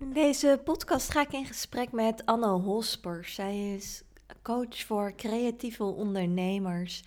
In 0.00 0.12
deze 0.12 0.60
podcast 0.64 1.10
ga 1.10 1.20
ik 1.20 1.32
in 1.32 1.46
gesprek 1.46 1.92
met 1.92 2.26
Anne 2.26 2.46
Hospers. 2.46 3.34
Zij 3.34 3.74
is 3.74 4.02
coach 4.42 4.80
voor 4.80 5.12
creatieve 5.16 5.84
ondernemers. 5.84 7.02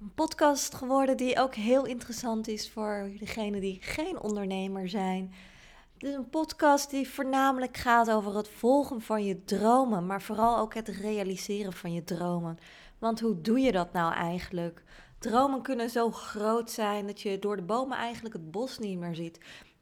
Een 0.00 0.12
podcast 0.14 0.74
geworden 0.74 1.16
die 1.16 1.40
ook 1.40 1.54
heel 1.54 1.84
interessant 1.84 2.48
is 2.48 2.70
voor 2.70 3.10
degenen 3.18 3.60
die 3.60 3.78
geen 3.80 4.20
ondernemer 4.20 4.88
zijn. 4.88 5.34
Het 5.94 6.02
is 6.02 6.14
een 6.14 6.30
podcast 6.30 6.90
die 6.90 7.08
voornamelijk 7.08 7.76
gaat 7.76 8.10
over 8.10 8.36
het 8.36 8.48
volgen 8.48 9.00
van 9.00 9.24
je 9.24 9.44
dromen, 9.44 10.06
maar 10.06 10.22
vooral 10.22 10.58
ook 10.58 10.74
het 10.74 10.88
realiseren 10.88 11.72
van 11.72 11.92
je 11.92 12.04
dromen. 12.04 12.58
Want 12.98 13.20
hoe 13.20 13.40
doe 13.40 13.60
je 13.60 13.72
dat 13.72 13.92
nou 13.92 14.14
eigenlijk? 14.14 14.82
Dromen 15.18 15.62
kunnen 15.62 15.90
zo 15.90 16.10
groot 16.10 16.70
zijn 16.70 17.06
dat 17.06 17.20
je 17.20 17.38
door 17.38 17.56
de 17.56 17.62
bomen 17.62 17.96
eigenlijk 17.96 18.34
het 18.34 18.50
bos 18.50 18.78
niet 18.78 18.98
meer 18.98 19.14
ziet. 19.14 19.40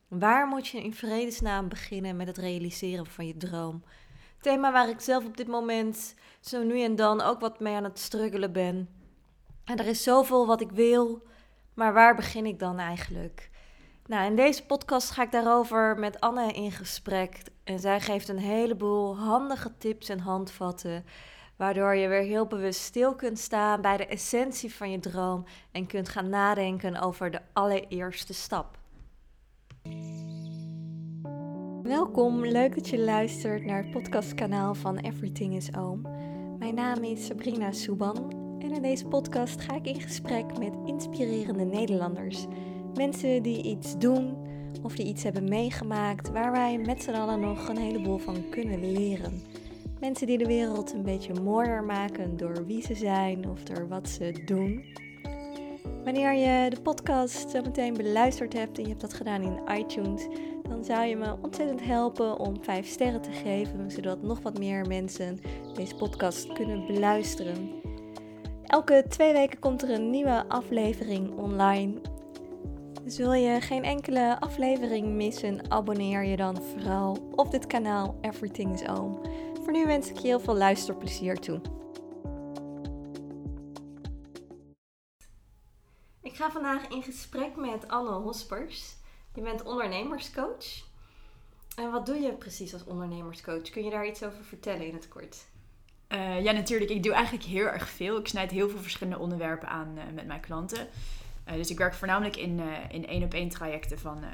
Waar 0.08 0.46
moet 0.46 0.66
je 0.68 0.82
in 0.82 0.94
vredesnaam 0.94 1.68
beginnen 1.68 2.16
met 2.16 2.26
het 2.26 2.38
realiseren 2.38 3.06
van 3.06 3.26
je 3.26 3.36
droom? 3.36 3.82
Thema 4.40 4.72
waar 4.72 4.88
ik 4.88 5.00
zelf 5.00 5.24
op 5.24 5.36
dit 5.36 5.46
moment 5.46 6.14
zo 6.40 6.62
nu 6.62 6.82
en 6.82 6.96
dan 6.96 7.20
ook 7.20 7.40
wat 7.40 7.60
mee 7.60 7.74
aan 7.74 7.84
het 7.84 7.98
struggelen 7.98 8.52
ben. 8.52 8.88
En 9.64 9.78
er 9.78 9.86
is 9.86 10.02
zoveel 10.02 10.46
wat 10.46 10.60
ik 10.60 10.70
wil, 10.70 11.22
maar 11.74 11.92
waar 11.92 12.14
begin 12.14 12.46
ik 12.46 12.58
dan 12.58 12.78
eigenlijk? 12.78 13.50
Nou, 14.06 14.26
in 14.26 14.36
deze 14.36 14.66
podcast 14.66 15.10
ga 15.10 15.22
ik 15.22 15.32
daarover 15.32 15.98
met 15.98 16.20
Anne 16.20 16.52
in 16.52 16.72
gesprek. 16.72 17.42
En 17.64 17.78
zij 17.78 18.00
geeft 18.00 18.28
een 18.28 18.38
heleboel 18.38 19.16
handige 19.18 19.72
tips 19.78 20.08
en 20.08 20.18
handvatten. 20.18 21.04
Waardoor 21.56 21.94
je 21.94 22.08
weer 22.08 22.22
heel 22.22 22.46
bewust 22.46 22.80
stil 22.80 23.14
kunt 23.14 23.38
staan 23.38 23.80
bij 23.80 23.96
de 23.96 24.06
essentie 24.06 24.74
van 24.74 24.90
je 24.90 25.00
droom. 25.00 25.44
En 25.72 25.86
kunt 25.86 26.08
gaan 26.08 26.28
nadenken 26.28 27.00
over 27.00 27.30
de 27.30 27.40
allereerste 27.52 28.34
stap. 28.34 28.78
Welkom, 31.82 32.46
leuk 32.46 32.74
dat 32.74 32.88
je 32.88 32.98
luistert 32.98 33.64
naar 33.64 33.82
het 33.82 33.90
podcastkanaal 33.90 34.74
van 34.74 34.98
Everything 34.98 35.56
is 35.56 35.74
Oom. 35.74 36.02
Mijn 36.58 36.74
naam 36.74 37.02
is 37.02 37.26
Sabrina 37.26 37.72
Souban 37.72 38.32
en 38.58 38.72
in 38.72 38.82
deze 38.82 39.06
podcast 39.06 39.60
ga 39.60 39.74
ik 39.74 39.86
in 39.86 40.00
gesprek 40.00 40.58
met 40.58 40.72
inspirerende 40.86 41.64
Nederlanders. 41.64 42.46
Mensen 42.94 43.42
die 43.42 43.62
iets 43.62 43.98
doen 43.98 44.36
of 44.82 44.94
die 44.94 45.06
iets 45.06 45.22
hebben 45.22 45.48
meegemaakt 45.48 46.30
waar 46.30 46.52
wij 46.52 46.78
met 46.78 47.02
z'n 47.02 47.10
allen 47.10 47.40
nog 47.40 47.68
een 47.68 47.78
heleboel 47.78 48.18
van 48.18 48.48
kunnen 48.50 48.92
leren. 48.92 49.42
Mensen 50.00 50.26
die 50.26 50.38
de 50.38 50.46
wereld 50.46 50.92
een 50.92 51.02
beetje 51.02 51.40
mooier 51.40 51.84
maken 51.84 52.36
door 52.36 52.66
wie 52.66 52.82
ze 52.82 52.94
zijn 52.94 53.48
of 53.48 53.62
door 53.62 53.88
wat 53.88 54.08
ze 54.08 54.42
doen. 54.44 54.84
Wanneer 56.04 56.34
je 56.34 56.70
de 56.70 56.80
podcast 56.80 57.50
zo 57.50 57.62
meteen 57.62 57.94
beluisterd 57.94 58.52
hebt 58.52 58.76
en 58.78 58.82
je 58.82 58.88
hebt 58.88 59.00
dat 59.00 59.14
gedaan 59.14 59.42
in 59.42 59.76
iTunes, 59.78 60.26
dan 60.68 60.84
zou 60.84 61.04
je 61.04 61.16
me 61.16 61.36
ontzettend 61.42 61.84
helpen 61.84 62.38
om 62.38 62.62
5 62.62 62.86
sterren 62.86 63.20
te 63.20 63.30
geven, 63.30 63.90
zodat 63.90 64.22
nog 64.22 64.40
wat 64.40 64.58
meer 64.58 64.86
mensen 64.86 65.38
deze 65.74 65.94
podcast 65.94 66.52
kunnen 66.52 66.86
beluisteren. 66.86 67.70
Elke 68.64 69.04
twee 69.08 69.32
weken 69.32 69.58
komt 69.58 69.82
er 69.82 69.90
een 69.90 70.10
nieuwe 70.10 70.44
aflevering 70.48 71.38
online. 71.38 72.00
Dus 73.04 73.16
wil 73.16 73.32
je 73.32 73.60
geen 73.60 73.84
enkele 73.84 74.40
aflevering 74.40 75.06
missen, 75.06 75.70
abonneer 75.70 76.24
je 76.24 76.36
dan 76.36 76.62
vooral 76.62 77.18
op 77.34 77.50
dit 77.50 77.66
kanaal 77.66 78.16
Everything 78.20 78.74
is 78.74 78.88
Oom. 78.88 79.20
Voor 79.62 79.72
nu 79.72 79.86
wens 79.86 80.10
ik 80.10 80.16
je 80.16 80.26
heel 80.26 80.40
veel 80.40 80.56
luisterplezier 80.56 81.38
toe. 81.38 81.60
Ik 86.34 86.40
ga 86.40 86.50
vandaag 86.50 86.88
in 86.88 87.02
gesprek 87.02 87.56
met 87.56 87.88
Anne 87.88 88.10
Hospers. 88.10 88.94
Je 89.34 89.40
bent 89.40 89.62
ondernemerscoach. 89.62 90.64
En 91.76 91.90
wat 91.90 92.06
doe 92.06 92.16
je 92.16 92.32
precies 92.32 92.72
als 92.72 92.84
ondernemerscoach? 92.84 93.70
Kun 93.70 93.84
je 93.84 93.90
daar 93.90 94.06
iets 94.06 94.22
over 94.22 94.44
vertellen 94.44 94.86
in 94.86 94.94
het 94.94 95.08
kort? 95.08 95.44
Uh, 96.08 96.42
ja, 96.42 96.52
natuurlijk. 96.52 96.90
Ik 96.90 97.02
doe 97.02 97.12
eigenlijk 97.12 97.44
heel 97.44 97.66
erg 97.66 97.88
veel. 97.88 98.18
Ik 98.18 98.28
snijd 98.28 98.50
heel 98.50 98.68
veel 98.68 98.78
verschillende 98.78 99.18
onderwerpen 99.18 99.68
aan 99.68 99.94
uh, 99.96 100.02
met 100.14 100.26
mijn 100.26 100.40
klanten. 100.40 100.88
Uh, 101.48 101.54
dus 101.54 101.70
ik 101.70 101.78
werk 101.78 101.94
voornamelijk 101.94 102.36
in, 102.36 102.60
in 102.90 103.06
één-op-één 103.06 103.48
trajecten 103.48 103.98
van, 103.98 104.24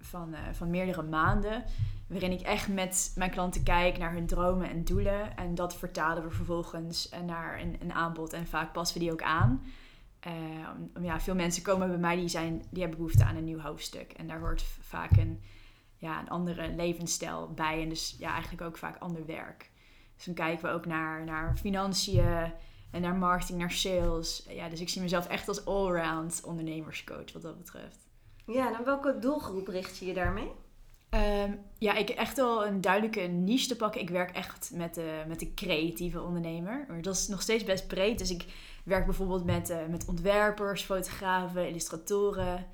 van, 0.00 0.34
van 0.52 0.70
meerdere 0.70 1.02
maanden. 1.02 1.64
Waarin 2.06 2.32
ik 2.32 2.40
echt 2.40 2.68
met 2.68 3.12
mijn 3.16 3.30
klanten 3.30 3.62
kijk 3.62 3.98
naar 3.98 4.12
hun 4.12 4.26
dromen 4.26 4.70
en 4.70 4.84
doelen. 4.84 5.36
En 5.36 5.54
dat 5.54 5.76
vertalen 5.76 6.22
we 6.22 6.30
vervolgens 6.30 7.10
naar 7.26 7.60
een, 7.60 7.76
een 7.80 7.92
aanbod. 7.92 8.32
En 8.32 8.46
vaak 8.46 8.72
passen 8.72 8.98
we 8.98 9.04
die 9.04 9.12
ook 9.12 9.22
aan. 9.22 9.62
Uh, 10.26 11.04
ja, 11.04 11.20
veel 11.20 11.34
mensen 11.34 11.62
komen 11.62 11.88
bij 11.88 11.98
mij 11.98 12.16
die, 12.16 12.28
zijn, 12.28 12.64
die 12.70 12.80
hebben 12.80 12.98
behoefte 12.98 13.24
aan 13.24 13.36
een 13.36 13.44
nieuw 13.44 13.60
hoofdstuk. 13.60 14.12
En 14.12 14.26
daar 14.26 14.40
hoort 14.40 14.62
vaak 14.80 15.16
een, 15.16 15.42
ja, 15.96 16.20
een 16.20 16.28
andere 16.28 16.74
levensstijl 16.74 17.52
bij. 17.54 17.82
En 17.82 17.88
dus 17.88 18.16
ja, 18.18 18.32
eigenlijk 18.32 18.62
ook 18.62 18.78
vaak 18.78 18.98
ander 18.98 19.26
werk. 19.26 19.70
Dus 20.16 20.24
dan 20.24 20.34
kijken 20.34 20.64
we 20.64 20.74
ook 20.74 20.86
naar, 20.86 21.24
naar 21.24 21.56
financiën 21.56 22.52
en 22.90 23.00
naar 23.00 23.14
marketing, 23.14 23.58
naar 23.58 23.72
sales. 23.72 24.46
Ja, 24.48 24.68
dus 24.68 24.80
ik 24.80 24.88
zie 24.88 25.02
mezelf 25.02 25.26
echt 25.26 25.48
als 25.48 25.64
allround 25.64 26.40
ondernemerscoach 26.44 27.32
wat 27.32 27.42
dat 27.42 27.58
betreft. 27.58 28.08
Ja, 28.46 28.78
en 28.78 28.84
welke 28.84 29.18
doelgroep 29.18 29.68
richt 29.68 29.98
je 29.98 30.06
je 30.06 30.14
daarmee? 30.14 30.50
Um, 31.10 31.58
ja, 31.78 31.94
ik 31.94 32.08
heb 32.08 32.16
echt 32.16 32.36
wel 32.36 32.66
een 32.66 32.80
duidelijke 32.80 33.20
niche 33.20 33.68
te 33.68 33.76
pakken. 33.76 34.00
Ik 34.00 34.10
werk 34.10 34.30
echt 34.30 34.70
met 34.74 34.94
de, 34.94 35.24
met 35.28 35.40
de 35.40 35.54
creatieve 35.54 36.22
ondernemer. 36.22 36.84
Maar 36.88 37.02
dat 37.02 37.14
is 37.14 37.28
nog 37.28 37.42
steeds 37.42 37.64
best 37.64 37.86
breed. 37.86 38.18
Dus 38.18 38.30
ik 38.30 38.44
werk 38.90 39.04
bijvoorbeeld 39.04 39.44
met, 39.44 39.70
uh, 39.70 39.76
met 39.90 40.04
ontwerpers, 40.04 40.82
fotografen, 40.82 41.68
illustratoren. 41.68 42.66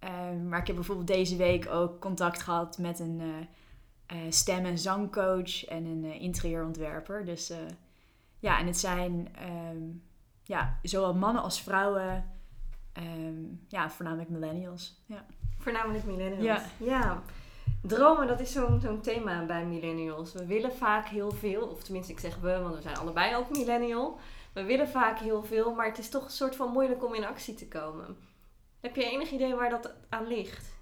Um, 0.00 0.48
maar 0.48 0.60
ik 0.60 0.66
heb 0.66 0.76
bijvoorbeeld 0.76 1.06
deze 1.06 1.36
week 1.36 1.68
ook 1.68 2.00
contact 2.00 2.42
gehad 2.42 2.78
met 2.78 2.98
een 2.98 3.20
uh, 3.20 4.16
uh, 4.18 4.30
stem- 4.32 4.64
en 4.64 4.78
zangcoach 4.78 5.64
en 5.64 5.84
een 5.84 6.04
interieurontwerper. 6.04 7.24
Dus 7.24 7.52
ja, 8.38 8.58
en 8.58 8.66
het 8.66 8.78
zijn 8.78 9.28
um, 9.70 10.02
ja, 10.42 10.78
zowel 10.82 11.14
mannen 11.14 11.42
als 11.42 11.62
vrouwen. 11.62 12.24
ja, 13.68 13.90
voornamelijk 13.90 14.30
millennials. 14.30 15.02
Ja. 15.06 15.24
Voornamelijk 15.58 16.04
millennials. 16.04 16.62
Ja. 16.78 16.86
ja. 16.86 17.22
Dromen, 17.82 18.26
dat 18.26 18.40
is 18.40 18.52
zo'n 18.52 18.80
zo'n 18.80 19.00
thema 19.00 19.44
bij 19.44 19.64
millennials. 19.64 20.32
We 20.32 20.46
willen 20.46 20.72
vaak 20.72 21.08
heel 21.08 21.30
veel, 21.30 21.66
of 21.66 21.82
tenminste 21.82 22.12
ik 22.12 22.18
zeg 22.18 22.36
we, 22.36 22.58
want 22.60 22.74
we 22.74 22.82
zijn 22.82 22.96
allebei 22.96 23.36
ook 23.36 23.50
millennial. 23.50 24.18
We 24.56 24.64
willen 24.64 24.88
vaak 24.88 25.18
heel 25.18 25.44
veel, 25.44 25.74
maar 25.74 25.86
het 25.86 25.98
is 25.98 26.08
toch 26.08 26.24
een 26.24 26.30
soort 26.30 26.56
van 26.56 26.72
moeilijk 26.72 27.04
om 27.04 27.14
in 27.14 27.24
actie 27.24 27.54
te 27.54 27.68
komen. 27.68 28.16
Heb 28.80 28.96
je 28.96 29.10
enig 29.10 29.30
idee 29.30 29.54
waar 29.54 29.70
dat 29.70 29.94
aan 30.08 30.26
ligt? 30.26 30.74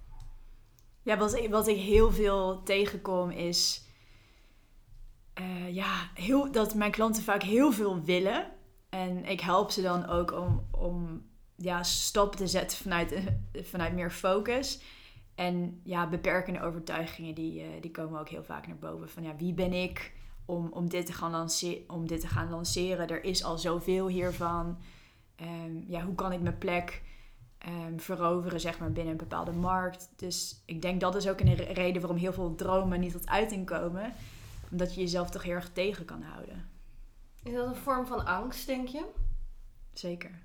Ja, 1.03 1.17
wat 1.17 1.35
ik, 1.35 1.51
wat 1.51 1.69
ik 1.69 1.77
heel 1.77 2.11
veel 2.13 2.63
tegenkom 2.63 3.31
is 3.31 3.85
uh, 5.41 5.75
ja, 5.75 6.11
heel, 6.15 6.53
dat 6.53 6.75
mijn 6.75 6.91
klanten 6.91 7.23
vaak 7.23 7.43
heel 7.43 7.73
veel 7.73 8.03
willen. 8.03 8.53
En 8.89 9.25
ik 9.25 9.41
help 9.41 9.71
ze 9.71 9.83
dan 9.83 10.07
ook 10.07 10.33
om, 10.33 10.67
om 10.71 11.27
ja, 11.57 11.83
stappen 11.83 12.39
te 12.39 12.47
zetten 12.47 12.79
vanuit, 12.79 13.23
vanuit 13.73 13.93
meer 13.93 14.11
focus. 14.11 14.81
En 15.35 15.81
ja, 15.85 16.09
beperkende 16.09 16.63
overtuigingen 16.63 17.35
die, 17.35 17.61
uh, 17.61 17.69
die 17.81 17.91
komen 17.91 18.21
ook 18.21 18.29
heel 18.29 18.45
vaak 18.45 18.67
naar 18.67 18.79
boven. 18.79 19.09
Van 19.09 19.23
ja, 19.23 19.37
wie 19.37 19.55
ben 19.55 19.73
ik 19.73 20.14
om, 20.45 20.69
om, 20.73 20.89
dit, 20.89 21.07
te 21.07 21.13
gaan 21.13 21.31
lanceren, 21.31 21.91
om 21.91 22.07
dit 22.07 22.21
te 22.21 22.27
gaan 22.27 22.51
lanceren? 22.51 23.09
Er 23.09 23.25
is 23.25 23.45
al 23.45 23.59
zoveel 23.59 24.09
hiervan. 24.09 24.79
Um, 25.41 25.85
ja, 25.89 26.05
hoe 26.05 26.15
kan 26.15 26.33
ik 26.33 26.41
mijn 26.41 26.59
plek 26.59 27.03
um, 27.69 28.01
veroveren 28.01 28.61
zeg 28.61 28.79
maar, 28.79 28.93
binnen 28.93 29.13
een 29.13 29.19
bepaalde 29.19 29.53
markt? 29.53 30.11
Dus 30.17 30.63
ik 30.67 30.83
denk 30.83 31.01
dat 31.01 31.15
is 31.15 31.29
ook 31.29 31.41
een 31.41 31.55
reden 31.55 32.01
waarom 32.01 32.19
heel 32.19 32.33
veel 32.33 32.55
dromen 32.55 33.01
niet 33.01 33.13
tot 33.13 33.29
uiting 33.29 33.67
komen. 33.67 34.15
Omdat 34.71 34.95
je 34.95 35.01
jezelf 35.01 35.31
toch 35.31 35.43
heel 35.43 35.55
erg 35.55 35.73
tegen 35.73 36.05
kan 36.05 36.23
houden. 36.23 36.69
Is 37.43 37.53
dat 37.53 37.67
een 37.67 37.75
vorm 37.75 38.07
van 38.07 38.27
angst, 38.27 38.67
denk 38.67 38.89
je? 38.89 39.05
Zeker. 39.93 40.43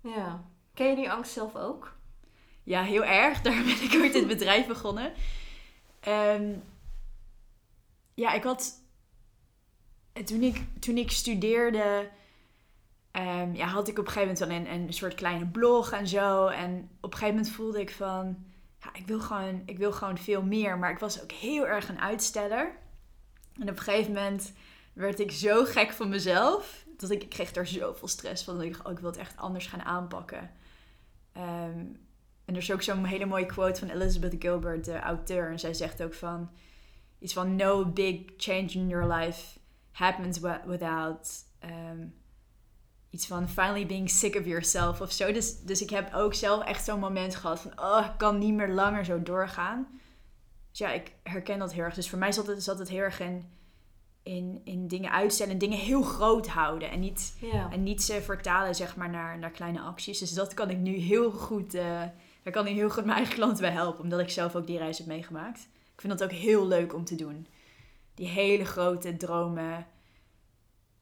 Ja. 0.00 0.44
Ken 0.74 0.88
je 0.88 0.96
die 0.96 1.10
angst 1.10 1.32
zelf 1.32 1.56
ook? 1.56 1.96
Ja, 2.62 2.82
heel 2.82 3.04
erg. 3.04 3.40
Daar 3.42 3.62
ben 3.64 3.82
ik 3.82 3.94
ooit 3.94 4.12
dit 4.12 4.26
bedrijf 4.26 4.66
begonnen. 4.66 5.12
Um, 6.08 6.62
ja, 8.14 8.32
ik 8.32 8.42
had... 8.42 8.80
Toen 10.24 10.42
ik, 10.42 10.64
toen 10.80 10.96
ik 10.96 11.10
studeerde... 11.10 12.08
Um, 13.16 13.54
ja, 13.54 13.66
had 13.66 13.88
ik 13.88 13.98
op 13.98 14.06
een 14.06 14.12
gegeven 14.12 14.34
moment 14.34 14.66
wel 14.66 14.74
een, 14.74 14.80
een 14.80 14.92
soort 14.92 15.14
kleine 15.14 15.46
blog 15.46 15.92
en 15.92 16.08
zo. 16.08 16.46
En 16.46 16.90
op 17.00 17.12
een 17.12 17.18
gegeven 17.18 17.34
moment 17.34 17.54
voelde 17.54 17.80
ik 17.80 17.90
van... 17.90 18.44
Ja, 18.78 18.88
ik 18.94 19.06
wil, 19.06 19.20
gewoon, 19.20 19.62
ik 19.66 19.78
wil 19.78 19.92
gewoon 19.92 20.18
veel 20.18 20.42
meer. 20.42 20.78
Maar 20.78 20.90
ik 20.90 20.98
was 20.98 21.22
ook 21.22 21.32
heel 21.32 21.66
erg 21.66 21.88
een 21.88 22.00
uitsteller. 22.00 22.78
En 23.54 23.62
op 23.62 23.76
een 23.76 23.82
gegeven 23.82 24.12
moment 24.12 24.52
werd 24.92 25.20
ik 25.20 25.30
zo 25.30 25.64
gek 25.64 25.90
van 25.90 26.08
mezelf. 26.08 26.84
Dat 26.96 27.10
ik, 27.10 27.22
ik 27.22 27.28
kreeg 27.28 27.52
daar 27.52 27.66
zoveel 27.66 28.08
stress 28.08 28.44
van. 28.44 28.54
Dat 28.54 28.64
ik 28.64 28.72
dacht, 28.72 28.86
oh, 28.86 28.92
ik 28.92 28.98
wil 28.98 29.10
het 29.10 29.18
echt 29.18 29.36
anders 29.36 29.66
gaan 29.66 29.82
aanpakken. 29.82 30.50
Um, 31.36 32.00
en 32.44 32.54
er 32.54 32.56
is 32.56 32.72
ook 32.72 32.82
zo'n 32.82 33.04
hele 33.04 33.26
mooie 33.26 33.46
quote 33.46 33.78
van 33.78 33.88
Elizabeth 33.88 34.34
Gilbert, 34.38 34.84
de 34.84 34.98
auteur. 34.98 35.50
En 35.50 35.58
zij 35.58 35.74
zegt 35.74 36.02
ook 36.02 36.14
van 36.14 36.50
iets 37.18 37.32
van 37.32 37.56
no 37.56 37.86
big 37.86 38.20
change 38.36 38.70
in 38.70 38.88
your 38.88 39.14
life 39.14 39.58
happens 39.92 40.38
without 40.64 41.28
um, 41.64 42.14
iets 43.10 43.26
van 43.26 43.48
finally 43.48 43.86
being 43.86 44.10
sick 44.10 44.36
of 44.36 44.46
yourself 44.46 45.00
of 45.00 45.12
zo. 45.12 45.32
Dus, 45.32 45.60
dus 45.60 45.82
ik 45.82 45.90
heb 45.90 46.14
ook 46.14 46.34
zelf 46.34 46.64
echt 46.64 46.84
zo'n 46.84 46.98
moment 46.98 47.36
gehad 47.36 47.60
van 47.60 47.80
oh, 47.80 48.06
ik 48.06 48.18
kan 48.18 48.38
niet 48.38 48.54
meer 48.54 48.68
langer 48.68 49.04
zo 49.04 49.22
doorgaan. 49.22 49.86
Dus 50.70 50.78
ja, 50.78 50.92
ik 50.92 51.12
herken 51.22 51.58
dat 51.58 51.72
heel 51.72 51.84
erg. 51.84 51.94
Dus 51.94 52.08
voor 52.08 52.18
mij 52.18 52.32
zat 52.32 52.46
het, 52.46 52.62
zat 52.62 52.78
het 52.78 52.88
heel 52.88 53.00
erg 53.00 53.20
in, 53.20 53.50
in, 54.22 54.60
in 54.64 54.88
dingen 54.88 55.10
uitstellen 55.10 55.52
en 55.52 55.58
dingen 55.58 55.78
heel 55.78 56.02
groot 56.02 56.48
houden. 56.48 56.90
En 56.90 57.00
niet, 57.00 57.34
en 57.70 57.82
niet 57.82 58.02
ze 58.02 58.22
vertalen 58.22 58.74
zeg 58.74 58.96
maar, 58.96 59.10
naar, 59.10 59.38
naar 59.38 59.50
kleine 59.50 59.80
acties. 59.80 60.18
Dus 60.18 60.32
dat 60.32 60.54
kan 60.54 60.70
ik 60.70 60.78
nu 60.78 60.96
heel 60.96 61.30
goed, 61.30 61.72
daar 61.72 62.12
kan 62.50 62.66
ik 62.66 62.74
heel 62.74 62.90
goed 62.90 63.04
mijn 63.04 63.16
eigen 63.16 63.34
klanten 63.34 63.60
bij 63.60 63.72
helpen. 63.72 64.02
Omdat 64.02 64.20
ik 64.20 64.30
zelf 64.30 64.56
ook 64.56 64.66
die 64.66 64.78
reis 64.78 64.98
heb 64.98 65.06
meegemaakt. 65.06 65.68
Ik 65.94 66.00
vind 66.00 66.18
dat 66.18 66.22
ook 66.22 66.36
heel 66.36 66.66
leuk 66.66 66.94
om 66.94 67.04
te 67.04 67.14
doen. 67.14 67.46
Die 68.14 68.28
hele 68.28 68.64
grote 68.64 69.16
dromen 69.16 69.86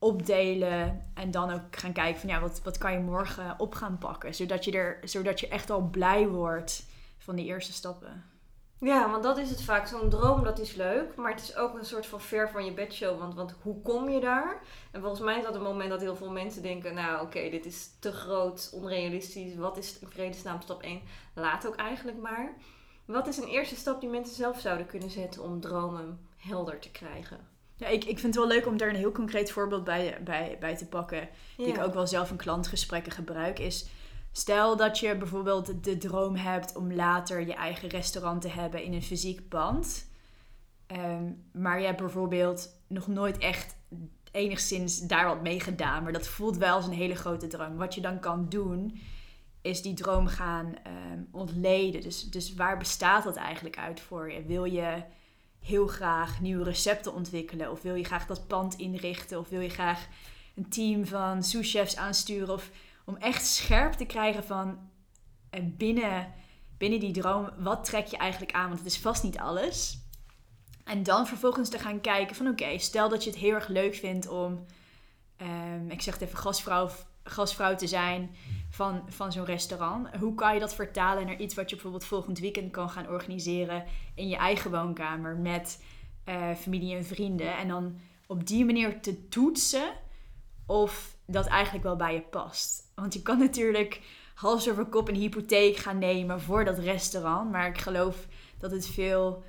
opdelen. 0.00 1.02
En 1.14 1.30
dan 1.30 1.50
ook 1.50 1.76
gaan 1.76 1.92
kijken 1.92 2.20
van 2.20 2.28
ja, 2.28 2.40
wat, 2.40 2.60
wat 2.64 2.78
kan 2.78 2.92
je 2.92 2.98
morgen 2.98 3.54
op 3.58 3.74
gaan 3.74 3.98
pakken. 3.98 4.34
Zodat 4.34 4.64
je, 4.64 4.72
er, 4.72 4.98
zodat 5.02 5.40
je 5.40 5.48
echt 5.48 5.70
al 5.70 5.82
blij 5.82 6.28
wordt 6.28 6.86
van 7.18 7.36
die 7.36 7.46
eerste 7.46 7.72
stappen. 7.72 8.24
Ja, 8.78 9.10
want 9.10 9.22
dat 9.22 9.38
is 9.38 9.50
het 9.50 9.62
vaak. 9.62 9.86
Zo'n 9.86 10.08
droom, 10.08 10.44
dat 10.44 10.58
is 10.58 10.74
leuk. 10.74 11.16
Maar 11.16 11.30
het 11.30 11.42
is 11.42 11.56
ook 11.56 11.78
een 11.78 11.84
soort 11.84 12.06
van 12.06 12.20
ver 12.20 12.50
van 12.50 12.64
je 12.64 12.72
bedshow. 12.72 13.18
Want, 13.18 13.34
want 13.34 13.54
hoe 13.62 13.82
kom 13.82 14.08
je 14.08 14.20
daar? 14.20 14.60
En 14.90 15.00
volgens 15.00 15.20
mij 15.20 15.38
is 15.38 15.44
dat 15.44 15.54
een 15.54 15.62
moment 15.62 15.90
dat 15.90 16.00
heel 16.00 16.16
veel 16.16 16.30
mensen 16.30 16.62
denken... 16.62 16.94
Nou, 16.94 17.22
oké, 17.22 17.50
dit 17.50 17.66
is 17.66 17.90
te 17.98 18.12
groot, 18.12 18.70
onrealistisch. 18.74 19.56
Wat 19.56 19.76
is 19.76 19.98
in 19.98 20.08
vredesnaam 20.08 20.60
stap 20.60 20.82
1? 20.82 21.00
Laat 21.34 21.66
ook 21.66 21.76
eigenlijk 21.76 22.18
maar. 22.18 22.54
Wat 23.04 23.26
is 23.26 23.36
een 23.36 23.48
eerste 23.48 23.76
stap 23.76 24.00
die 24.00 24.10
mensen 24.10 24.34
zelf 24.34 24.60
zouden 24.60 24.86
kunnen 24.86 25.10
zetten... 25.10 25.42
om 25.42 25.60
dromen 25.60 26.28
helder 26.40 26.78
te 26.78 26.90
krijgen? 26.90 27.38
Ja, 27.76 27.86
ik, 27.86 28.04
ik 28.04 28.18
vind 28.18 28.34
het 28.34 28.44
wel 28.44 28.54
leuk 28.54 28.66
om 28.66 28.76
daar 28.76 28.88
een 28.88 28.94
heel 28.94 29.12
concreet 29.12 29.50
voorbeeld 29.50 29.84
bij, 29.84 30.18
bij, 30.24 30.56
bij 30.60 30.76
te 30.76 30.86
pakken. 30.86 31.28
Die 31.56 31.66
ik 31.66 31.82
ook 31.82 31.94
wel 31.94 32.06
zelf 32.06 32.30
in 32.30 32.36
klantgesprekken 32.36 33.12
gebruik. 33.12 33.58
Is 33.58 33.88
stel 34.32 34.76
dat 34.76 34.98
je 34.98 35.16
bijvoorbeeld 35.16 35.84
de 35.84 35.98
droom 35.98 36.34
hebt 36.34 36.76
om 36.76 36.92
later 36.92 37.46
je 37.46 37.54
eigen 37.54 37.88
restaurant 37.88 38.42
te 38.42 38.48
hebben 38.48 38.82
in 38.82 38.92
een 38.92 39.02
fysiek 39.02 39.48
pand. 39.48 40.08
Ehm, 40.86 41.32
maar 41.52 41.80
je 41.80 41.86
hebt 41.86 42.00
bijvoorbeeld 42.00 42.68
nog 42.86 43.06
nooit 43.06 43.38
echt 43.38 43.76
enigszins 44.30 45.00
daar 45.00 45.26
wat 45.26 45.42
mee 45.42 45.60
gedaan. 45.60 46.02
Maar 46.02 46.12
dat 46.12 46.26
voelt 46.26 46.56
wel 46.56 46.74
als 46.74 46.86
een 46.86 46.92
hele 46.92 47.14
grote 47.14 47.46
droom. 47.46 47.76
Wat 47.76 47.94
je 47.94 48.00
dan 48.00 48.20
kan 48.20 48.48
doen, 48.48 49.00
is 49.62 49.82
die 49.82 49.94
droom 49.94 50.26
gaan 50.26 50.74
ehm, 50.82 51.22
ontleden. 51.30 52.00
Dus, 52.00 52.30
dus 52.30 52.54
waar 52.54 52.78
bestaat 52.78 53.24
dat 53.24 53.36
eigenlijk 53.36 53.78
uit 53.78 54.00
voor 54.00 54.32
je? 54.32 54.44
Wil 54.44 54.64
je 54.64 55.02
heel 55.60 55.86
graag 55.86 56.40
nieuwe 56.40 56.64
recepten 56.64 57.14
ontwikkelen? 57.14 57.70
Of 57.70 57.82
wil 57.82 57.94
je 57.94 58.04
graag 58.04 58.26
dat 58.26 58.46
pand 58.46 58.74
inrichten? 58.74 59.38
Of 59.38 59.48
wil 59.48 59.60
je 59.60 59.68
graag 59.68 60.06
een 60.54 60.68
team 60.68 61.06
van 61.06 61.42
sous-chefs 61.42 61.96
aansturen? 61.96 62.54
Of 62.54 62.70
om 63.04 63.16
echt 63.16 63.46
scherp 63.46 63.92
te 63.92 64.04
krijgen 64.04 64.44
van 64.44 64.78
eh, 65.50 65.62
binnen, 65.64 66.32
binnen 66.78 67.00
die 67.00 67.12
droom, 67.12 67.50
wat 67.58 67.84
trek 67.84 68.06
je 68.06 68.16
eigenlijk 68.16 68.52
aan? 68.52 68.68
Want 68.68 68.78
het 68.78 68.88
is 68.88 68.98
vast 68.98 69.22
niet 69.22 69.38
alles. 69.38 69.98
En 70.84 71.02
dan 71.02 71.26
vervolgens 71.26 71.68
te 71.68 71.78
gaan 71.78 72.00
kijken 72.00 72.36
van 72.36 72.48
oké, 72.48 72.78
stel 72.78 73.08
dat 73.08 73.24
je 73.24 73.30
het 73.30 73.38
heel 73.38 73.54
erg 73.54 73.68
leuk 73.68 73.94
vindt 73.94 74.28
om, 74.28 74.66
ehm, 75.36 75.90
ik 75.90 76.02
zeg 76.02 76.14
het 76.14 76.22
even, 76.22 76.38
gastvrouw, 76.38 76.90
gastvrouw 77.22 77.74
te 77.74 77.86
zijn 77.86 78.30
van, 78.70 79.02
van 79.08 79.32
zo'n 79.32 79.44
restaurant. 79.44 80.16
Hoe 80.16 80.34
kan 80.34 80.54
je 80.54 80.60
dat 80.60 80.74
vertalen 80.74 81.26
naar 81.26 81.40
iets 81.40 81.54
wat 81.54 81.68
je 81.68 81.74
bijvoorbeeld 81.74 82.04
volgend 82.04 82.38
weekend 82.38 82.70
kan 82.70 82.90
gaan 82.90 83.08
organiseren 83.08 83.84
in 84.14 84.28
je 84.28 84.36
eigen 84.36 84.70
woonkamer 84.70 85.36
met 85.36 85.78
eh, 86.24 86.54
familie 86.54 86.96
en 86.96 87.04
vrienden. 87.04 87.56
En 87.56 87.68
dan 87.68 87.98
op 88.26 88.46
die 88.46 88.64
manier 88.64 89.00
te 89.00 89.28
toetsen 89.28 89.92
of 90.66 91.16
dat 91.26 91.46
eigenlijk 91.46 91.84
wel 91.84 91.96
bij 91.96 92.14
je 92.14 92.20
past. 92.20 92.92
Want 92.94 93.14
je 93.14 93.22
kan 93.22 93.38
natuurlijk 93.38 94.00
hals 94.34 94.70
over 94.70 94.84
kop 94.84 95.08
een 95.08 95.14
hypotheek 95.14 95.76
gaan 95.76 95.98
nemen 95.98 96.40
voor 96.40 96.64
dat 96.64 96.78
restaurant. 96.78 97.50
Maar 97.50 97.68
ik 97.68 97.78
geloof 97.78 98.26
dat 98.58 98.70
het 98.70 98.86
veel 98.86 99.42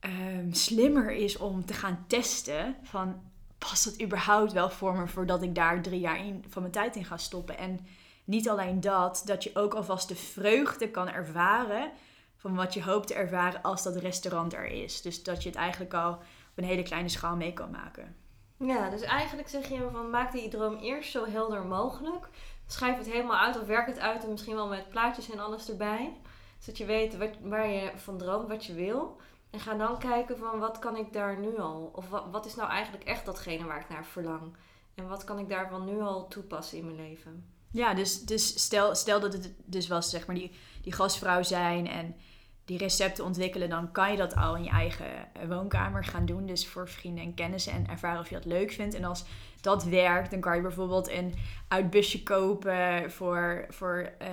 ehm, 0.00 0.52
slimmer 0.52 1.10
is 1.10 1.36
om 1.36 1.64
te 1.64 1.74
gaan 1.74 2.04
testen 2.06 2.76
van 2.82 3.31
past 3.68 3.84
dat 3.84 4.02
überhaupt 4.02 4.52
wel 4.52 4.70
voor 4.70 4.94
me 4.94 5.06
voordat 5.06 5.42
ik 5.42 5.54
daar 5.54 5.82
drie 5.82 6.00
jaar 6.00 6.18
in, 6.18 6.44
van 6.48 6.62
mijn 6.62 6.74
tijd 6.74 6.96
in 6.96 7.04
ga 7.04 7.16
stoppen. 7.16 7.58
En 7.58 7.86
niet 8.24 8.48
alleen 8.48 8.80
dat, 8.80 9.22
dat 9.24 9.44
je 9.44 9.50
ook 9.54 9.74
alvast 9.74 10.08
de 10.08 10.14
vreugde 10.14 10.90
kan 10.90 11.08
ervaren 11.08 11.90
van 12.36 12.54
wat 12.54 12.74
je 12.74 12.82
hoopt 12.82 13.06
te 13.06 13.14
ervaren 13.14 13.62
als 13.62 13.82
dat 13.82 13.96
restaurant 13.96 14.54
er 14.54 14.66
is. 14.66 15.02
Dus 15.02 15.22
dat 15.22 15.42
je 15.42 15.48
het 15.48 15.58
eigenlijk 15.58 15.94
al 15.94 16.12
op 16.12 16.20
een 16.54 16.64
hele 16.64 16.82
kleine 16.82 17.08
schaal 17.08 17.36
mee 17.36 17.52
kan 17.52 17.70
maken. 17.70 18.16
Ja, 18.56 18.90
dus 18.90 19.00
eigenlijk 19.00 19.48
zeg 19.48 19.68
je 19.68 19.88
van 19.92 20.10
maak 20.10 20.32
die 20.32 20.48
droom 20.48 20.76
eerst 20.76 21.10
zo 21.10 21.26
helder 21.26 21.64
mogelijk. 21.64 22.28
Schrijf 22.66 22.96
het 22.96 23.10
helemaal 23.10 23.38
uit 23.38 23.60
of 23.60 23.66
werk 23.66 23.86
het 23.86 23.98
uit 23.98 24.24
en 24.24 24.30
misschien 24.30 24.54
wel 24.54 24.68
met 24.68 24.88
plaatjes 24.88 25.30
en 25.30 25.38
alles 25.38 25.68
erbij. 25.68 26.16
Zodat 26.58 26.78
je 26.78 26.84
weet 26.84 27.16
wat, 27.16 27.30
waar 27.40 27.68
je 27.68 27.92
van 27.96 28.18
droomt, 28.18 28.48
wat 28.48 28.64
je 28.64 28.74
wil. 28.74 29.20
En 29.52 29.60
ga 29.60 29.74
dan 29.74 29.98
kijken 29.98 30.38
van 30.38 30.58
wat 30.58 30.78
kan 30.78 30.96
ik 30.96 31.12
daar 31.12 31.38
nu 31.38 31.58
al? 31.58 31.90
Of 31.94 32.08
wat, 32.08 32.24
wat 32.30 32.46
is 32.46 32.54
nou 32.54 32.70
eigenlijk 32.70 33.04
echt 33.04 33.26
datgene 33.26 33.64
waar 33.64 33.80
ik 33.80 33.88
naar 33.88 34.04
verlang? 34.04 34.56
En 34.94 35.08
wat 35.08 35.24
kan 35.24 35.38
ik 35.38 35.48
daarvan 35.48 35.84
nu 35.84 36.00
al 36.00 36.28
toepassen 36.28 36.78
in 36.78 36.84
mijn 36.84 36.96
leven? 36.96 37.44
Ja, 37.70 37.94
dus, 37.94 38.24
dus 38.24 38.62
stel, 38.62 38.94
stel 38.94 39.20
dat 39.20 39.32
het 39.32 39.54
dus 39.64 39.88
was, 39.88 40.10
zeg 40.10 40.26
maar, 40.26 40.36
die, 40.36 40.52
die 40.82 40.92
gastvrouw 40.92 41.42
zijn 41.42 41.88
en 41.88 42.16
die 42.64 42.78
recepten 42.78 43.24
ontwikkelen, 43.24 43.68
dan 43.68 43.92
kan 43.92 44.10
je 44.10 44.16
dat 44.16 44.36
al 44.36 44.56
in 44.56 44.64
je 44.64 44.70
eigen 44.70 45.34
eh, 45.34 45.48
woonkamer 45.48 46.04
gaan 46.04 46.26
doen. 46.26 46.46
Dus 46.46 46.68
voor 46.68 46.88
vrienden 46.88 47.24
en 47.24 47.34
kennissen 47.34 47.72
en 47.72 47.88
ervaren 47.88 48.20
of 48.20 48.28
je 48.28 48.34
dat 48.34 48.44
leuk 48.44 48.72
vindt. 48.72 48.94
En 48.94 49.04
als 49.04 49.24
dat 49.60 49.84
werkt, 49.84 50.30
dan 50.30 50.40
kan 50.40 50.56
je 50.56 50.62
bijvoorbeeld 50.62 51.10
een 51.10 51.34
uitbusje 51.68 52.22
kopen 52.22 53.10
voor, 53.10 53.66
voor 53.68 54.12
eh 54.18 54.28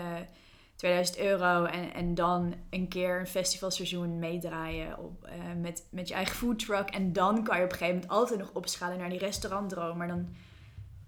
2000 0.80 1.18
euro. 1.18 1.66
En, 1.66 1.94
en 1.94 2.16
dan 2.16 2.54
een 2.70 2.88
keer 2.88 3.20
een 3.20 3.28
festivalseizoen 3.28 4.20
meedraaien 4.20 4.98
op, 4.98 5.24
eh, 5.24 5.34
met, 5.62 5.88
met 5.92 6.08
je 6.08 6.14
eigen 6.14 6.36
foodtruck. 6.36 6.90
En 6.90 7.14
dan 7.14 7.44
kan 7.44 7.58
je 7.58 7.64
op 7.64 7.72
een 7.72 7.78
gegeven 7.78 8.00
moment 8.00 8.12
altijd 8.12 8.40
nog 8.40 8.52
opschalen 8.54 8.98
naar 8.98 9.10
die 9.10 9.20
restaurantdroom. 9.20 9.98
Maar 9.98 10.08
dan 10.08 10.24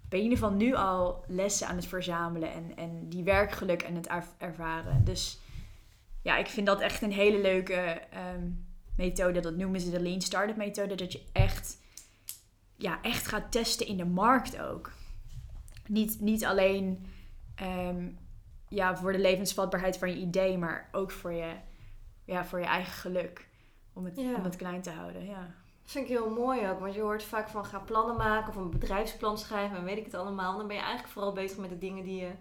ben 0.09 0.19
je 0.19 0.25
in 0.25 0.31
ieder 0.31 0.38
geval 0.38 0.53
nu 0.53 0.75
al 0.75 1.23
lessen 1.27 1.68
aan 1.68 1.75
het 1.75 1.85
verzamelen 1.85 2.53
en, 2.53 2.75
en 2.75 3.09
die 3.09 3.23
werkgeluk 3.23 3.81
en 3.81 3.95
het 3.95 4.09
er- 4.09 4.27
ervaren. 4.38 5.03
Dus 5.03 5.39
ja, 6.21 6.38
ik 6.38 6.47
vind 6.47 6.65
dat 6.65 6.81
echt 6.81 7.01
een 7.01 7.12
hele 7.12 7.41
leuke 7.41 8.01
ehm, 8.09 8.50
methode. 8.97 9.39
Dat 9.39 9.56
noemen 9.56 9.79
ze 9.79 9.89
de 9.91 10.01
Lean 10.01 10.21
Startup 10.21 10.56
methode. 10.56 10.95
Dat 10.95 11.12
je 11.12 11.23
echt, 11.31 11.77
ja, 12.75 13.01
echt 13.01 13.27
gaat 13.27 13.51
testen 13.51 13.88
in 13.88 13.97
de 13.97 14.06
markt 14.06 14.59
ook. 14.62 14.91
Niet, 15.88 16.21
niet 16.21 16.45
alleen 16.45 17.06
ehm, 17.56 18.07
ja, 18.71 18.97
voor 18.97 19.12
de 19.12 19.19
levensvatbaarheid 19.19 19.97
van 19.97 20.09
je 20.09 20.15
idee, 20.15 20.57
maar 20.57 20.89
ook 20.91 21.12
voor 21.12 21.31
je, 21.33 21.53
ja, 22.25 22.45
voor 22.45 22.59
je 22.59 22.65
eigen 22.65 22.94
geluk. 22.94 23.47
Om 23.94 24.06
het, 24.06 24.18
Ja. 24.18 24.35
om 24.35 24.44
het 24.44 24.56
klein 24.56 24.81
te 24.81 24.89
houden, 24.89 25.25
ja. 25.25 25.53
Dat 25.81 25.91
vind 25.91 26.06
ik 26.06 26.12
heel 26.12 26.29
mooi 26.29 26.69
ook, 26.69 26.80
want 26.80 26.94
je 26.94 27.01
hoort 27.01 27.23
vaak 27.23 27.49
van 27.49 27.66
ga 27.66 27.80
plannen 27.80 28.16
maken 28.16 28.49
of 28.49 28.56
een 28.56 28.69
bedrijfsplan 28.69 29.37
schrijven 29.37 29.78
en 29.78 29.83
weet 29.83 29.97
ik 29.97 30.06
het 30.06 30.13
allemaal. 30.13 30.57
Dan 30.57 30.68
ben 30.68 30.75
je 30.75 30.81
eigenlijk 30.81 31.13
vooral 31.13 31.33
bezig 31.33 31.57
met 31.57 31.69
de 31.69 31.78
dingen 31.78 32.04
die 32.04 32.21
je 32.21 32.31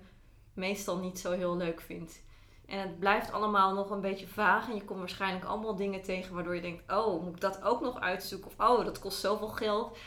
meestal 0.54 0.98
niet 0.98 1.18
zo 1.18 1.32
heel 1.32 1.56
leuk 1.56 1.80
vindt. 1.80 2.22
En 2.66 2.78
het 2.80 2.98
blijft 2.98 3.32
allemaal 3.32 3.74
nog 3.74 3.90
een 3.90 4.00
beetje 4.00 4.28
vaag 4.28 4.68
en 4.68 4.74
je 4.74 4.84
komt 4.84 4.98
waarschijnlijk 4.98 5.44
allemaal 5.44 5.76
dingen 5.76 6.02
tegen 6.02 6.34
waardoor 6.34 6.54
je 6.54 6.60
denkt, 6.60 6.92
oh, 6.92 7.22
moet 7.22 7.34
ik 7.34 7.40
dat 7.40 7.62
ook 7.62 7.80
nog 7.80 8.00
uitzoeken? 8.00 8.50
Of 8.50 8.68
oh, 8.68 8.84
dat 8.84 8.98
kost 8.98 9.18
zoveel 9.20 9.48
geld. 9.48 9.98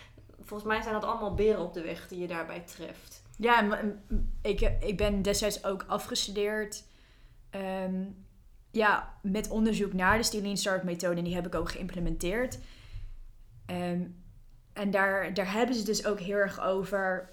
Volgens 0.41 0.69
mij 0.69 0.81
zijn 0.81 0.93
dat 0.93 1.03
allemaal 1.03 1.33
beren 1.33 1.61
op 1.63 1.73
de 1.73 1.81
weg 1.81 2.07
die 2.07 2.19
je 2.19 2.27
daarbij 2.27 2.59
treft. 2.59 3.22
Ja, 3.37 3.81
ik, 4.41 4.61
ik 4.79 4.97
ben 4.97 5.21
destijds 5.21 5.63
ook 5.63 5.85
afgestudeerd. 5.87 6.83
ehm, 7.49 8.03
ja, 8.71 9.17
met 9.21 9.49
onderzoek 9.49 9.93
naar 9.93 10.21
de 10.21 10.41
Lean 10.41 10.57
Startup 10.57 10.83
methode. 10.83 11.17
En 11.17 11.23
die 11.23 11.35
heb 11.35 11.45
ik 11.45 11.55
ook 11.55 11.71
geïmplementeerd. 11.71 12.59
Ehm, 13.65 14.01
en 14.73 14.91
daar, 14.91 15.33
daar 15.33 15.51
hebben 15.51 15.75
ze 15.75 15.83
dus 15.83 16.05
ook 16.05 16.19
heel 16.19 16.35
erg 16.37 16.61
over. 16.61 17.29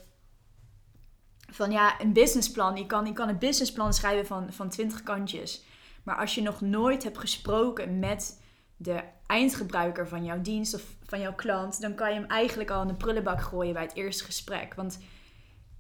Van 1.50 1.70
ja, 1.70 2.00
een 2.00 2.12
businessplan. 2.12 2.76
Je 2.76 2.86
kan, 2.86 3.06
je 3.06 3.12
kan 3.12 3.28
een 3.28 3.38
businessplan 3.38 3.94
schrijven 3.94 4.26
van, 4.26 4.52
van 4.52 4.68
20 4.68 5.02
kantjes. 5.02 5.64
Maar 6.02 6.16
als 6.16 6.34
je 6.34 6.42
nog 6.42 6.60
nooit 6.60 7.02
hebt 7.02 7.18
gesproken 7.18 7.98
met 7.98 8.42
de 8.76 9.02
eindgebruiker 9.26 10.08
van 10.08 10.24
jouw 10.24 10.40
dienst 10.40 10.74
of 10.74 10.82
van 11.02 11.20
jouw 11.20 11.34
klant, 11.34 11.80
dan 11.80 11.94
kan 11.94 12.08
je 12.08 12.20
hem 12.20 12.28
eigenlijk 12.28 12.70
al 12.70 12.82
in 12.82 12.88
de 12.88 12.94
prullenbak 12.94 13.40
gooien 13.40 13.72
bij 13.72 13.82
het 13.82 13.94
eerste 13.94 14.24
gesprek. 14.24 14.74
Want 14.74 14.98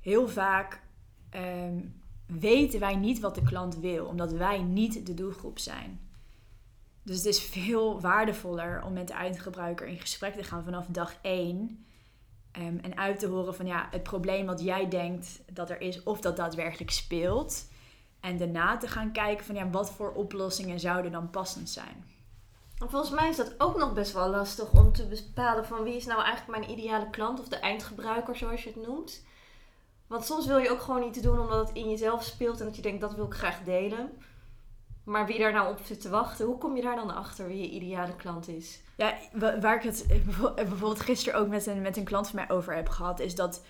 heel 0.00 0.28
vaak 0.28 0.80
ehm, 1.30 1.78
weten 2.26 2.80
wij 2.80 2.96
niet 2.96 3.20
wat 3.20 3.34
de 3.34 3.42
klant 3.42 3.76
wil, 3.76 4.06
omdat 4.06 4.32
wij 4.32 4.62
niet 4.62 5.06
de 5.06 5.14
doelgroep 5.14 5.58
zijn. 5.58 6.00
Dus 7.02 7.16
het 7.16 7.26
is 7.26 7.42
veel 7.42 8.00
waardevoller 8.00 8.82
om 8.84 8.92
met 8.92 9.08
de 9.08 9.14
eindgebruiker 9.14 9.86
in 9.86 9.98
gesprek 9.98 10.34
te 10.34 10.44
gaan 10.44 10.64
vanaf 10.64 10.86
dag 10.86 11.14
één. 11.22 11.84
ehm, 12.52 12.78
en 12.78 12.96
uit 12.96 13.18
te 13.18 13.26
horen 13.26 13.54
van 13.54 13.66
ja, 13.66 13.88
het 13.90 14.02
probleem 14.02 14.46
wat 14.46 14.60
jij 14.60 14.88
denkt 14.88 15.40
dat 15.52 15.70
er 15.70 15.80
is, 15.80 16.02
of 16.02 16.20
dat 16.20 16.36
daadwerkelijk 16.36 16.90
speelt. 16.90 17.68
En 18.20 18.36
daarna 18.36 18.76
te 18.76 18.88
gaan 18.88 19.12
kijken 19.12 19.44
van 19.44 19.54
ja, 19.54 19.70
wat 19.70 19.90
voor 19.90 20.12
oplossingen 20.12 20.80
zouden 20.80 21.12
dan 21.12 21.30
passend 21.30 21.70
zijn. 21.70 22.04
En 22.78 22.90
volgens 22.90 23.10
mij 23.10 23.28
is 23.28 23.36
dat 23.36 23.54
ook 23.58 23.76
nog 23.76 23.92
best 23.92 24.12
wel 24.12 24.28
lastig 24.28 24.72
om 24.72 24.92
te 24.92 25.06
bepalen 25.06 25.66
van 25.66 25.82
wie 25.82 25.96
is 25.96 26.06
nou 26.06 26.22
eigenlijk 26.22 26.58
mijn 26.58 26.78
ideale 26.78 27.10
klant 27.10 27.40
of 27.40 27.48
de 27.48 27.56
eindgebruiker 27.56 28.36
zoals 28.36 28.62
je 28.62 28.72
het 28.74 28.86
noemt. 28.86 29.24
Want 30.10 30.24
soms 30.24 30.46
wil 30.46 30.58
je 30.58 30.70
ook 30.70 30.80
gewoon 30.80 31.08
iets 31.08 31.20
doen 31.20 31.40
omdat 31.40 31.68
het 31.68 31.76
in 31.76 31.90
jezelf 31.90 32.22
speelt 32.22 32.60
en 32.60 32.66
dat 32.66 32.76
je 32.76 32.82
denkt 32.82 33.00
dat 33.00 33.14
wil 33.14 33.24
ik 33.24 33.34
graag 33.34 33.62
delen. 33.64 34.10
Maar 35.04 35.26
wie 35.26 35.38
daar 35.38 35.52
nou 35.52 35.70
op 35.72 35.80
zit 35.84 36.00
te 36.00 36.08
wachten, 36.08 36.46
hoe 36.46 36.58
kom 36.58 36.76
je 36.76 36.82
daar 36.82 36.96
dan 36.96 37.14
achter 37.14 37.46
wie 37.46 37.60
je 37.60 37.70
ideale 37.70 38.16
klant 38.16 38.48
is? 38.48 38.80
Ja, 38.96 39.14
waar 39.60 39.76
ik 39.76 39.82
het 39.82 40.06
bijvoorbeeld 40.54 41.00
gisteren 41.00 41.40
ook 41.40 41.48
met 41.48 41.66
een, 41.66 41.82
met 41.82 41.96
een 41.96 42.04
klant 42.04 42.28
van 42.28 42.36
mij 42.36 42.50
over 42.50 42.74
heb 42.74 42.88
gehad, 42.88 43.20
is 43.20 43.34
dat 43.34 43.64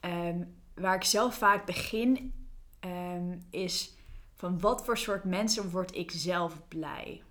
ehm, 0.00 0.42
waar 0.74 0.94
ik 0.94 1.04
zelf 1.04 1.34
vaak 1.34 1.66
begin, 1.66 2.32
ehm, 2.80 3.38
is 3.50 3.94
van 4.34 4.60
wat 4.60 4.84
voor 4.84 4.98
soort 4.98 5.24
mensen 5.24 5.70
word 5.70 5.94
ik 5.94 6.10
zelf 6.10 6.68
blij? 6.68 7.22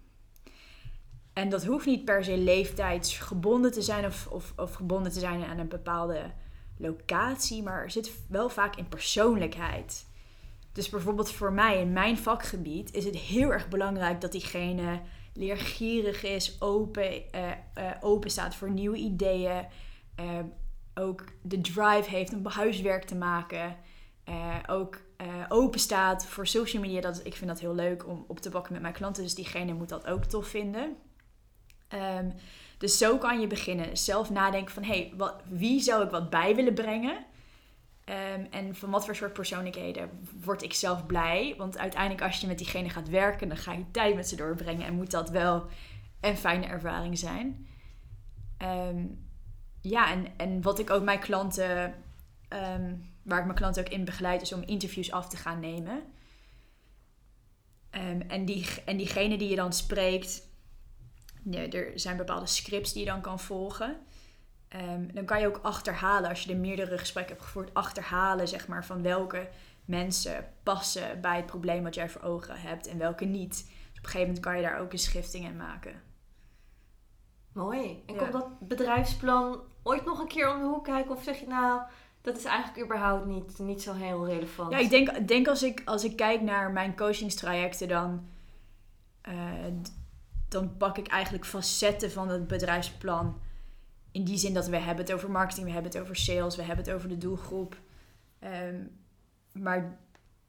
En 1.34 1.50
dat 1.50 1.66
hoeft 1.66 1.86
niet 1.86 2.06
per 2.06 2.24
se 2.24 2.38
leeftijdsgebonden 2.38 3.72
te 3.72 3.82
zijn 3.82 4.06
of, 4.06 4.28
of, 4.28 4.54
of 4.56 4.74
gebonden 4.74 5.12
te 5.12 5.20
zijn 5.20 5.44
aan 5.44 5.60
een 5.60 5.68
bepaalde 5.68 6.32
locatie, 6.78 7.64
maar 7.64 7.84
er 7.84 7.92
zit 7.92 8.12
wel 8.28 8.50
vaak 8.50 8.76
in 8.76 8.88
persoonlijkheid. 8.88 10.06
Dus 10.72 10.90
bijvoorbeeld 10.90 11.32
voor 11.32 11.54
mij 11.54 11.82
in 11.82 11.94
mijn 11.94 12.18
vakgebied 12.18 12.94
is 12.94 13.06
het 13.06 13.16
heel 13.16 13.54
erg 13.54 13.68
belangrijk 13.68 14.22
dat 14.22 14.32
diegene 14.32 15.02
leergierig 15.34 16.24
is, 16.24 16.62
open, 16.62 17.14
uh, 17.36 17.52
uh, 17.78 17.92
open 18.00 18.30
staat 18.30 18.56
voor 18.56 18.72
nieuwe 18.72 18.98
ideeën, 18.98 19.66
uh, 20.20 20.40
ook 20.94 21.24
de 21.42 21.62
drive 21.62 22.10
heeft 22.10 22.34
om 22.34 22.46
huiswerk 22.46 23.04
te 23.04 23.16
maken, 23.16 23.78
ook 24.68 25.02
open 25.50 25.80
staat 25.80 26.26
voor 26.26 26.48
social 26.48 26.82
media. 26.82 27.02
Dat, 27.02 27.26
ik 27.26 27.36
vind 27.36 27.50
dat 27.50 27.60
heel 27.60 27.76
leuk 27.76 28.08
om 28.08 28.26
op 28.28 28.40
te 28.40 28.50
pakken 28.50 28.74
met 28.74 28.82
mijn 28.82 28.94
klanten, 28.94 29.24
dus 29.24 29.36
diegene 29.36 29.74
moet 29.74 29.90
dat 29.90 30.08
ook 30.08 30.24
tof 30.24 30.48
vinden. 30.48 30.96
Um, 31.94 32.34
dus 32.78 32.98
zo 32.98 33.18
kan 33.18 33.40
je 33.40 33.48
beginnen. 33.48 33.98
Zelf 33.98 34.30
nadenken 34.30 34.74
van, 34.74 34.84
hé, 34.84 35.12
hey, 35.18 35.32
wie 35.46 35.82
zou 35.82 36.04
ik 36.04 36.10
wat 36.10 36.30
bij 36.30 36.56
willen 36.56 36.74
brengen? 36.74 37.26
Um, 38.10 38.48
en 38.52 38.76
van 38.76 38.90
wat 38.90 39.06
voor 39.06 39.16
soort 39.16 39.34
persoonlijkheden 39.34 40.10
word 40.44 40.64
ik 40.64 40.74
zelf 40.74 41.06
blij? 41.06 41.54
Want 41.58 41.78
uiteindelijk 41.78 42.22
als 42.22 42.42
je 42.42 42.48
met 42.48 42.58
diegene 42.58 42.90
gaat 42.90 43.10
werken, 43.10 43.48
dan 43.48 43.58
ga 43.58 43.74
je 43.74 43.92
tijd 43.92 44.16
met 44.16 44.28
ze 44.28 44.36
doorbrengen. 44.36 44.86
En 44.86 44.94
moet 44.94 45.12
dat 45.12 45.30
wel 45.30 45.66
een 46.22 46.38
fijne 46.38 46.66
ervaring 46.66 47.18
zijn. 47.18 47.68
Um, 48.62 49.28
ja, 49.82 50.12
en, 50.12 50.28
en 50.38 50.62
wat 50.62 50.80
ik 50.80 50.90
ook 50.90 51.04
mijn 51.04 51.20
klanten, 51.20 51.96
waar 53.24 53.40
ik 53.40 53.46
mijn 53.46 53.54
klanten 53.54 53.86
ook 53.86 53.92
in 53.92 54.06
begeleid, 54.06 54.42
is 54.42 54.54
om 54.54 54.64
interviews 54.66 55.12
af 55.12 55.28
te 55.28 55.38
gaan 55.38 55.60
nemen. 55.60 56.04
en, 58.28 58.46
die, 58.46 58.68
en 58.86 58.98
diegene 58.98 59.38
die 59.38 59.50
je 59.50 59.56
dan 59.56 59.74
spreekt, 59.74 60.48
nee, 61.46 61.70
er 61.70 62.00
zijn 62.00 62.18
bepaalde 62.18 62.46
scripts 62.46 62.94
die 62.94 63.04
je 63.04 63.10
dan 63.10 63.22
kan 63.22 63.40
volgen. 63.40 63.98
Um, 64.76 65.14
dan 65.14 65.26
kan 65.26 65.40
je 65.40 65.48
ook 65.48 65.60
achterhalen, 65.62 66.30
als 66.30 66.44
je 66.44 66.52
er 66.52 66.60
meerdere 66.60 66.98
gesprekken 66.98 67.34
hebt 67.34 67.46
gevoerd, 67.46 67.74
achterhalen 67.74 68.48
zeg 68.48 68.68
maar, 68.68 68.86
van 68.86 69.02
welke 69.02 69.50
mensen 69.86 70.46
passen 70.64 71.22
bij 71.22 71.36
het 71.36 71.46
probleem 71.46 71.84
wat 71.84 71.96
jij 71.96 72.10
voor 72.10 72.22
ogen 72.22 72.60
hebt 72.60 72.88
en 72.88 72.98
welke 72.98 73.26
niet. 73.26 73.56
Dus 73.56 73.98
op 73.98 74.04
een 74.04 74.06
gegeven 74.06 74.20
moment 74.20 74.40
kan 74.40 74.56
je 74.56 74.62
daar 74.62 74.80
ook 74.80 74.92
een 74.92 75.00
schifting 75.00 75.46
in 75.46 75.58
maken. 75.58 76.02
Mooi. 77.52 78.04
En 78.06 78.16
komt 78.16 78.32
dat 78.32 78.60
bedrijfsplan 78.60 79.62
ooit 79.84 80.06
nog 80.06 80.20
een 80.20 80.28
keer 80.28 80.54
om 80.54 80.60
de 80.60 80.66
hoek 80.66 80.84
kijken? 80.84 81.16
Of 81.16 81.24
zeg 81.24 81.40
je 81.40 81.48
nou, 81.48 81.82
dat 82.22 82.38
is 82.38 82.44
eigenlijk 82.44 82.86
überhaupt 82.86 83.26
niet, 83.26 83.60
niet 83.60 83.82
zo 83.82 83.94
heel 83.94 84.26
relevant? 84.26 84.72
Ja, 84.72 84.78
ik 84.78 84.90
denk, 84.90 85.28
denk 85.28 85.48
als, 85.48 85.64
ik, 85.64 85.82
als 85.86 86.04
ik 86.04 86.16
kijk 86.16 86.42
naar 86.42 86.72
mijn 86.72 86.96
coachingstrajecten, 86.96 87.88
dan 87.88 88.28
uh, 89.30 89.34
dan 90.48 90.78
pak 90.78 90.98
ik 90.98 91.08
eigenlijk 91.08 91.46
facetten 91.46 92.12
van 92.12 92.30
het 92.30 92.48
bedrijfsplan. 92.48 93.42
In 94.12 94.24
die 94.24 94.38
zin 94.38 94.54
dat 94.54 94.68
we 94.68 94.78
hebben 94.78 95.06
het 95.06 95.14
over 95.14 95.32
marketing, 95.32 95.66
we 95.66 95.72
hebben 95.72 95.92
het 95.92 96.02
over 96.02 96.16
sales, 96.16 96.56
we 96.56 96.64
hebben 96.64 96.86
het 96.86 96.94
over 96.94 97.10
de 97.10 97.18
doelgroep. 97.18 97.78
Ehm, 98.40 98.84
maar 99.52 100.00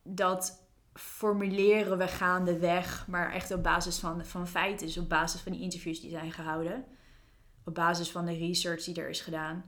dat 0.02 0.64
formuleren 0.92 1.98
we 1.98 2.08
gaandeweg, 2.08 3.06
maar 3.08 3.32
echt 3.32 3.50
op 3.50 3.62
basis 3.62 3.98
van, 3.98 4.26
van 4.26 4.48
feiten. 4.48 4.86
Dus 4.86 4.98
op 4.98 5.08
basis 5.08 5.40
van 5.40 5.52
die 5.52 5.60
interviews 5.60 6.00
die 6.00 6.10
zijn 6.10 6.32
gehouden. 6.32 6.84
Op 7.64 7.74
basis 7.74 8.10
van 8.10 8.24
de 8.24 8.36
research 8.36 8.84
die 8.84 9.00
er 9.00 9.08
is 9.08 9.20
gedaan. 9.20 9.64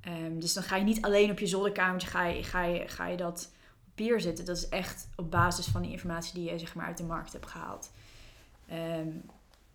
Ehm, 0.00 0.38
dus 0.38 0.52
dan 0.52 0.62
ga 0.62 0.76
je 0.76 0.84
niet 0.84 1.02
alleen 1.02 1.30
op 1.30 1.38
je 1.38 1.46
zolderkamertje 1.46 2.08
ga 2.08 2.24
je, 2.24 2.42
ga 2.42 2.62
je, 2.62 2.88
ga 2.88 3.06
je 3.06 3.16
dat 3.16 3.52
papier 3.84 4.20
zetten. 4.20 4.44
Dat 4.44 4.56
is 4.56 4.68
echt 4.68 5.08
op 5.16 5.30
basis 5.30 5.66
van 5.66 5.82
die 5.82 5.90
informatie 5.90 6.34
die 6.34 6.50
je 6.50 6.58
zeg 6.58 6.74
maar, 6.74 6.86
uit 6.86 6.96
de 6.96 7.04
markt 7.04 7.32
hebt 7.32 7.46
gehaald. 7.46 7.90
Um, 8.72 9.24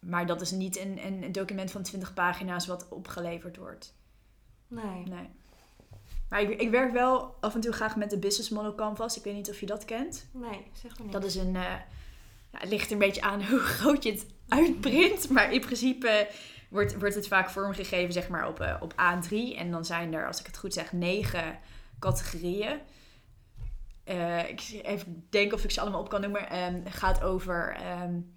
maar 0.01 0.25
dat 0.25 0.41
is 0.41 0.51
niet 0.51 0.77
een, 0.77 1.05
een 1.05 1.31
document 1.31 1.72
van 1.72 1.84
20 1.84 2.13
pagina's 2.13 2.65
wat 2.67 2.88
opgeleverd 2.89 3.58
wordt. 3.58 3.93
Nee. 4.67 5.03
nee. 5.05 5.29
Maar 6.29 6.41
ik, 6.41 6.62
ik 6.62 6.70
werk 6.70 6.93
wel 6.93 7.36
af 7.39 7.55
en 7.55 7.62
toe 7.62 7.72
graag 7.72 7.96
met 7.96 8.10
de 8.10 8.17
Business 8.17 8.50
Model 8.50 8.75
Canvas. 8.75 9.17
Ik 9.17 9.24
weet 9.24 9.34
niet 9.34 9.50
of 9.50 9.60
je 9.60 9.65
dat 9.65 9.86
kent. 9.86 10.27
Nee, 10.31 10.67
zeg 10.74 10.91
maar 10.98 11.03
niet. 11.03 11.12
Dat 11.12 11.24
is 11.24 11.36
een... 11.36 11.55
Uh, 11.55 11.75
ja, 12.51 12.60
het 12.60 12.70
ligt 12.70 12.91
een 12.91 12.98
beetje 12.98 13.22
aan 13.22 13.46
hoe 13.50 13.60
groot 13.60 14.03
je 14.03 14.12
het 14.12 14.25
uitprint. 14.48 15.29
Maar 15.29 15.53
in 15.53 15.60
principe 15.60 16.29
wordt, 16.70 17.00
wordt 17.00 17.15
het 17.15 17.27
vaak 17.27 17.50
vormgegeven 17.50 18.13
zeg 18.13 18.29
maar, 18.29 18.48
op, 18.48 18.62
uh, 18.62 18.75
op 18.79 18.93
A3. 18.93 19.58
En 19.58 19.72
dan 19.72 19.86
zijn 19.86 20.13
er, 20.13 20.27
als 20.27 20.39
ik 20.39 20.46
het 20.46 20.58
goed 20.58 20.74
zeg, 20.74 20.91
negen 20.91 21.60
categorieën. 22.00 22.79
Uh, 24.05 24.50
ik 24.50 24.79
even 24.84 25.25
denken 25.29 25.58
of 25.58 25.63
ik 25.63 25.72
ze 25.72 25.81
allemaal 25.81 26.01
op 26.01 26.10
kan 26.10 26.22
noemen. 26.22 26.63
Um, 26.63 26.81
het 26.84 26.93
gaat 26.93 27.22
over... 27.22 27.77
Um, 28.01 28.36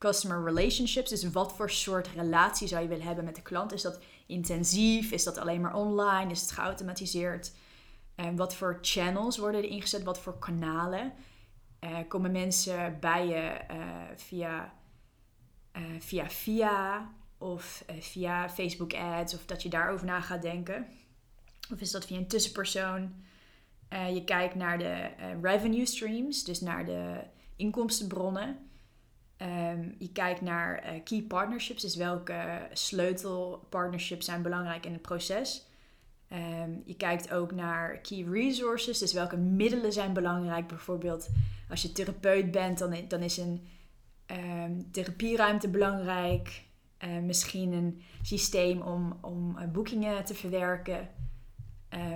customer 0.00 0.44
relationships. 0.44 1.10
Dus 1.10 1.30
wat 1.30 1.52
voor 1.52 1.70
soort 1.70 2.08
relatie 2.08 2.68
zou 2.68 2.82
je 2.82 2.88
willen 2.88 3.06
hebben 3.06 3.24
met 3.24 3.34
de 3.34 3.42
klant? 3.42 3.72
Is 3.72 3.82
dat 3.82 4.00
intensief? 4.26 5.10
Is 5.10 5.24
dat 5.24 5.38
alleen 5.38 5.60
maar 5.60 5.74
online? 5.74 6.30
Is 6.30 6.40
het 6.40 6.50
geautomatiseerd? 6.50 7.52
En 8.14 8.36
wat 8.36 8.54
voor 8.54 8.78
channels 8.80 9.38
worden 9.38 9.62
er 9.62 9.68
ingezet? 9.68 10.02
Wat 10.02 10.20
voor 10.20 10.38
kanalen? 10.38 11.12
Uh, 11.80 11.98
komen 12.08 12.32
mensen 12.32 12.96
bij 13.00 13.26
je 13.26 13.60
uh, 13.70 13.86
via, 14.16 14.72
uh, 15.76 15.82
via 15.98 16.30
via 16.30 17.10
of 17.38 17.84
via 17.98 18.48
Facebook 18.48 18.94
ads 18.94 19.34
of 19.34 19.46
dat 19.46 19.62
je 19.62 19.68
daarover 19.68 20.06
na 20.06 20.20
gaat 20.20 20.42
denken? 20.42 20.86
Of 21.72 21.80
is 21.80 21.90
dat 21.90 22.04
via 22.04 22.16
een 22.16 22.28
tussenpersoon? 22.28 23.14
je 24.12 24.24
kijkt 24.24 24.54
naar 24.54 24.78
de 24.78 25.10
revenue 25.42 25.86
streams, 25.86 26.44
dus 26.44 26.60
naar 26.60 26.84
de 26.84 27.20
inkomstenbronnen. 27.56 28.69
Um, 29.42 29.94
je 29.98 30.12
kijkt 30.12 30.40
naar 30.40 30.84
uh, 30.84 31.02
key 31.04 31.22
partnerships, 31.22 31.82
dus 31.82 31.96
welke 31.96 32.68
sleutelpartnerships 32.72 34.24
zijn 34.24 34.42
belangrijk 34.42 34.86
in 34.86 34.92
het 34.92 35.02
proces. 35.02 35.66
Um, 36.32 36.82
je 36.84 36.96
kijkt 36.96 37.32
ook 37.32 37.52
naar 37.52 37.98
key 37.98 38.24
resources, 38.30 38.98
dus 38.98 39.12
welke 39.12 39.36
middelen 39.36 39.92
zijn 39.92 40.12
belangrijk. 40.12 40.66
Bijvoorbeeld 40.66 41.28
als 41.68 41.82
je 41.82 41.92
therapeut 41.92 42.50
bent, 42.50 42.78
dan, 42.78 42.94
dan 43.08 43.20
is 43.20 43.36
een 43.36 43.68
um, 44.26 44.90
therapieruimte 44.90 45.68
belangrijk. 45.68 46.64
Misschien 47.22 47.72
een 47.72 48.02
systeem 48.22 48.80
om, 48.80 49.18
om 49.20 49.56
uh, 49.58 49.64
boekingen 49.64 50.24
te 50.24 50.34
verwerken. 50.34 51.08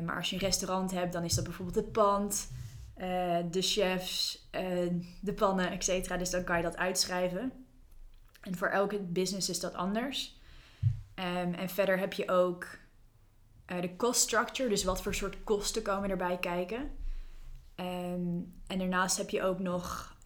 maar 0.05 0.17
als 0.17 0.31
je 0.31 0.37
een 0.37 0.43
restaurant 0.43 0.91
hebt, 0.91 1.13
dan 1.13 1.25
is 1.25 1.35
dat 1.35 1.45
bijvoorbeeld 1.45 1.77
het 1.77 1.93
pand. 1.93 2.49
Eh, 2.95 3.39
de 3.51 3.63
chefs, 3.63 4.47
uh, 4.53 4.93
de 5.21 5.33
pannen, 5.33 5.71
etc. 5.71 6.19
Dus 6.19 6.31
dan 6.31 6.45
kan 6.45 6.57
je 6.57 6.63
dat 6.63 6.77
uitschrijven. 6.77 7.53
En 8.41 8.57
voor 8.57 8.69
elke 8.69 8.99
business 8.99 9.49
is 9.49 9.61
dat 9.61 9.75
anders. 9.75 10.37
Um, 11.15 11.55
en 11.55 11.69
verder 11.69 11.99
heb 11.99 12.13
je 12.13 12.31
ook 12.31 12.67
uh, 13.73 13.81
de 13.81 13.97
cost 13.97 14.21
structure, 14.21 14.69
dus 14.69 14.85
wat 14.85 15.03
voor 15.03 15.15
soort 15.15 15.45
kosten 15.45 15.83
komen 15.83 16.11
erbij 16.11 16.39
kijken. 16.39 16.91
Um, 17.77 18.55
en 18.67 18.79
daarnaast 18.79 19.17
heb 19.17 19.31
je 19.31 19.43
ook 19.43 19.59
nog 19.59 20.17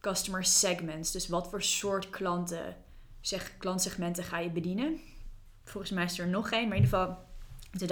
customer 0.00 0.44
segments, 0.44 1.12
dus 1.12 1.28
wat 1.28 1.48
voor 1.48 1.62
soort 1.62 2.10
klanten, 2.10 2.76
zeg, 3.20 3.56
klantsegmenten 3.58 4.24
ga 4.24 4.38
je 4.38 4.50
bedienen. 4.50 5.00
Volgens 5.64 5.92
mij 5.92 6.04
is 6.04 6.18
er 6.18 6.28
nog 6.28 6.48
geen, 6.48 6.68
maar 6.68 6.76
in 6.76 6.84
ieder 6.84 6.98
geval, 6.98 7.18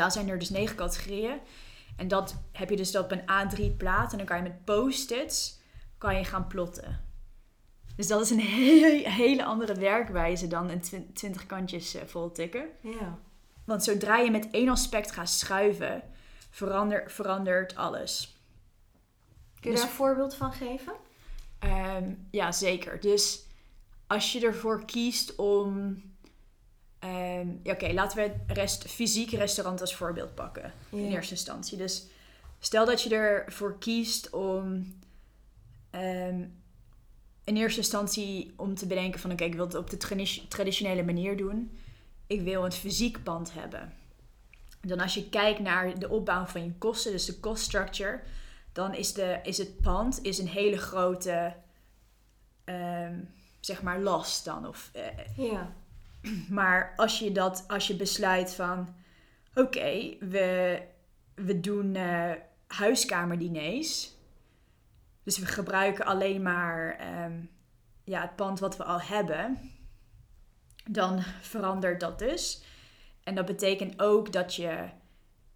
in 0.04 0.10
zijn 0.10 0.28
er 0.28 0.38
dus 0.38 0.50
negen 0.50 0.76
categorieën. 0.76 1.38
En 1.96 2.08
dat 2.08 2.36
heb 2.52 2.70
je 2.70 2.76
dus 2.76 2.96
op 2.96 3.10
een 3.10 3.20
A3 3.20 3.76
plaat. 3.76 4.12
En 4.12 4.18
dan 4.18 4.26
kan 4.26 4.36
je 4.36 4.42
met 4.42 4.64
post-its 4.64 5.58
kan 5.98 6.16
je 6.16 6.24
gaan 6.24 6.46
plotten. 6.46 7.04
Dus 7.96 8.06
dat 8.06 8.20
is 8.20 8.30
een 8.30 8.38
hele, 8.64 9.10
hele 9.10 9.44
andere 9.44 9.74
werkwijze 9.74 10.46
dan 10.46 10.70
een 10.70 11.12
20 11.14 11.46
kantjes 11.46 11.94
uh, 11.94 12.02
vol 12.02 12.32
tikken. 12.32 12.68
Ja. 12.80 13.18
Want 13.64 13.84
zodra 13.84 14.16
je 14.16 14.30
met 14.30 14.50
één 14.50 14.68
aspect 14.68 15.10
gaat 15.10 15.28
schuiven, 15.28 16.02
verander, 16.50 17.10
verandert 17.10 17.76
alles. 17.76 18.36
Kun 19.60 19.70
je 19.70 19.76
daar 19.76 19.86
dus- 19.86 19.90
een 19.90 19.96
voorbeeld 19.96 20.34
van 20.34 20.52
geven? 20.52 20.92
Um, 21.64 22.28
ja, 22.30 22.52
zeker. 22.52 23.00
Dus 23.00 23.44
als 24.06 24.32
je 24.32 24.46
ervoor 24.46 24.84
kiest 24.84 25.36
om 25.36 26.02
Um, 27.06 27.60
Oké, 27.64 27.92
laten 27.92 28.16
we 28.16 28.22
het 28.22 28.56
rest, 28.58 28.88
fysiek 28.88 29.30
restaurant 29.30 29.80
als 29.80 29.94
voorbeeld 29.94 30.34
pakken. 30.34 30.72
In 30.90 31.10
eerste 31.10 31.34
instantie. 31.34 31.78
Dus 31.78 32.06
stel 32.58 32.86
dat 32.86 33.02
je 33.02 33.14
ervoor 33.14 33.78
kiest 33.78 34.30
om 34.30 34.94
um, 35.90 36.62
in 37.44 37.56
eerste 37.56 37.80
instantie 37.80 38.54
om 38.56 38.74
te 38.74 38.86
bedenken 38.86 39.20
van 39.20 39.32
oké, 39.32 39.44
ik 39.44 39.54
wil 39.54 39.64
het 39.64 39.74
op 39.74 39.90
de 39.90 39.96
traditionele 40.48 41.02
manier 41.02 41.36
doen. 41.36 41.78
Ik 42.26 42.40
wil 42.40 42.64
een 42.64 42.72
fysiek 42.72 43.22
pand 43.22 43.52
hebben. 43.52 43.92
Dan 44.80 45.00
als 45.00 45.14
je 45.14 45.28
kijkt 45.28 45.60
naar 45.60 45.98
de 45.98 46.08
opbouw 46.08 46.44
van 46.44 46.64
je 46.64 46.72
kosten, 46.78 47.12
dus 47.12 47.24
de 47.24 47.40
cost 47.40 47.62
structure, 47.62 48.20
dan 48.72 48.94
is, 48.94 49.12
de, 49.12 49.40
is 49.42 49.58
het 49.58 49.80
pand 49.80 50.22
is 50.22 50.38
een 50.38 50.48
hele 50.48 50.78
grote, 50.78 51.54
ehm, 52.64 53.18
zeg 53.60 53.82
maar, 53.82 54.00
last 54.00 54.44
dan. 54.44 54.66
Of, 54.66 54.90
eh, 54.92 55.02
Ja. 55.36 55.72
Maar 56.48 56.92
als 56.96 57.18
je, 57.18 57.32
dat, 57.32 57.64
als 57.68 57.86
je 57.86 57.96
besluit 57.96 58.54
van, 58.54 58.94
oké, 59.54 60.16
we, 60.20 60.80
we 61.34 61.60
doen 61.60 61.94
eh, 61.94 62.32
huiskamerdiners. 62.66 64.14
Dus 65.22 65.38
we 65.38 65.46
gebruiken 65.46 66.04
alleen 66.04 66.42
maar 66.42 66.96
ehm, 66.98 67.44
ja, 68.04 68.20
het 68.20 68.36
pand 68.36 68.58
wat 68.60 68.76
we 68.76 68.84
al 68.84 69.00
hebben. 69.00 69.58
Dan 70.90 71.22
verandert 71.40 72.00
dat 72.00 72.18
dus. 72.18 72.64
En 73.22 73.34
dat 73.34 73.46
betekent 73.46 74.02
ook 74.02 74.32
dat 74.32 74.54
je 74.54 74.88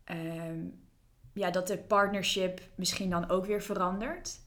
ehm, 0.05 0.65
ja, 1.33 1.50
dat 1.50 1.67
de 1.67 1.79
partnership 1.79 2.61
misschien 2.75 3.11
dan 3.11 3.29
ook 3.29 3.47
weer 3.47 3.62
verandert. 3.62 4.41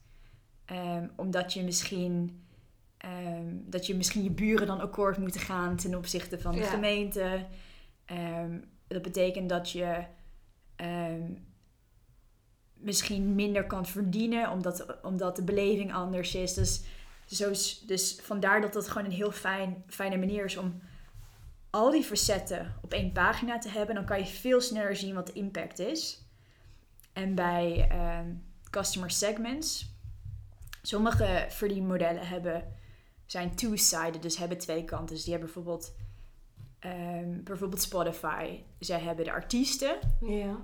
Ehm, 0.64 1.08
omdat 1.16 1.52
je 1.52 1.62
misschien 1.62 2.43
ehm, 3.04 3.46
dat 3.66 3.86
je 3.86 3.94
misschien 3.94 4.22
je 4.22 4.30
buren 4.30 4.66
dan 4.66 4.80
akkoord 4.80 5.18
moeten 5.18 5.40
gaan 5.40 5.76
ten 5.76 5.94
opzichte 5.94 6.40
van 6.40 6.52
de 6.54 6.60
Ja. 6.60 6.70
gemeente. 6.70 7.46
Ehm, 8.04 8.58
dat 8.86 9.02
betekent 9.02 9.48
dat 9.48 9.70
je 9.70 10.04
ehm, 10.76 11.32
misschien 12.74 13.34
minder 13.34 13.66
kan 13.66 13.86
verdienen 13.86 14.50
omdat, 14.50 15.02
omdat 15.02 15.36
de 15.36 15.42
beleving 15.44 15.92
anders 15.92 16.34
is. 16.34 16.54
Dus, 16.54 16.82
zo, 17.26 17.48
dus 17.86 18.18
vandaar 18.22 18.60
dat 18.60 18.72
dat 18.72 18.88
gewoon 18.88 19.04
een 19.06 19.16
heel 19.16 19.32
fijn, 19.32 19.84
fijne 19.86 20.16
manier 20.16 20.44
is 20.44 20.56
om 20.56 20.80
al 21.70 21.90
die 21.90 22.02
facetten 22.02 22.74
op 22.82 22.92
één 22.92 23.12
pagina 23.12 23.58
te 23.58 23.68
hebben. 23.68 23.94
Dan 23.94 24.04
kan 24.04 24.18
je 24.18 24.26
veel 24.26 24.60
sneller 24.60 24.96
zien 24.96 25.14
wat 25.14 25.26
de 25.26 25.32
impact 25.32 25.78
is. 25.78 26.22
En 27.12 27.34
bij 27.34 27.88
customer 28.70 29.10
segments, 29.10 29.94
sommige 30.82 31.46
verdienmodellen 31.48 32.26
hebben, 32.26 32.64
zijn 33.26 33.54
two-sided, 33.54 34.22
dus 34.22 34.36
hebben 34.36 34.58
twee 34.58 34.84
kanten. 34.84 35.14
Dus 35.14 35.24
die 35.24 35.32
hebben 35.32 35.52
bijvoorbeeld, 35.52 35.94
ehm, 36.78 37.42
bijvoorbeeld 37.42 37.82
Spotify. 37.82 38.58
Zij 38.78 39.00
hebben 39.00 39.24
de 39.24 39.32
artiesten, 39.32 39.98
Ja. 40.20 40.56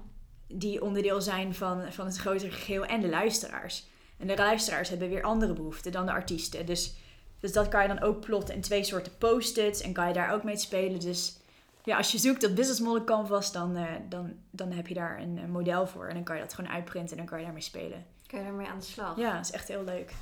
die 0.47 0.83
onderdeel 0.83 1.21
zijn 1.21 1.55
van, 1.55 1.93
van 1.93 2.07
het 2.07 2.17
grotere 2.17 2.50
geheel 2.50 2.85
en 2.85 3.00
de 3.00 3.09
luisteraars. 3.09 3.87
En 4.19 4.26
de 4.26 4.37
luisteraars 4.37 4.88
hebben 4.88 5.09
weer 5.09 5.23
andere 5.23 5.52
behoeften 5.52 5.93
dan 5.93 6.07
de 6.07 6.12
artiesten. 6.12 6.67
Dus, 6.67 6.95
dus 7.40 7.52
dat 7.52 7.69
kan 7.69 7.83
je 7.83 7.88
dan 7.88 8.00
ook 8.00 8.21
plotten 8.21 8.55
in 8.55 8.61
twee 8.61 8.85
soorten 8.85 9.19
post-its 9.19 9.81
en 9.81 9.93
kan 9.93 10.09
je 10.09 10.14
daar 10.14 10.33
ook 10.33 10.45
mee 10.45 10.57
spelen. 10.57 11.00
Dus 11.00 11.38
ja, 11.85 11.97
als 11.97 12.12
je 12.12 12.19
zoekt 12.19 12.47
op 12.47 12.55
Business 12.55 12.81
Model 12.81 13.05
Canvas, 13.05 13.52
dan, 13.52 13.76
eh, 13.76 13.85
dan, 14.09 14.33
dan 14.50 14.73
heb 14.73 14.87
je 14.87 14.95
daar 14.95 15.19
een, 15.21 15.50
model 15.50 15.87
voor. 15.87 16.07
En 16.07 16.14
dan 16.14 16.23
kan 16.23 16.37
je 16.37 16.43
dat 16.43 16.55
gewoon 16.55 16.71
uitprinten 16.71 17.11
en 17.11 17.17
dan 17.17 17.26
kan 17.26 17.38
je 17.38 17.45
daarmee 17.45 17.62
spelen. 17.62 18.07
Kan 18.26 18.38
je 18.38 18.45
daarmee 18.45 18.67
aan 18.67 18.79
de 18.79 18.85
slag? 18.85 19.17
Ja, 19.17 19.37
dat 19.37 19.45
is 19.45 19.50
echt 19.50 19.69
heel 19.69 19.85
leuk. 19.85 20.12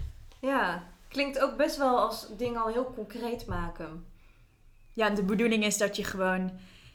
Ja. 0.41 0.83
Klinkt 1.09 1.39
ook 1.39 1.57
best 1.57 1.77
wel 1.77 1.99
als 1.99 2.27
dingen 2.37 2.61
al 2.63 2.69
heel 2.69 2.93
concreet 2.95 3.47
maken. 3.47 4.07
Ja, 4.93 5.11
de 5.11 5.23
bedoeling 5.23 5.65
is 5.65 5.79
dat 5.79 5.97
je 5.97 6.05
gewoon 6.05 6.51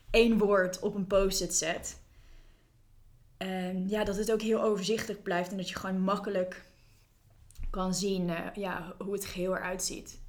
één 0.10 0.38
woord 0.38 0.79
op 0.79 0.96
een 0.96 1.08
post-it 1.08 1.53
zet. 1.53 2.01
En 3.38 3.89
ja, 3.89 4.03
dat 4.03 4.15
het 4.15 4.32
ook 4.32 4.41
heel 4.41 4.62
overzichtelijk 4.62 5.24
blijft 5.24 5.51
en 5.51 5.58
dat 5.58 5.70
je 5.70 5.75
gewoon 5.75 6.01
makkelijk 6.01 6.65
kan 7.70 7.93
zien 7.93 8.29
eh, 8.29 8.55
ja, 8.55 8.96
hoe 8.98 9.13
het 9.13 9.25
geheel 9.25 9.55
eruit 9.55 9.84
ziet. 9.84 10.22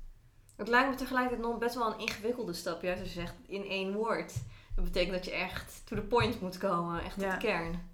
Het 0.57 0.69
lijkt 0.69 0.91
me 0.91 0.95
tegelijkertijd 0.97 1.49
nog 1.49 1.59
best 1.59 1.75
wel 1.75 1.93
een 1.93 1.99
ingewikkelde 1.99 2.53
stap. 2.53 2.83
Juist 2.83 3.00
als 3.03 3.12
je 3.14 3.21
zegt 3.21 3.35
in 3.47 3.64
één 3.64 3.93
woord. 3.93 4.33
Dat 4.75 4.85
betekent 4.85 5.12
dat 5.14 5.25
je 5.25 5.31
echt 5.31 5.83
to 5.85 5.97
the 5.97 6.03
point 6.03 6.41
moet 6.41 6.59
komen. 6.59 7.03
Echt 7.03 7.14
tot 7.14 7.23
Ja. 7.23 7.31
de 7.37 7.47
kern. 7.47 7.91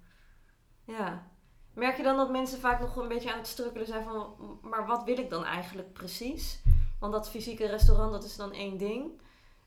Ja. 0.84 1.29
Merk 1.74 1.96
je 1.96 2.02
dan 2.02 2.16
dat 2.16 2.30
mensen 2.30 2.60
vaak 2.60 2.80
nog 2.80 2.96
een 2.96 3.08
beetje 3.08 3.32
aan 3.32 3.38
het 3.38 3.46
strukkelen 3.46 3.86
zijn 3.86 4.04
van... 4.04 4.34
Maar 4.62 4.86
wat 4.86 5.04
wil 5.04 5.18
ik 5.18 5.30
dan 5.30 5.44
eigenlijk 5.44 5.92
precies? 5.92 6.62
Want 7.00 7.12
dat 7.12 7.30
fysieke 7.30 7.66
restaurant, 7.66 8.12
dat 8.12 8.24
is 8.24 8.36
dan 8.36 8.52
één 8.52 8.78
ding. 8.78 9.20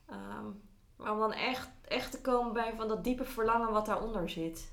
Ehm, 0.08 0.44
maar 0.96 1.12
om 1.12 1.18
dan 1.18 1.32
echt, 1.32 1.68
echt 1.88 2.10
te 2.10 2.20
komen 2.20 2.52
bij 2.52 2.72
van 2.76 2.88
dat 2.88 3.04
diepe 3.04 3.24
verlangen 3.24 3.72
wat 3.72 3.86
daaronder 3.86 4.30
zit. 4.30 4.72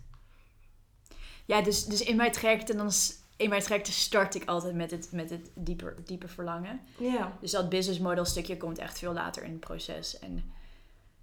Ja, 1.45 1.61
dus, 1.61 1.85
dus 1.85 2.01
in 2.01 2.15
mijn 2.15 2.31
trajecten, 2.31 2.77
dan, 2.77 2.91
in 3.37 3.49
mijn 3.49 3.61
trajecten 3.61 3.93
start 3.93 4.35
ik 4.35 4.45
altijd 4.45 4.75
met 4.75 4.91
het, 4.91 5.11
met 5.11 5.29
het 5.29 5.51
dieper, 5.55 5.95
diepe 6.05 6.27
verlangen. 6.27 6.81
Ja. 6.97 7.37
Dus 7.39 7.51
dat 7.51 7.69
business 7.69 7.99
model 7.99 8.25
stukje 8.25 8.57
komt 8.57 8.77
echt 8.77 8.99
veel 8.99 9.13
later 9.13 9.43
in 9.43 9.51
het 9.51 9.59
proces. 9.59 10.19
En 10.19 10.53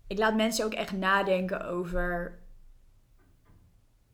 ik 0.06 0.18
laat 0.18 0.34
mensen 0.34 0.64
ook 0.64 0.72
echt 0.72 0.92
nadenken 0.92 1.66
over 1.66 2.38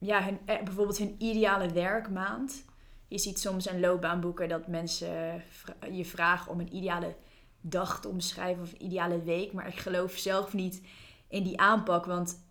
ja, 0.05 0.25
hun, 0.25 0.39
eh, 0.45 0.63
bijvoorbeeld 0.63 0.99
hun 0.99 1.15
ideale 1.19 1.69
werkmaand. 1.69 2.65
Je 3.09 3.19
ziet 3.19 3.39
soms 3.39 3.67
in 3.67 3.81
loopbaanboeken 3.81 4.49
dat 4.49 4.67
mensen 4.67 5.43
je 5.91 6.05
vragen 6.05 6.53
om 6.53 6.61
een 6.61 6.77
ideale 6.77 7.15
dag 7.61 8.01
te 8.01 8.09
omschrijven 8.09 8.63
of 8.63 8.73
een 8.73 8.85
ideale 8.85 9.23
week. 9.23 9.53
Maar 9.53 9.67
ik 9.67 9.79
geloof 9.79 10.13
zelf 10.13 10.53
niet 10.53 10.83
in 11.29 11.43
die 11.43 11.61
aanpak. 11.61 12.05
Want 12.05 12.45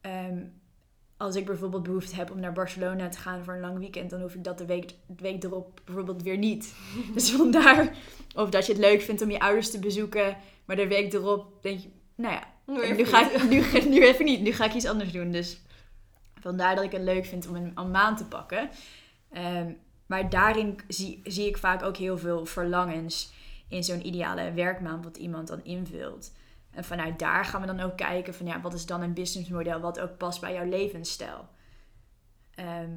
ehm, 0.00 0.42
als 1.16 1.36
ik 1.36 1.46
bijvoorbeeld 1.46 1.82
behoefte 1.82 2.14
heb 2.14 2.30
om 2.30 2.40
naar 2.40 2.52
Barcelona 2.52 3.08
te 3.08 3.18
gaan 3.18 3.44
voor 3.44 3.54
een 3.54 3.60
lang 3.60 3.78
weekend, 3.78 4.10
dan 4.10 4.20
hoef 4.20 4.34
ik 4.34 4.44
dat 4.44 4.58
de 4.58 4.66
week, 4.66 4.90
de 5.06 5.22
week 5.22 5.44
erop 5.44 5.80
bijvoorbeeld 5.84 6.22
weer 6.22 6.38
niet. 6.38 6.74
Dus 7.14 7.30
vandaar, 7.30 7.96
of 8.34 8.50
dat 8.50 8.66
je 8.66 8.72
het 8.72 8.80
leuk 8.80 9.00
vindt 9.00 9.22
om 9.22 9.30
je 9.30 9.40
ouders 9.40 9.70
te 9.70 9.78
bezoeken, 9.78 10.36
maar 10.64 10.76
de 10.76 10.88
week 10.88 11.12
erop 11.12 11.62
denk 11.62 11.80
je, 11.80 11.88
nou 12.14 12.34
ja, 12.34 12.52
Nu, 12.66 13.04
ga 13.04 13.30
ik, 13.30 13.48
nu, 13.48 13.62
nu 13.94 14.04
even 14.04 14.24
niet, 14.24 14.40
nu 14.40 14.52
ga 14.52 14.64
ik 14.64 14.74
iets 14.74 14.86
anders 14.86 15.12
doen. 15.12 15.30
Dus 15.30 15.60
vandaar 16.44 16.74
dat 16.74 16.84
ik 16.84 16.92
het 16.92 17.02
leuk 17.02 17.24
vind 17.24 17.48
om 17.48 17.56
een, 17.56 17.72
een 17.74 17.90
maand 17.90 18.18
te 18.18 18.26
pakken. 18.26 18.70
Ehm, 19.30 19.72
maar 20.06 20.30
daarin 20.30 20.78
zie, 20.88 21.20
zie 21.24 21.48
ik 21.48 21.56
vaak 21.56 21.82
ook 21.82 21.96
heel 21.96 22.18
veel 22.18 22.46
verlangens 22.46 23.32
in 23.68 23.84
zo'n 23.84 24.06
ideale 24.06 24.52
werkmaand 24.52 25.04
wat 25.04 25.16
iemand 25.16 25.48
dan 25.48 25.64
invult. 25.64 26.32
En 26.70 26.84
vanuit 26.84 27.18
daar 27.18 27.44
gaan 27.44 27.60
we 27.60 27.66
dan 27.66 27.80
ook 27.80 27.96
kijken 27.96 28.34
van 28.34 28.46
ja, 28.46 28.60
wat 28.60 28.74
is 28.74 28.86
dan 28.86 29.02
een 29.02 29.14
businessmodel 29.14 29.80
wat 29.80 30.00
ook 30.00 30.16
past 30.16 30.40
bij 30.40 30.52
jouw 30.52 30.68
levensstijl. 30.68 31.48
Ehm, 32.54 32.92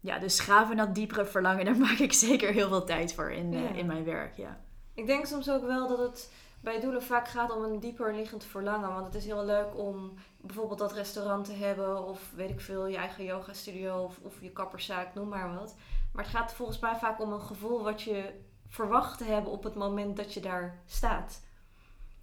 ja, 0.00 0.18
dus 0.18 0.40
graven 0.40 0.76
dat 0.76 0.94
diepere 0.94 1.24
verlangen, 1.24 1.64
daar 1.68 1.76
maak 1.76 1.98
ik 1.98 2.12
zeker 2.12 2.52
heel 2.52 2.68
veel 2.68 2.84
tijd 2.84 3.14
voor 3.14 3.30
in, 3.30 3.54
eh, 3.54 3.76
in 3.76 3.86
mijn 3.86 4.04
werk. 4.04 4.36
Ja. 4.36 4.60
Ik 4.94 5.06
denk 5.06 5.26
soms 5.26 5.50
ook 5.50 5.66
wel 5.66 5.88
dat 5.88 5.98
het 5.98 6.32
bij 6.64 6.80
doelen 6.80 7.02
vaak 7.02 7.28
gaat 7.28 7.56
om 7.56 7.62
een 7.62 7.80
dieper 7.80 8.14
liggend 8.14 8.44
verlangen. 8.44 8.92
Want 8.92 9.06
het 9.06 9.14
is 9.14 9.24
heel 9.24 9.44
leuk 9.44 9.78
om 9.78 10.14
bijvoorbeeld 10.36 10.78
dat 10.78 10.92
restaurant 10.92 11.44
te 11.44 11.52
hebben, 11.52 12.04
of 12.06 12.30
weet 12.34 12.50
ik 12.50 12.60
veel, 12.60 12.86
je 12.86 12.96
eigen 12.96 13.24
yoga 13.24 13.52
studio 13.52 14.02
of, 14.02 14.18
of 14.22 14.34
je 14.40 14.50
kapperszaak, 14.50 15.14
noem 15.14 15.28
maar 15.28 15.54
wat. 15.54 15.74
Maar 16.12 16.24
het 16.24 16.32
gaat 16.32 16.54
volgens 16.54 16.78
mij 16.78 16.96
vaak 16.96 17.20
om 17.20 17.32
een 17.32 17.40
gevoel 17.40 17.82
wat 17.82 18.02
je 18.02 18.30
verwacht 18.68 19.18
te 19.18 19.24
hebben 19.24 19.52
op 19.52 19.64
het 19.64 19.74
moment 19.74 20.16
dat 20.16 20.34
je 20.34 20.40
daar 20.40 20.78
staat. 20.86 21.40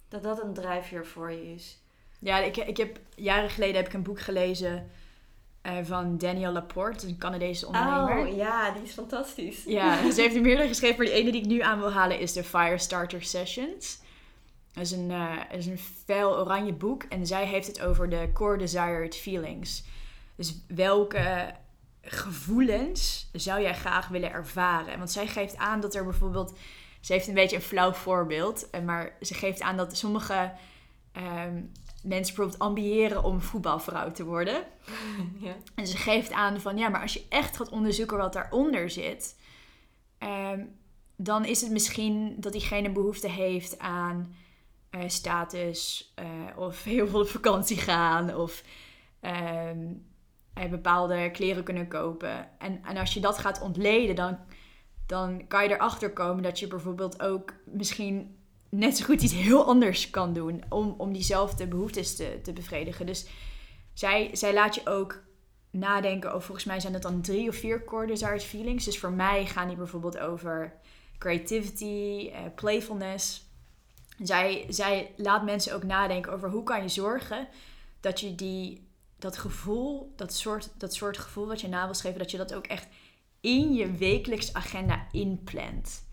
Dat 0.08 0.22
dat 0.22 0.42
een 0.42 0.54
drijfveer 0.54 1.06
voor 1.06 1.30
je 1.30 1.54
is. 1.54 1.78
Ja, 2.18 2.38
ik, 2.38 2.56
ik 2.56 2.76
heb 2.76 2.98
jaren 3.14 3.50
geleden 3.50 3.76
heb 3.76 3.86
ik 3.86 3.92
een 3.92 4.02
boek 4.02 4.20
gelezen 4.20 4.90
eh, 5.62 5.72
van 5.82 6.18
Danielle 6.18 6.52
Laporte, 6.52 7.06
een 7.06 7.18
Canadese 7.18 7.66
ondernemer. 7.66 8.26
Oh 8.26 8.36
ja, 8.36 8.70
die 8.70 8.82
is 8.82 8.92
fantastisch. 8.92 9.64
Ja, 9.64 10.10
ze 10.10 10.20
heeft 10.22 10.34
er 10.34 10.42
meerdere 10.42 10.68
geschreven, 10.68 10.96
maar 10.96 11.06
de 11.06 11.12
ene 11.12 11.32
die 11.32 11.40
ik 11.40 11.46
nu 11.46 11.60
aan 11.60 11.78
wil 11.78 11.92
halen 11.92 12.18
is 12.18 12.32
de 12.32 12.44
Firestarter 12.44 13.22
Sessions. 13.22 14.00
Dat 14.72 14.84
is 14.84 14.90
een, 14.92 15.08
dat 15.08 15.58
is 15.58 15.66
een 15.66 15.78
fel 15.78 16.38
oranje 16.38 16.72
boek 16.72 17.02
en 17.02 17.26
zij 17.26 17.46
heeft 17.46 17.66
het 17.66 17.80
over 17.80 18.08
de 18.08 18.30
core 18.32 18.58
desired 18.58 19.16
feelings. 19.16 19.84
Dus 20.36 20.54
welke 20.68 21.54
gevoelens 22.02 23.28
zou 23.32 23.62
jij 23.62 23.74
graag 23.74 24.08
willen 24.08 24.32
ervaren? 24.32 24.98
Want 24.98 25.10
zij 25.10 25.26
geeft 25.26 25.56
aan 25.56 25.80
dat 25.80 25.94
er 25.94 26.04
bijvoorbeeld, 26.04 26.58
ze 27.00 27.12
heeft 27.12 27.28
een 27.28 27.34
beetje 27.34 27.56
een 27.56 27.62
flauw 27.62 27.92
voorbeeld, 27.92 28.70
eh, 28.70 28.82
maar 28.82 29.16
ze 29.20 29.34
geeft 29.34 29.60
aan 29.60 29.76
dat 29.76 29.96
sommige 29.96 30.52
ehm, 31.12 31.62
mensen 32.02 32.34
bijvoorbeeld 32.34 32.58
ambiëren 32.58 33.24
om 33.24 33.40
voetbalvrouw 33.40 34.10
te 34.10 34.24
worden. 34.24 34.64
ja. 35.40 35.56
En 35.74 35.86
ze 35.86 35.96
geeft 35.96 36.32
aan 36.32 36.60
van 36.60 36.78
ja, 36.78 36.88
maar 36.88 37.02
als 37.02 37.12
je 37.12 37.26
echt 37.28 37.56
gaat 37.56 37.68
onderzoeken 37.68 38.16
wat 38.16 38.32
daaronder 38.32 38.90
zit, 38.90 39.36
ehm, 40.18 40.64
dan 41.16 41.44
is 41.44 41.60
het 41.60 41.70
misschien 41.70 42.36
dat 42.38 42.52
diegene 42.52 42.90
behoefte 42.90 43.28
heeft 43.28 43.78
aan 43.78 44.34
eh, 44.92 45.08
status 45.08 46.12
eh, 46.14 46.26
of 46.56 46.84
heel 46.84 47.08
veel 47.08 47.20
op 47.20 47.28
vakantie 47.28 47.76
gaan 47.76 48.34
of 48.34 48.62
ehm, 49.20 49.92
eh, 50.54 50.70
bepaalde 50.70 51.30
kleren 51.30 51.64
kunnen 51.64 51.88
kopen. 51.88 52.58
En, 52.58 52.84
en 52.84 52.96
als 52.96 53.14
je 53.14 53.20
dat 53.20 53.38
gaat 53.38 53.60
ontleden, 53.60 54.14
dan, 54.14 54.38
dan 55.06 55.46
kan 55.46 55.62
je 55.62 55.70
erachter 55.70 56.12
komen 56.12 56.42
dat 56.42 56.58
je 56.58 56.66
bijvoorbeeld 56.66 57.22
ook 57.22 57.54
misschien 57.64 58.36
net 58.68 58.96
zo 58.96 59.04
goed 59.04 59.22
iets 59.22 59.34
heel 59.34 59.64
anders 59.64 60.10
kan 60.10 60.32
doen 60.32 60.62
om, 60.68 60.94
om 60.98 61.12
diezelfde 61.12 61.66
behoeftes 61.66 62.16
te, 62.16 62.40
te 62.42 62.52
bevredigen. 62.52 63.06
Dus 63.06 63.26
zij, 63.92 64.30
zij 64.32 64.52
laat 64.52 64.74
je 64.74 64.80
ook 64.84 65.22
nadenken 65.70 66.28
over, 66.28 66.42
volgens 66.42 66.66
mij 66.66 66.80
zijn 66.80 66.92
het 66.92 67.02
dan 67.02 67.22
drie 67.22 67.48
of 67.48 67.56
vier 67.56 67.84
core 67.84 68.06
desired 68.06 68.44
feelings. 68.44 68.84
Dus 68.84 68.98
voor 68.98 69.12
mij 69.12 69.46
gaan 69.46 69.68
die 69.68 69.76
bijvoorbeeld 69.76 70.18
over 70.18 70.74
creativity, 71.18 72.30
eh, 72.32 72.40
playfulness. 72.54 73.50
Zij, 74.18 74.66
zij 74.68 75.12
laat 75.16 75.44
mensen 75.44 75.74
ook 75.74 75.82
nadenken 75.82 76.32
over 76.32 76.50
hoe 76.50 76.62
kan 76.62 76.82
je 76.82 76.88
zorgen 76.88 77.48
dat 78.00 78.20
je 78.20 78.34
die, 78.34 78.88
dat 79.18 79.38
gevoel, 79.38 80.12
dat 80.16 80.34
soort, 80.34 80.70
dat 80.78 80.94
soort 80.94 81.18
gevoel 81.18 81.46
wat 81.46 81.60
je 81.60 81.68
na 81.68 81.84
wil 81.84 81.94
schrijven, 81.94 82.20
dat 82.20 82.30
je 82.30 82.36
dat 82.36 82.54
ook 82.54 82.66
echt 82.66 82.86
in 83.40 83.74
je 83.74 83.92
wekelijks 83.92 84.52
agenda 84.52 85.06
inplant. 85.10 86.04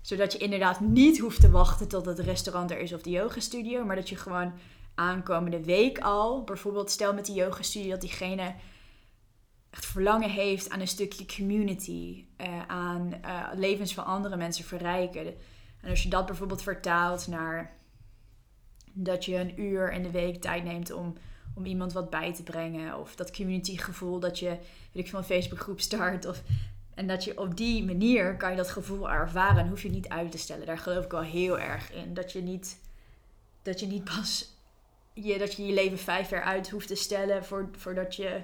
Zodat 0.00 0.32
je 0.32 0.38
inderdaad 0.38 0.80
niet 0.80 1.18
hoeft 1.18 1.40
te 1.40 1.50
wachten 1.50 1.88
tot 1.88 2.06
het 2.06 2.18
restaurant 2.18 2.70
er 2.70 2.78
is 2.78 2.92
of 2.92 3.02
de 3.02 3.10
yogastudio. 3.10 3.84
Maar 3.84 3.96
dat 3.96 4.08
je 4.08 4.16
gewoon 4.16 4.52
aankomende 4.94 5.64
week 5.64 5.98
al, 5.98 6.44
bijvoorbeeld 6.44 6.90
stel 6.90 7.14
met 7.14 7.26
die 7.26 7.34
yogastudio 7.34 7.90
dat 7.90 8.00
diegene 8.00 8.54
echt 9.70 9.86
verlangen 9.86 10.30
heeft 10.30 10.70
aan 10.70 10.80
een 10.80 10.88
stukje 10.88 11.26
community, 11.36 12.24
uh, 12.40 12.66
aan 12.66 13.20
uh, 13.24 13.48
levens 13.54 13.94
van 13.94 14.04
andere 14.04 14.36
mensen 14.36 14.64
verrijken. 14.64 15.34
En 15.86 15.92
als 15.92 16.02
je 16.02 16.08
dat 16.08 16.26
bijvoorbeeld 16.26 16.62
vertaalt 16.62 17.26
naar 17.26 17.72
dat 18.92 19.24
je 19.24 19.36
een 19.36 19.60
uur 19.60 19.92
in 19.92 20.02
de 20.02 20.10
week 20.10 20.40
tijd 20.40 20.64
neemt 20.64 20.90
om, 20.90 21.14
om 21.54 21.64
iemand 21.64 21.92
wat 21.92 22.10
bij 22.10 22.34
te 22.34 22.42
brengen, 22.42 22.98
of 22.98 23.16
dat 23.16 23.36
community 23.36 23.76
gevoel 23.76 24.20
dat 24.20 24.38
je, 24.38 24.48
weet 24.48 25.04
ik 25.04 25.08
veel, 25.08 25.18
een 25.18 25.24
Facebookgroep 25.24 25.80
start, 25.80 26.26
of, 26.26 26.42
en 26.94 27.06
dat 27.06 27.24
je 27.24 27.38
op 27.40 27.56
die 27.56 27.84
manier 27.84 28.36
kan 28.36 28.50
je 28.50 28.56
dat 28.56 28.70
gevoel 28.70 29.10
ervaren 29.10 29.58
en 29.58 29.68
hoef 29.68 29.82
je 29.82 29.90
niet 29.90 30.08
uit 30.08 30.30
te 30.30 30.38
stellen. 30.38 30.66
Daar 30.66 30.78
geloof 30.78 31.04
ik 31.04 31.10
wel 31.10 31.22
heel 31.22 31.58
erg 31.58 31.92
in. 31.92 32.14
Dat 32.14 32.32
je 32.32 32.42
niet, 32.42 32.80
dat 33.62 33.80
je 33.80 33.86
niet 33.86 34.04
pas 34.04 34.54
je, 35.24 35.38
dat 35.38 35.54
je 35.54 35.66
je 35.66 35.74
leven 35.74 35.98
vijf 35.98 36.30
jaar 36.30 36.42
uit 36.42 36.70
hoeft 36.70 36.88
te 36.88 36.94
stellen 36.94 37.44
voor, 37.44 37.68
voordat 37.72 38.16
je 38.16 38.42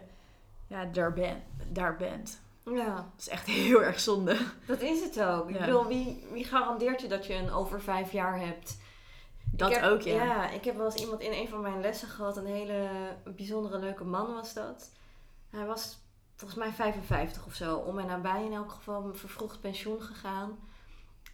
ja, 0.66 0.84
daar, 0.84 1.12
ben, 1.12 1.42
daar 1.72 1.96
bent. 1.96 2.41
Ja. 2.64 2.94
Dat 2.94 3.04
is 3.18 3.28
echt 3.28 3.46
heel 3.66 3.82
erg 3.82 4.00
zonde. 4.00 4.36
Dat 4.66 4.80
is 4.80 5.00
het 5.00 5.22
ook. 5.22 5.50
Ik 5.50 5.58
bedoel, 5.58 5.86
wie, 5.86 6.26
wie 6.32 6.44
garandeert 6.44 7.00
je 7.00 7.08
dat 7.08 7.26
je 7.26 7.34
een 7.34 7.52
over 7.52 7.80
vijf 7.80 8.12
jaar 8.12 8.40
hebt? 8.40 8.80
Dat 9.54 9.80
ook, 9.80 10.00
ja. 10.00 10.24
Ja, 10.24 10.50
ik 10.50 10.64
heb 10.64 10.76
wel 10.76 10.84
eens 10.84 11.02
iemand 11.02 11.20
in 11.20 11.32
een 11.32 11.48
van 11.48 11.60
mijn 11.60 11.80
lessen 11.80 12.08
gehad. 12.08 12.36
Een 12.36 12.46
hele 12.46 12.88
bijzondere 13.24 13.78
leuke 13.78 14.04
man 14.04 14.34
was 14.34 14.54
dat. 14.54 14.90
Hij 15.50 15.66
was 15.66 15.98
volgens 16.36 16.60
mij 16.60 16.72
55 16.72 17.46
of 17.46 17.54
zo. 17.54 17.76
Om 17.76 17.98
en 17.98 18.06
nabij 18.06 18.44
in 18.44 18.52
elk 18.52 18.70
geval 18.70 19.14
vervroegd 19.14 19.60
pensioen 19.60 20.02
gegaan. 20.02 20.58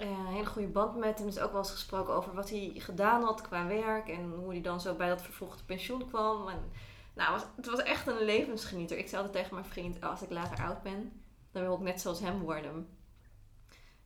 Uh, 0.00 0.08
een 0.08 0.26
hele 0.26 0.46
goede 0.46 0.68
band 0.68 0.96
met 0.96 1.18
hem. 1.18 1.28
is 1.28 1.38
ook 1.38 1.50
wel 1.50 1.60
eens 1.60 1.70
gesproken 1.70 2.14
over 2.14 2.34
wat 2.34 2.50
hij 2.50 2.72
gedaan 2.74 3.22
had 3.22 3.40
qua 3.40 3.66
werk. 3.66 4.08
En 4.08 4.32
hoe 4.36 4.50
hij 4.50 4.60
dan 4.60 4.80
zo 4.80 4.94
bij 4.94 5.08
dat 5.08 5.22
vervroegde 5.22 5.64
pensioen 5.64 6.08
kwam. 6.08 6.48
En 6.48 6.70
nou, 7.18 7.40
het 7.56 7.66
was 7.66 7.82
echt 7.82 8.06
een 8.06 8.24
levensgenieter. 8.24 8.98
Ik 8.98 9.08
zei 9.08 9.22
altijd 9.22 9.42
tegen 9.42 9.54
mijn 9.54 9.70
vriend, 9.70 10.00
als 10.00 10.22
ik 10.22 10.30
later 10.30 10.64
oud 10.64 10.82
ben, 10.82 11.22
dan 11.52 11.62
wil 11.62 11.74
ik 11.74 11.80
net 11.80 12.00
zoals 12.00 12.20
hem 12.20 12.40
worden. 12.40 12.88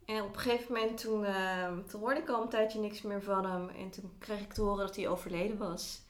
En 0.04 0.22
op 0.22 0.34
een 0.34 0.40
gegeven 0.40 0.72
moment, 0.72 1.00
toen, 1.00 1.24
uh, 1.24 1.68
toen 1.90 2.00
hoorde 2.00 2.20
ik 2.20 2.28
al 2.28 2.42
een 2.42 2.48
tijdje 2.48 2.80
niks 2.80 3.02
meer 3.02 3.22
van 3.22 3.44
hem. 3.44 3.68
En 3.68 3.90
toen 3.90 4.12
kreeg 4.18 4.40
ik 4.40 4.52
te 4.52 4.62
horen 4.62 4.86
dat 4.86 4.96
hij 4.96 5.08
overleden 5.08 5.58
was. 5.58 6.02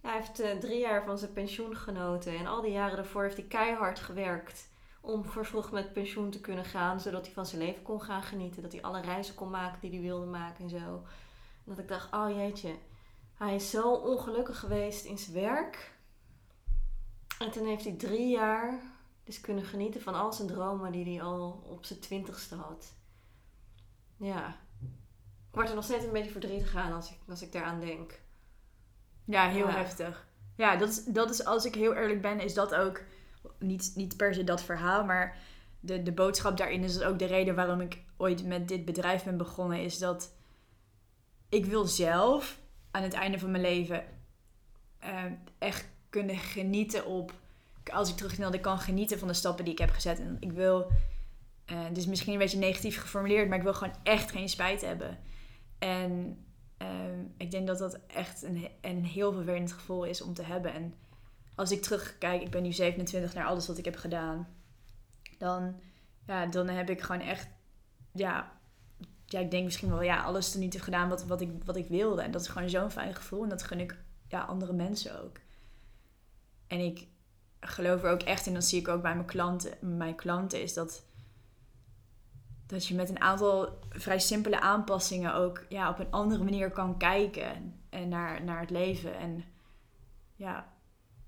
Hij 0.00 0.16
heeft 0.16 0.40
uh, 0.40 0.50
drie 0.50 0.78
jaar 0.78 1.04
van 1.04 1.18
zijn 1.18 1.32
pensioen 1.32 1.76
genoten. 1.76 2.36
En 2.36 2.46
al 2.46 2.60
die 2.60 2.72
jaren 2.72 2.96
daarvoor 2.96 3.22
heeft 3.22 3.36
hij 3.36 3.46
keihard 3.46 3.98
gewerkt 3.98 4.68
om 5.00 5.24
vervroegd 5.24 5.72
met 5.72 5.92
pensioen 5.92 6.30
te 6.30 6.40
kunnen 6.40 6.64
gaan. 6.64 7.00
Zodat 7.00 7.24
hij 7.24 7.34
van 7.34 7.46
zijn 7.46 7.62
leven 7.62 7.82
kon 7.82 8.02
gaan 8.02 8.22
genieten. 8.22 8.62
Dat 8.62 8.72
hij 8.72 8.82
alle 8.82 9.00
reizen 9.00 9.34
kon 9.34 9.50
maken 9.50 9.80
die 9.80 9.90
hij 9.90 10.00
wilde 10.00 10.26
maken 10.26 10.64
en 10.64 10.70
zo. 10.70 10.76
En 10.76 11.74
dat 11.74 11.78
ik 11.78 11.88
dacht, 11.88 12.14
oh 12.14 12.30
jeetje. 12.36 12.74
Hij 13.34 13.54
is 13.54 13.70
zo 13.70 13.92
ongelukkig 13.92 14.58
geweest 14.58 15.04
in 15.04 15.18
zijn 15.18 15.36
werk. 15.36 15.96
En 17.38 17.50
toen 17.50 17.66
heeft 17.66 17.84
hij 17.84 17.92
drie 17.92 18.28
jaar 18.28 18.80
dus 19.24 19.40
kunnen 19.40 19.64
genieten 19.64 20.02
van 20.02 20.14
al 20.14 20.32
zijn 20.32 20.48
dromen 20.48 20.92
die 20.92 21.04
hij 21.04 21.22
al 21.22 21.62
op 21.66 21.84
zijn 21.84 22.00
twintigste 22.00 22.54
had. 22.54 22.94
Ja. 24.16 24.56
Ik 25.48 25.54
word 25.54 25.68
er 25.68 25.74
nog 25.74 25.84
steeds 25.84 26.04
een 26.04 26.12
beetje 26.12 26.30
verdrietig 26.30 26.74
aan 26.74 26.92
als 26.92 27.10
ik, 27.10 27.16
als 27.28 27.42
ik 27.42 27.52
daaraan 27.52 27.80
denk. 27.80 28.20
Ja, 29.24 29.48
heel 29.48 29.68
heftig. 29.68 30.26
Ja, 30.56 30.76
dat 30.76 30.88
is, 30.88 31.04
dat 31.04 31.30
is, 31.30 31.44
als 31.44 31.64
ik 31.64 31.74
heel 31.74 31.94
eerlijk 31.94 32.20
ben, 32.20 32.40
is 32.40 32.54
dat 32.54 32.74
ook 32.74 33.02
niet, 33.58 33.92
niet 33.94 34.16
per 34.16 34.34
se 34.34 34.44
dat 34.44 34.62
verhaal, 34.62 35.04
maar 35.04 35.36
de, 35.80 36.02
de 36.02 36.12
boodschap 36.12 36.56
daarin 36.56 36.84
is 36.84 37.02
ook 37.02 37.18
de 37.18 37.24
reden 37.24 37.54
waarom 37.54 37.80
ik 37.80 38.02
ooit 38.16 38.46
met 38.46 38.68
dit 38.68 38.84
bedrijf 38.84 39.24
ben 39.24 39.36
begonnen, 39.36 39.80
is 39.82 39.98
dat 39.98 40.32
ik 41.48 41.66
wil 41.66 41.84
zelf 41.84 42.58
aan 42.90 43.02
het 43.02 43.12
einde 43.12 43.38
van 43.38 43.50
mijn 43.50 43.62
leven 43.62 44.04
uh, 45.04 45.24
echt 45.58 45.88
kunnen 46.10 46.36
genieten 46.36 47.06
op. 47.06 47.32
Als 47.92 48.10
ik 48.10 48.16
terug 48.16 48.38
ik 48.38 48.62
kan 48.62 48.78
genieten 48.78 49.18
van 49.18 49.28
de 49.28 49.34
stappen 49.34 49.64
die 49.64 49.72
ik 49.72 49.78
heb 49.78 49.90
gezet. 49.90 50.18
En 50.18 50.36
ik 50.40 50.52
wil. 50.52 50.90
Uh, 51.72 51.80
dus 51.92 52.06
misschien 52.06 52.32
een 52.32 52.38
beetje 52.38 52.58
negatief 52.58 53.00
geformuleerd, 53.00 53.48
maar 53.48 53.58
ik 53.58 53.64
wil 53.64 53.74
gewoon 53.74 53.94
echt 54.02 54.30
geen 54.30 54.48
spijt 54.48 54.80
hebben. 54.80 55.18
En 55.78 56.44
uh, 56.82 56.88
ik 57.36 57.50
denk 57.50 57.66
dat 57.66 57.78
dat 57.78 57.98
echt 58.06 58.42
een, 58.42 58.68
een 58.80 59.04
heel 59.04 59.32
vervelend 59.32 59.72
gevoel 59.72 60.04
is 60.04 60.22
om 60.22 60.34
te 60.34 60.42
hebben. 60.42 60.72
En 60.72 60.94
als 61.54 61.70
ik 61.70 61.82
terugkijk, 61.82 62.42
ik 62.42 62.50
ben 62.50 62.62
nu 62.62 62.72
27 62.72 63.34
naar 63.34 63.46
alles 63.46 63.66
wat 63.66 63.78
ik 63.78 63.84
heb 63.84 63.96
gedaan, 63.96 64.48
dan, 65.38 65.80
ja, 66.26 66.46
dan 66.46 66.68
heb 66.68 66.90
ik 66.90 67.00
gewoon 67.00 67.20
echt, 67.20 67.48
ja, 68.12 68.52
ja, 69.26 69.38
ik 69.38 69.50
denk 69.50 69.64
misschien 69.64 69.88
wel, 69.88 70.02
ja, 70.02 70.22
alles 70.22 70.52
er 70.52 70.58
niet 70.58 70.72
heb 70.72 70.82
gedaan 70.82 71.08
wat, 71.08 71.24
wat, 71.24 71.40
ik, 71.40 71.50
wat 71.64 71.76
ik 71.76 71.88
wilde. 71.88 72.22
En 72.22 72.30
dat 72.30 72.40
is 72.40 72.48
gewoon 72.48 72.68
zo'n 72.68 72.90
fijn 72.90 73.14
gevoel 73.14 73.42
en 73.42 73.48
dat 73.48 73.62
gun 73.62 73.80
ik 73.80 73.96
ja, 74.28 74.40
andere 74.40 74.72
mensen 74.72 75.22
ook. 75.24 75.36
En 76.68 76.80
ik 76.80 77.06
geloof 77.60 78.02
er 78.02 78.10
ook 78.10 78.22
echt 78.22 78.46
in, 78.46 78.54
dat 78.54 78.64
zie 78.64 78.80
ik 78.80 78.88
ook 78.88 79.02
bij 79.02 79.14
mijn 79.14 79.26
klanten, 79.26 79.96
mijn 79.96 80.14
klanten, 80.14 80.62
is 80.62 80.74
dat, 80.74 81.04
dat 82.66 82.86
je 82.86 82.94
met 82.94 83.08
een 83.08 83.20
aantal 83.20 83.78
vrij 83.90 84.18
simpele 84.18 84.60
aanpassingen 84.60 85.34
ook 85.34 85.64
ja, 85.68 85.90
op 85.90 85.98
een 85.98 86.10
andere 86.10 86.44
manier 86.44 86.70
kan 86.70 86.98
kijken 86.98 87.74
en 87.90 88.08
naar, 88.08 88.44
naar 88.44 88.60
het 88.60 88.70
leven. 88.70 89.18
En 89.18 89.44
ja, 90.34 90.72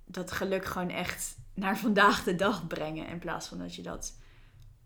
dat 0.05 0.33
geluk 0.33 0.65
gewoon 0.65 0.91
echt 0.91 1.39
naar 1.55 1.79
vandaag 1.87 2.23
de 2.23 2.35
dag 2.35 2.67
brengen. 2.67 3.07
In 3.07 3.19
plaats 3.19 3.49
van 3.49 3.59
dat 3.59 3.75
je 3.75 3.83
dat 3.83 4.19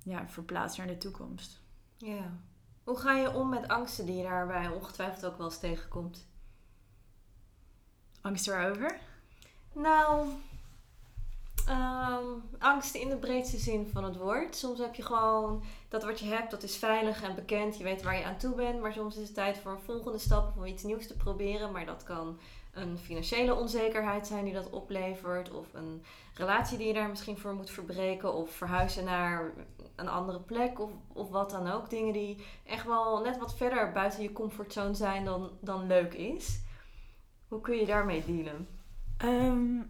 ja, 0.02 0.28
verplaatst 0.28 0.78
naar 0.78 0.86
de 0.86 0.98
toekomst. 0.98 1.60
Ja. 1.96 2.38
Hoe 2.84 2.98
ga 2.98 3.12
je 3.12 3.34
om 3.34 3.48
met 3.48 3.68
angsten 3.68 4.06
die 4.06 4.16
je 4.16 4.22
daarbij 4.22 4.68
ongetwijfeld 4.68 5.24
ook 5.24 5.36
wel 5.36 5.46
eens 5.46 5.58
tegenkomt? 5.58 6.26
Angst 8.20 8.48
erover? 8.48 9.00
Nou, 9.74 10.28
um, 11.68 12.42
angsten 12.58 13.00
in 13.00 13.08
de 13.08 13.16
breedste 13.16 13.58
zin 13.58 13.88
van 13.92 14.04
het 14.04 14.16
woord. 14.16 14.56
Soms 14.56 14.78
heb 14.78 14.94
je 14.94 15.02
gewoon 15.02 15.62
dat 15.88 16.04
wat 16.04 16.20
je 16.20 16.26
hebt, 16.26 16.50
dat 16.50 16.62
is 16.62 16.76
veilig 16.76 17.22
en 17.22 17.34
bekend. 17.34 17.76
Je 17.76 17.84
weet 17.84 18.02
waar 18.02 18.16
je 18.16 18.24
aan 18.24 18.36
toe 18.36 18.54
bent. 18.54 18.80
Maar 18.80 18.92
soms 18.92 19.16
is 19.16 19.26
het 19.26 19.34
tijd 19.34 19.58
voor 19.58 19.70
een 19.72 19.84
volgende 19.84 20.18
stap 20.18 20.48
of 20.48 20.56
om 20.56 20.64
iets 20.64 20.82
nieuws 20.82 21.06
te 21.06 21.16
proberen. 21.16 21.72
Maar 21.72 21.86
dat 21.86 22.02
kan 22.02 22.38
een 22.72 22.98
financiële 22.98 23.54
onzekerheid 23.54 24.26
zijn 24.26 24.44
die 24.44 24.54
dat 24.54 24.70
oplevert. 24.70 25.52
Of 25.52 25.66
een 25.72 26.04
relatie 26.34 26.78
die 26.78 26.86
je 26.86 26.92
daar 26.92 27.08
misschien 27.08 27.38
voor 27.38 27.54
moet 27.54 27.70
verbreken. 27.70 28.34
Of 28.34 28.50
verhuizen 28.50 29.04
naar 29.04 29.52
een 29.96 30.08
andere 30.08 30.40
plek. 30.40 30.80
Of, 30.80 30.90
of 31.12 31.30
wat 31.30 31.50
dan 31.50 31.70
ook. 31.70 31.90
Dingen 31.90 32.12
die 32.12 32.44
echt 32.64 32.86
wel 32.86 33.20
net 33.20 33.38
wat 33.38 33.54
verder 33.54 33.92
buiten 33.92 34.22
je 34.22 34.32
comfortzone 34.32 34.94
zijn 34.94 35.24
dan, 35.24 35.50
dan 35.60 35.86
leuk 35.86 36.14
is. 36.14 36.60
Hoe 37.48 37.60
kun 37.60 37.76
je 37.76 37.86
daarmee 37.86 38.24
dealen? 38.26 38.73
Ehm, 39.24 39.82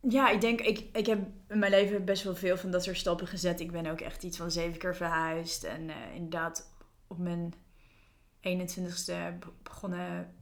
ja, 0.00 0.30
ik 0.30 0.40
denk, 0.40 0.60
ik, 0.60 0.78
ik 0.92 1.06
heb 1.06 1.18
in 1.48 1.58
mijn 1.58 1.70
leven 1.70 2.04
best 2.04 2.22
wel 2.22 2.34
veel 2.34 2.56
van 2.56 2.70
dat 2.70 2.84
soort 2.84 2.96
stappen 2.96 3.26
gezet. 3.26 3.60
Ik 3.60 3.72
ben 3.72 3.86
ook 3.86 4.00
echt 4.00 4.22
iets 4.22 4.36
van 4.36 4.50
zeven 4.50 4.78
keer 4.78 4.96
verhuisd. 4.96 5.64
En 5.64 5.88
uh, 5.88 6.14
inderdaad, 6.14 6.72
op 7.06 7.18
mijn 7.18 7.54
21ste 8.40 9.12
begonnen, 9.62 10.34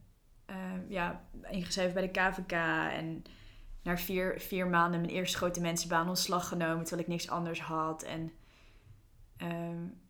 uh, 0.49 0.89
ja, 0.89 1.27
ingeschreven 1.49 1.93
bij 1.93 2.01
de 2.01 2.19
KVK. 2.19 2.51
En 2.91 3.23
na 3.83 3.97
vier, 3.97 4.41
vier 4.41 4.67
maanden 4.67 5.01
mijn 5.01 5.13
eerste 5.13 5.37
grote 5.37 5.61
mensenbaan 5.61 6.07
ontslag 6.07 6.47
genomen, 6.47 6.83
terwijl 6.83 7.07
ik 7.07 7.13
niks 7.13 7.29
anders 7.29 7.61
had. 7.61 8.03
En 8.03 8.31
um, 9.41 10.01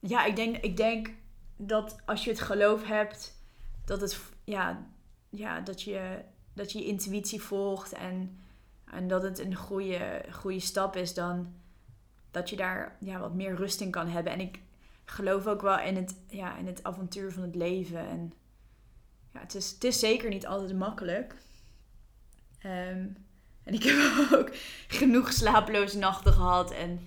ja, 0.00 0.24
ik 0.24 0.36
denk, 0.36 0.56
ik 0.56 0.76
denk 0.76 1.10
dat 1.56 1.96
als 2.06 2.24
je 2.24 2.30
het 2.30 2.40
geloof 2.40 2.86
hebt, 2.86 3.42
dat 3.84 4.00
het, 4.00 4.20
ja, 4.44 4.86
ja, 5.30 5.60
dat 5.60 5.82
je 5.82 6.24
dat 6.58 6.72
je 6.72 6.84
intuïtie 6.84 7.42
volgt 7.42 7.92
en, 7.92 8.38
en 8.84 9.08
dat 9.08 9.22
het 9.22 9.38
een 9.38 9.54
goede, 9.54 10.24
goede 10.30 10.60
stap 10.60 10.96
is, 10.96 11.14
dan 11.14 11.54
dat 12.30 12.50
je 12.50 12.56
daar 12.56 12.96
ja, 13.00 13.18
wat 13.18 13.34
meer 13.34 13.54
rust 13.54 13.80
in 13.80 13.90
kan 13.90 14.08
hebben. 14.08 14.32
En 14.32 14.40
ik 14.40 14.60
geloof 15.04 15.46
ook 15.46 15.62
wel 15.62 15.78
in 15.78 15.96
het, 15.96 16.16
ja, 16.28 16.56
in 16.56 16.66
het 16.66 16.84
avontuur 16.84 17.32
van 17.32 17.42
het 17.42 17.54
leven. 17.54 18.08
En 18.08 18.32
ja, 19.32 19.40
het 19.40 19.54
is, 19.54 19.70
het 19.70 19.84
is 19.84 19.98
zeker 19.98 20.28
niet 20.28 20.46
altijd 20.46 20.76
makkelijk. 20.76 21.34
Ehm, 22.58 23.06
en 23.62 23.74
ik 23.74 23.82
heb 23.82 23.96
ook 24.38 24.50
genoeg 24.88 25.32
slapeloze 25.32 25.98
nachten 25.98 26.32
gehad 26.32 26.70
en 26.70 27.00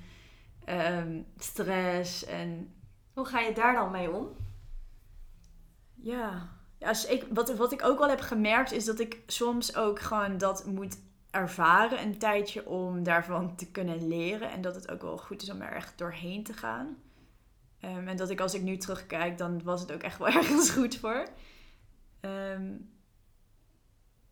um, 0.69 1.25
stress. 1.38 2.25
En... 2.25 2.73
Hoe 3.13 3.25
ga 3.25 3.39
je 3.39 3.53
daar 3.53 3.73
dan 3.73 3.91
mee 3.91 4.12
om? 4.12 4.27
Ja, 5.93 6.49
ja, 6.82 7.08
ik, 7.08 7.26
wat, 7.30 7.56
wat 7.56 7.72
ik 7.72 7.84
ook 7.84 8.00
wel 8.00 8.10
heb 8.10 8.20
gemerkt 8.20 8.72
is 8.72 8.86
dat 8.86 9.00
ik 9.00 9.20
soms 9.28 9.76
ook 9.76 10.00
gewoon 10.00 10.38
dat 10.38 10.65
moet 10.65 10.98
ervaren 11.30 12.02
een 12.02 12.17
tijdje 12.17 12.67
om 12.67 13.04
daarvan 13.04 13.56
te 13.56 13.72
kunnen 13.72 14.08
leren. 14.08 14.52
En 14.52 14.62
dat 14.62 14.76
het 14.76 14.91
ook 14.91 15.02
wel 15.02 15.17
goed 15.17 15.41
is 15.41 15.50
om 15.50 15.62
er 15.62 15.72
echt 15.72 15.98
doorheen 15.98 16.44
te 16.44 16.54
gaan. 16.54 16.98
Ehm, 17.80 18.08
en 18.08 18.17
dat 18.17 18.30
ik 18.30 18.39
als 18.39 18.54
ik 18.54 18.62
nu 18.62 18.78
terugkijk, 18.78 19.38
dan 19.38 19.63
was 19.63 19.82
het 19.82 19.91
ook 19.91 20.02
echt 20.02 20.17
wel 20.17 20.28
ergens 20.38 20.70
goed 20.70 20.96
voor. 20.96 21.28
Ehm, 22.20 22.74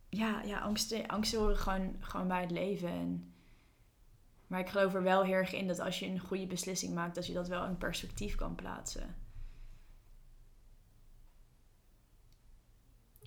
ja, 0.10 0.42
ja 0.42 0.60
angsten, 0.60 1.08
angsten 1.08 1.40
horen 1.40 1.58
gewoon, 1.58 1.96
gewoon 2.00 2.28
bij 2.28 2.42
het 2.42 2.52
leven. 2.52 2.90
En 2.90 3.34
Maar 4.48 4.60
ik 4.60 4.70
geloof 4.70 4.94
er 4.94 5.04
wel 5.04 5.24
heel 5.24 5.34
erg 5.34 5.54
in 5.54 5.68
dat 5.68 5.80
als 5.80 6.00
je 6.00 6.06
een 6.06 6.20
goede 6.20 6.48
beslissing 6.48 6.94
maakt, 6.94 7.16
dat 7.16 7.28
je 7.28 7.34
dat 7.34 7.48
wel 7.48 7.66
in 7.66 7.78
perspectief 7.78 8.36
kan 8.36 8.56
plaatsen. 8.56 9.16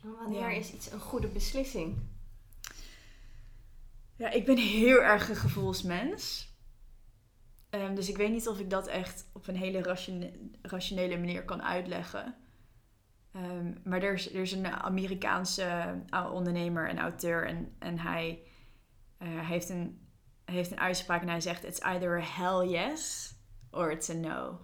Wanneer 0.02 0.50
Ja. 0.50 0.56
is 0.58 0.72
iets 0.72 0.90
een 0.90 1.00
goede 1.00 1.28
beslissing? 1.28 1.98
Ja, 4.16 4.30
ik 4.30 4.44
ben 4.44 4.56
heel 4.56 5.02
erg 5.02 5.28
een 5.28 5.36
gevoelsmens. 5.36 6.50
Ehm, 7.70 7.94
dus 7.94 8.08
ik 8.08 8.16
weet 8.16 8.30
niet 8.30 8.48
of 8.48 8.58
ik 8.58 8.70
dat 8.70 8.86
echt 8.86 9.26
op 9.32 9.48
een 9.48 9.56
hele 9.56 9.82
ratione- 9.82 10.32
rationele 10.62 11.18
manier 11.18 11.44
kan 11.44 11.62
uitleggen. 11.62 12.34
Ehm, 13.32 13.72
maar 13.84 14.02
er 14.02 14.12
is, 14.12 14.34
er 14.34 14.40
is 14.40 14.52
een 14.52 14.66
Amerikaanse 14.66 16.00
uh, 16.14 16.30
ondernemer 16.32 16.88
en 16.88 16.98
auteur 16.98 17.46
en, 17.46 17.74
en 17.78 17.98
hij 17.98 18.42
eh, 19.18 19.48
heeft, 19.48 19.68
een, 19.68 20.06
heeft 20.44 20.70
een 20.70 20.80
uitspraak 20.80 21.22
en 21.22 21.28
hij 21.28 21.40
zegt: 21.40 21.64
It's 21.64 21.80
either 21.80 22.20
a 22.20 22.24
hell 22.24 22.68
yes 22.68 23.34
or 23.70 23.90
it's 23.90 24.10
a 24.10 24.14
no. 24.14 24.60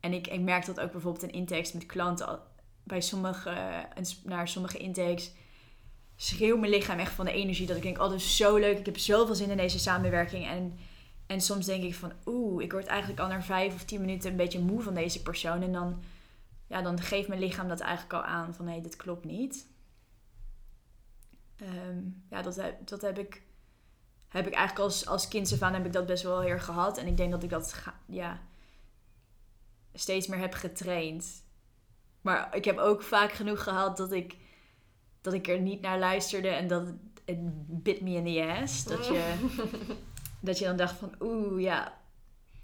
En 0.00 0.12
ik, 0.12 0.26
ik 0.26 0.40
merk 0.40 0.66
dat 0.66 0.80
ook 0.80 0.92
bijvoorbeeld 0.92 1.22
in 1.24 1.30
intakes 1.32 1.72
met 1.72 1.86
klanten. 1.86 2.40
Bij 2.82 3.00
sommige, 3.00 3.86
s- 4.00 4.22
naar 4.24 4.48
sommige 4.48 4.78
intakes 4.78 5.32
schreeuw 6.16 6.56
mijn 6.56 6.72
lichaam 6.72 6.98
echt 6.98 7.12
van 7.12 7.24
de 7.24 7.32
energie. 7.32 7.66
Dat 7.66 7.76
ik 7.76 7.82
denk, 7.82 7.96
oh, 7.98 8.02
dat 8.08 8.12
is 8.12 8.36
zo 8.36 8.56
leuk. 8.56 8.78
Ik 8.78 8.86
heb 8.86 8.98
zoveel 8.98 9.34
zin 9.34 9.50
in 9.50 9.56
deze 9.56 9.78
samenwerking. 9.78 10.46
En, 10.46 10.78
en 11.26 11.40
soms 11.40 11.66
denk 11.66 11.82
ik 11.82 11.94
van, 11.94 12.12
oeh, 12.26 12.62
ik 12.64 12.72
word 12.72 12.86
eigenlijk 12.86 13.20
al 13.20 13.28
na 13.28 13.42
vijf 13.42 13.74
of 13.74 13.84
tien 13.84 14.00
minuten 14.00 14.30
een 14.30 14.36
beetje 14.36 14.60
moe 14.60 14.82
van 14.82 14.94
deze 14.94 15.22
persoon. 15.22 15.62
En 15.62 15.72
dan, 15.72 16.02
ja, 16.66 16.82
dan 16.82 17.00
geeft 17.00 17.28
mijn 17.28 17.40
lichaam 17.40 17.68
dat 17.68 17.80
eigenlijk 17.80 18.12
al 18.12 18.22
aan 18.22 18.54
van, 18.54 18.66
hé, 18.68 18.80
dit 18.80 18.96
klopt 18.96 19.24
niet. 19.24 19.66
Ehm, 21.56 21.98
ja, 22.30 22.42
dat 22.42 22.60
dat 22.84 23.00
heb 23.02 23.18
ik, 23.18 23.42
heb 24.28 24.46
ik 24.46 24.54
eigenlijk 24.54 24.84
als, 24.86 25.06
als 25.06 25.28
kind 25.28 25.52
af 25.52 25.70
heb 25.72 25.86
ik 25.86 25.92
dat 25.92 26.06
best 26.06 26.22
wel 26.22 26.40
heel 26.40 26.58
gehad. 26.58 26.98
En 26.98 27.06
ik 27.06 27.16
denk 27.16 27.30
dat 27.30 27.42
ik 27.42 27.50
dat, 27.50 27.82
ja, 28.06 28.40
steeds 29.94 30.26
meer 30.26 30.38
heb 30.38 30.54
getraind. 30.54 31.42
Maar 32.22 32.56
ik 32.56 32.64
heb 32.64 32.78
ook 32.78 33.02
vaak 33.02 33.32
genoeg 33.32 33.62
gehad 33.62 33.96
dat 33.96 34.12
ik 34.12 34.36
dat 35.20 35.32
ik 35.32 35.48
er 35.48 35.60
niet 35.60 35.80
naar 35.80 35.98
luisterde 35.98 36.48
en 36.48 36.68
dat 36.68 36.86
het, 36.86 37.38
bit 37.82 38.00
me 38.00 38.10
in 38.10 38.24
the 38.24 38.60
ass. 38.62 38.84
Dat 38.84 39.06
je, 39.06 39.34
dat 40.40 40.58
je 40.58 40.64
dan 40.64 40.76
dacht 40.76 40.98
van, 40.98 41.14
oeh, 41.20 41.62
ja, 41.62 41.98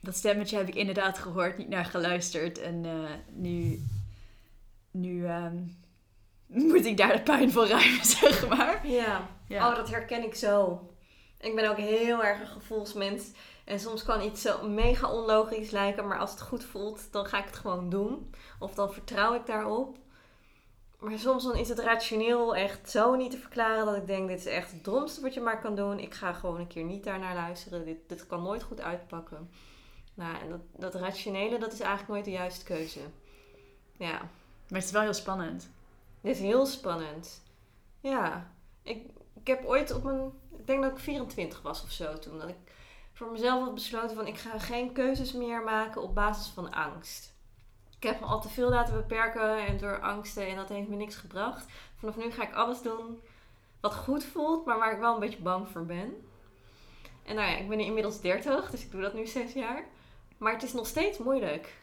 dat 0.00 0.16
stemmetje 0.16 0.56
heb 0.56 0.68
ik 0.68 0.74
inderdaad 0.74 1.18
gehoord, 1.18 1.58
niet 1.58 1.68
naar 1.68 1.84
geluisterd. 1.84 2.58
En 2.58 2.84
eh, 2.84 3.10
nu, 3.32 3.82
nu 4.90 5.26
ehm, 5.26 5.56
moet 6.70 6.84
ik 6.84 6.96
daar 6.96 7.12
de 7.12 7.22
pijn 7.22 7.52
voor 7.52 7.66
ruimen, 7.66 8.04
zeg 8.18 8.48
maar. 8.48 8.86
Ja. 8.86 9.28
Ja. 9.48 9.70
Oh, 9.70 9.76
dat 9.76 9.90
herken 9.90 10.22
ik 10.22 10.34
zo. 10.34 10.86
Ik 11.40 11.54
ben 11.54 11.70
ook 11.70 11.76
heel 11.76 12.24
erg 12.24 12.40
een 12.40 12.46
gevoelsmens. 12.46 13.30
En 13.68 13.80
soms 13.80 14.02
kan 14.02 14.20
iets 14.22 14.42
zo 14.42 14.68
mega 14.68 15.12
onlogisch 15.12 15.70
lijken, 15.70 16.08
maar 16.08 16.18
als 16.18 16.30
het 16.30 16.40
goed 16.40 16.64
voelt, 16.64 17.12
dan 17.12 17.26
ga 17.26 17.38
ik 17.38 17.44
het 17.44 17.56
gewoon 17.56 17.90
doen. 17.90 18.34
Of 18.58 18.74
dan 18.74 18.92
vertrouw 18.92 19.34
ik 19.34 19.46
daarop. 19.46 19.96
Maar 20.98 21.18
soms 21.18 21.44
dan 21.44 21.56
is 21.56 21.68
het 21.68 21.78
rationeel 21.78 22.56
echt 22.56 22.90
zo 22.90 23.14
niet 23.14 23.30
te 23.30 23.38
verklaren 23.38 23.86
dat 23.86 23.96
ik 23.96 24.06
denk, 24.06 24.28
dit 24.28 24.38
is 24.38 24.46
echt 24.46 24.70
het 24.70 24.84
domste 24.84 25.20
wat 25.20 25.34
je 25.34 25.40
maar 25.40 25.60
kan 25.60 25.74
doen. 25.74 25.98
Ik 25.98 26.14
ga 26.14 26.32
gewoon 26.32 26.60
een 26.60 26.66
keer 26.66 26.84
niet 26.84 27.04
daarnaar 27.04 27.34
luisteren. 27.34 27.84
Dit, 27.84 27.96
dit 28.06 28.26
kan 28.26 28.42
nooit 28.42 28.62
goed 28.62 28.80
uitpakken. 28.80 29.50
Nou, 30.14 30.36
en 30.40 30.48
dat, 30.48 30.60
dat 30.92 30.94
rationele, 30.94 31.58
dat 31.58 31.72
is 31.72 31.80
eigenlijk 31.80 32.10
nooit 32.10 32.24
de 32.24 32.30
juiste 32.30 32.64
keuze. 32.64 33.00
Ja. 33.96 34.18
Maar 34.68 34.78
het 34.78 34.84
is 34.84 34.90
wel 34.90 35.02
heel 35.02 35.14
spannend. 35.14 35.70
Dit 36.20 36.34
is 36.34 36.40
heel 36.40 36.66
spannend. 36.66 37.42
Ja. 38.00 38.52
Ik, 38.82 39.10
ik 39.40 39.46
heb 39.46 39.64
ooit 39.64 39.94
op 39.94 40.02
mijn... 40.02 40.32
Ik 40.58 40.66
denk 40.66 40.82
dat 40.82 40.90
ik 40.92 40.98
24 40.98 41.62
was 41.62 41.82
of 41.82 41.90
zo 41.90 42.18
toen. 42.18 42.38
Dat 42.38 42.48
ik 42.48 42.67
voor 43.18 43.30
mezelf 43.30 43.64
had 43.64 43.74
besloten 43.74 44.16
van... 44.16 44.26
Ik 44.26 44.38
ga 44.38 44.58
geen 44.58 44.92
keuzes 44.92 45.32
meer 45.32 45.62
maken 45.62 46.02
op 46.02 46.14
basis 46.14 46.46
van 46.46 46.72
angst. 46.72 47.34
Ik 47.96 48.02
heb 48.02 48.20
me 48.20 48.26
al 48.26 48.40
te 48.40 48.48
veel 48.48 48.68
laten 48.68 48.94
beperken 48.94 49.66
en 49.66 49.78
door 49.78 50.00
angsten. 50.00 50.46
En 50.46 50.56
dat 50.56 50.68
heeft 50.68 50.88
me 50.88 50.96
niks 50.96 51.16
gebracht. 51.16 51.66
Vanaf 51.96 52.16
nu 52.16 52.30
ga 52.30 52.42
ik 52.42 52.54
alles 52.54 52.82
doen 52.82 53.20
wat 53.80 53.94
goed 53.94 54.24
voelt. 54.24 54.64
Maar 54.64 54.78
waar 54.78 54.92
ik 54.92 54.98
wel 54.98 55.14
een 55.14 55.20
beetje 55.20 55.42
bang 55.42 55.68
voor 55.68 55.86
ben. 55.86 56.28
En 57.24 57.34
nou 57.34 57.50
ja, 57.50 57.56
ik 57.56 57.68
ben 57.68 57.80
inmiddels 57.80 58.20
30. 58.20 58.70
Dus 58.70 58.84
ik 58.84 58.90
doe 58.90 59.00
dat 59.00 59.14
nu 59.14 59.26
zes 59.26 59.52
jaar. 59.52 59.84
Maar 60.36 60.52
het 60.52 60.62
is 60.62 60.72
nog 60.72 60.86
steeds 60.86 61.18
moeilijk 61.18 61.76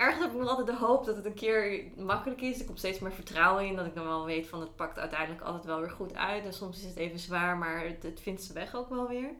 ergens 0.00 0.24
heb 0.24 0.32
ik 0.32 0.38
nog 0.38 0.48
altijd 0.48 0.66
de 0.66 0.84
hoop 0.86 1.04
dat 1.04 1.16
het 1.16 1.24
een 1.24 1.34
keer 1.34 1.84
makkelijk 1.96 2.40
is. 2.40 2.58
Er 2.58 2.66
komt 2.66 2.78
steeds 2.78 2.98
meer 2.98 3.12
vertrouwen 3.12 3.66
in. 3.66 3.76
Dat 3.76 3.86
ik 3.86 3.94
dan 3.94 4.06
wel 4.06 4.24
weet 4.24 4.46
van 4.46 4.60
het 4.60 4.76
pakt 4.76 4.98
uiteindelijk 4.98 5.40
altijd 5.40 5.64
wel 5.64 5.80
weer 5.80 5.90
goed 5.90 6.14
uit. 6.14 6.44
En 6.44 6.52
soms 6.52 6.78
is 6.78 6.84
het 6.84 6.96
even 6.96 7.18
zwaar, 7.18 7.56
maar 7.56 7.84
het, 7.84 8.02
het 8.02 8.20
vindt 8.20 8.42
zijn 8.42 8.58
weg 8.58 8.74
ook 8.74 8.88
wel 8.88 9.08
weer. 9.08 9.30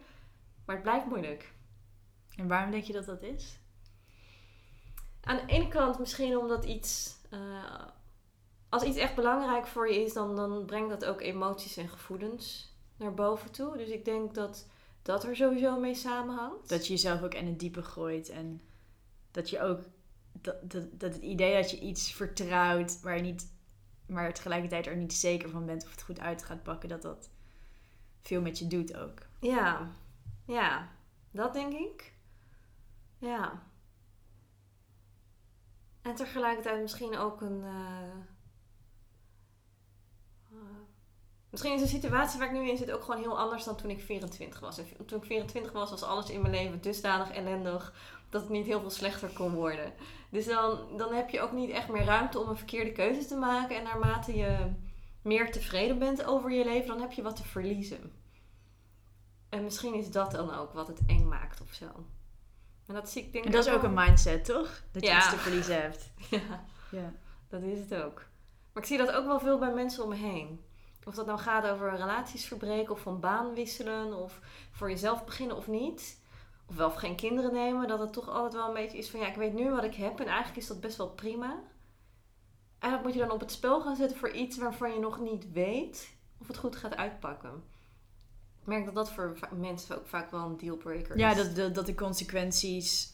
Maar 0.64 0.75
het 0.75 0.85
blijft 0.85 1.07
moeilijk. 1.07 1.53
En 2.37 2.49
waarom 2.49 2.70
denk 2.70 2.85
je 2.85 2.92
dat 2.92 3.07
dat 3.07 3.23
is? 3.23 3.59
Aan 5.20 5.37
de 5.37 5.53
ene 5.53 5.68
kant 5.68 5.99
misschien 5.99 6.37
omdat 6.37 6.64
iets... 6.64 7.16
eh, 7.31 7.87
als 8.68 8.83
iets 8.83 8.96
echt 8.96 9.14
belangrijk 9.14 9.66
voor 9.66 9.90
je 9.90 10.03
is, 10.03 10.12
dan, 10.12 10.37
dan 10.37 10.64
brengt 10.64 10.90
dat 10.90 11.05
ook 11.05 11.20
emoties 11.20 11.77
en 11.77 11.88
gevoelens 11.88 12.75
naar 12.96 13.14
boven 13.14 13.51
toe. 13.51 13.77
Dus 13.77 13.88
ik 13.88 14.05
denk 14.05 14.35
dat 14.35 14.66
dat 15.03 15.25
er 15.25 15.37
sowieso 15.37 15.81
mee 15.81 15.94
samenhangt. 15.94 16.68
Dat 16.68 16.87
je 16.87 16.92
jezelf 16.92 17.23
ook 17.23 17.35
in 17.35 17.46
het 17.46 17.59
diepe 17.59 17.83
gooit 17.83 18.29
en 18.29 18.62
dat 19.31 19.51
je 19.51 19.61
ook 19.61 19.81
dat, 20.33 20.70
dat, 20.70 21.01
dat 21.01 21.14
het 21.14 21.23
idee 21.23 21.55
dat 21.55 21.70
je 21.70 21.81
iets 21.81 22.12
vertrouwt 22.12 23.01
waar 23.01 23.16
je 23.16 23.23
niet, 23.23 23.53
maar 24.07 24.35
tegelijkertijd 24.35 24.87
er 24.87 24.96
niet 24.96 25.12
zeker 25.12 25.51
van 25.51 25.66
bent 25.66 25.85
of 25.85 25.90
het 25.90 26.03
goed 26.03 26.20
uit 26.20 26.42
gaat 26.42 26.62
pakken, 26.62 26.88
dat 26.88 27.03
dat 27.03 27.31
veel 28.20 28.40
met 28.40 28.59
je 28.59 28.66
doet 28.66 28.96
ook. 28.96 29.18
Ja, 29.40 29.92
ja, 30.51 30.89
dat 31.31 31.53
denk 31.53 31.73
ik. 31.73 32.13
Ja. 33.19 33.63
En 36.03 36.15
tegelijkertijd 36.15 36.83
misschien 36.83 37.17
ook 37.17 37.41
een. 37.41 37.63
eh, 37.65 38.11
eh, 40.51 40.59
misschien 41.51 41.75
is 41.75 41.81
de 41.81 41.87
situatie 41.87 42.39
waar 42.39 42.55
ik 42.55 42.61
nu 42.61 42.69
in 42.69 42.77
zit 42.77 42.91
ook 42.91 43.03
gewoon 43.03 43.21
heel 43.21 43.39
anders 43.39 43.65
dan 43.65 43.77
toen 43.77 43.91
ik 43.91 44.01
24 44.01 44.61
was. 44.61 44.79
En 44.79 45.07
toen 45.07 45.19
ik 45.19 45.25
24 45.25 45.73
was, 45.73 45.91
was 45.91 46.03
alles 46.03 46.31
in 46.31 46.41
mijn 46.41 46.55
leven 46.55 46.81
dusdanig 46.81 47.31
ellendig 47.31 47.95
dat 48.31 48.41
het 48.41 48.51
niet 48.51 48.67
heel 48.67 48.81
veel 48.81 48.91
slechter 48.91 49.29
kon 49.29 49.55
worden. 49.55 49.93
Dus 50.31 50.47
dan, 50.47 50.97
dan 50.97 51.13
heb 51.15 51.31
je 51.31 51.41
ook 51.41 51.53
niet 51.53 51.71
echt 51.71 51.89
meer 51.89 52.05
ruimte 52.05 52.39
om 52.39 52.49
een 52.49 52.57
verkeerde 52.57 52.93
keuze 52.93 53.27
te 53.27 53.37
maken. 53.37 53.77
En 53.77 53.83
naarmate 53.83 54.37
je 54.37 54.73
meer 55.23 55.53
tevreden 55.53 55.99
bent 55.99 56.25
over 56.25 56.51
je 56.53 56.65
leven, 56.65 56.87
dan 56.87 57.01
heb 57.01 57.13
je 57.13 57.23
wat 57.23 57.37
te 57.37 57.45
verliezen. 57.45 58.20
En 59.51 59.63
misschien 59.65 59.95
is 59.95 60.11
dat 60.11 60.31
dan 60.31 60.55
ook 60.55 60.73
wat 60.73 60.87
het 60.89 61.01
eng 61.07 61.29
maakt 61.29 61.61
of 61.61 61.73
zo. 61.73 61.87
En 62.87 62.95
dat 62.95 63.09
zie 63.11 63.23
ik 63.25 63.33
denk 63.33 63.45
En 63.45 63.51
dat 63.51 63.67
is 63.67 63.73
ook 63.73 63.81
wel- 63.81 63.91
een 63.91 63.97
mindset, 64.07 64.45
toch? 64.45 64.83
Dat 64.93 65.03
je 65.03 65.09
Ja. 65.09 65.17
iets 65.19 65.31
te 65.31 65.37
verliezen 65.37 65.81
hebt. 65.83 66.11
Ja, 66.31 66.65
Ja. 66.91 67.13
dat 67.49 67.63
is 67.63 67.79
het 67.79 67.95
ook. 67.95 68.25
Maar 68.73 68.83
ik 68.83 68.89
zie 68.89 68.99
dat 68.99 69.11
ook 69.13 69.27
wel 69.27 69.41
veel 69.41 69.59
bij 69.59 69.73
mensen 69.75 70.03
om 70.03 70.09
me 70.09 70.15
heen. 70.17 70.65
Of 71.05 71.15
dat 71.15 71.27
nou 71.27 71.39
gaat 71.39 71.67
over 71.67 71.97
relaties 71.97 72.47
verbreken 72.47 72.93
of 72.93 73.01
van 73.01 73.21
baan 73.21 73.55
wisselen 73.55 74.15
of 74.15 74.41
voor 74.71 74.91
jezelf 74.91 75.25
beginnen 75.25 75.57
of 75.57 75.67
niet. 75.69 76.19
Of 76.67 76.77
wel 76.77 76.87
of 76.87 76.95
geen 76.95 77.17
kinderen 77.17 77.53
nemen. 77.53 77.89
Dat 77.89 77.99
het 77.99 78.13
toch 78.13 78.29
altijd 78.29 78.53
wel 78.53 78.69
een 78.69 78.75
beetje 78.75 78.99
is 78.99 79.11
van 79.11 79.21
ja, 79.21 79.27
ik 79.29 79.35
weet 79.37 79.53
nu 79.55 79.71
wat 79.71 79.85
ik 79.85 79.95
heb 79.95 80.21
en 80.21 80.27
eigenlijk 80.27 80.57
is 80.57 80.67
dat 80.67 80.81
best 80.81 80.97
wel 80.97 81.09
prima. 81.11 81.63
En 82.79 82.91
dat 82.91 83.03
moet 83.03 83.13
je 83.13 83.19
dan 83.19 83.31
op 83.31 83.41
het 83.41 83.53
spel 83.53 83.81
gaan 83.81 83.97
zetten 83.97 84.17
voor 84.19 84.31
iets 84.31 84.59
waarvan 84.59 84.93
je 84.93 84.99
nog 85.01 85.21
niet 85.21 85.53
weet 85.53 86.15
of 86.39 86.47
het 86.47 86.57
goed 86.57 86.77
gaat 86.77 86.97
uitpakken. 86.97 87.65
Ik 88.61 88.66
merk 88.66 88.85
dat 88.85 88.94
dat 88.94 89.12
voor 89.12 89.38
mensen 89.57 89.99
ook 89.99 90.07
vaak 90.07 90.31
wel 90.31 90.44
een 90.46 90.57
dealbreaker 90.57 91.14
is. 91.14 91.20
Ja, 91.20 91.35
dat, 91.35 91.57
dat, 91.57 91.75
dat 91.75 91.87
de 91.87 91.94
consequenties 91.94 93.12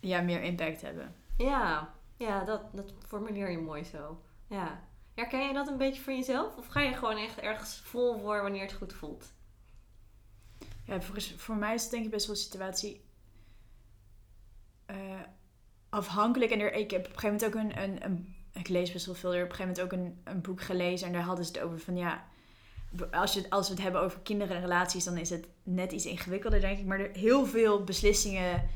ja, 0.00 0.20
meer 0.20 0.42
impact 0.42 0.80
hebben. 0.80 1.14
Ja, 1.36 1.94
ja 2.16 2.44
dat, 2.44 2.62
dat 2.72 2.92
formuleer 3.06 3.50
je 3.50 3.58
mooi 3.58 3.84
zo. 3.84 4.22
Ja. 4.46 4.80
Herken 5.14 5.46
je 5.46 5.52
dat 5.52 5.68
een 5.68 5.76
beetje 5.76 6.02
voor 6.02 6.12
jezelf? 6.12 6.56
Of 6.56 6.66
ga 6.66 6.80
je 6.80 6.94
gewoon 6.94 7.16
echt 7.16 7.38
ergens 7.38 7.80
vol 7.84 8.18
voor 8.20 8.42
wanneer 8.42 8.62
het 8.62 8.72
goed 8.72 8.92
voelt? 8.92 9.32
Ja, 10.84 11.00
voor, 11.00 11.20
voor 11.36 11.56
mij 11.56 11.74
is 11.74 11.82
het 11.82 11.90
denk 11.90 12.04
ik 12.04 12.10
best 12.10 12.26
wel 12.26 12.36
een 12.36 12.42
situatie 12.42 13.04
eh, 14.86 15.20
afhankelijk. 15.88 16.50
En 16.50 16.60
er, 16.60 16.72
ik 16.72 16.90
heb 16.90 17.06
op 17.06 17.12
een 17.12 17.18
gegeven 17.18 17.48
moment 17.52 17.72
ook 17.74 17.82
een, 17.82 17.82
een, 17.82 18.04
een- 18.04 18.34
Ik 18.52 18.68
lees 18.68 18.92
best 18.92 19.06
wel 19.06 19.14
veel. 19.14 19.34
Er 19.34 19.44
op 19.44 19.50
een 19.50 19.54
gegeven 19.56 19.84
moment 19.84 20.08
ook 20.14 20.22
een, 20.24 20.34
een 20.34 20.40
boek 20.40 20.60
gelezen. 20.60 21.06
En 21.06 21.12
daar 21.12 21.22
hadden 21.22 21.44
ze 21.44 21.52
het 21.52 21.60
over 21.60 21.78
van 21.80 21.96
ja... 21.96 22.26
Als, 23.10 23.32
je, 23.32 23.50
als 23.50 23.68
we 23.68 23.74
het 23.74 23.82
hebben 23.82 24.00
over 24.00 24.20
kinderen 24.20 24.56
en 24.56 24.62
relaties... 24.62 25.04
dan 25.04 25.16
is 25.16 25.30
het 25.30 25.48
net 25.62 25.92
iets 25.92 26.06
ingewikkelder, 26.06 26.60
denk 26.60 26.78
ik. 26.78 26.86
Maar 26.86 27.00
er, 27.00 27.16
heel 27.16 27.46
veel 27.46 27.84
beslissingen... 27.84 28.68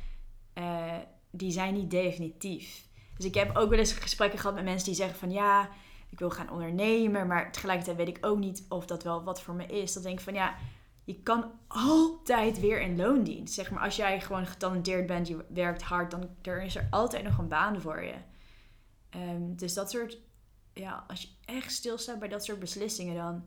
eh, 0.52 0.96
die 1.30 1.50
zijn 1.50 1.74
niet 1.74 1.90
definitief. 1.90 2.86
Dus 3.16 3.24
ik 3.24 3.34
heb 3.34 3.56
ook 3.56 3.70
wel 3.70 3.78
eens 3.78 3.92
gesprekken 3.92 4.38
gehad 4.38 4.54
met 4.54 4.64
mensen 4.64 4.86
die 4.86 4.96
zeggen 4.96 5.18
van... 5.18 5.30
ja, 5.30 5.68
ik 6.10 6.18
wil 6.18 6.30
gaan 6.30 6.50
ondernemen... 6.50 7.26
maar 7.26 7.52
tegelijkertijd 7.52 7.96
weet 7.96 8.16
ik 8.16 8.26
ook 8.26 8.38
niet 8.38 8.64
of 8.68 8.86
dat 8.86 9.02
wel 9.02 9.22
wat 9.22 9.42
voor 9.42 9.54
me 9.54 9.66
is. 9.66 9.92
Dan 9.92 10.02
denk 10.02 10.18
ik 10.18 10.24
van 10.24 10.34
ja... 10.34 10.54
Je 11.04 11.22
kan 11.22 11.50
altijd 11.68 12.60
weer 12.60 12.80
in 12.80 12.96
loondienst. 12.96 13.54
Zeg 13.54 13.70
maar, 13.70 13.82
als 13.82 13.96
jij 13.96 14.20
gewoon 14.20 14.46
getalenteerd 14.46 15.06
bent, 15.06 15.28
je 15.28 15.44
werkt 15.48 15.82
hard, 15.82 16.10
dan 16.10 16.28
er 16.42 16.62
is 16.62 16.76
er 16.76 16.86
altijd 16.90 17.24
nog 17.24 17.38
een 17.38 17.48
baan 17.48 17.80
voor 17.80 18.02
je. 18.02 18.14
Ehm, 19.10 19.54
dus 19.54 19.74
dat 19.74 19.90
soort, 19.90 20.18
ja, 20.72 21.04
als 21.08 21.22
je 21.22 21.28
echt 21.44 21.72
stilstaat 21.72 22.18
bij 22.18 22.28
dat 22.28 22.44
soort 22.44 22.58
beslissingen, 22.58 23.14
dan, 23.14 23.44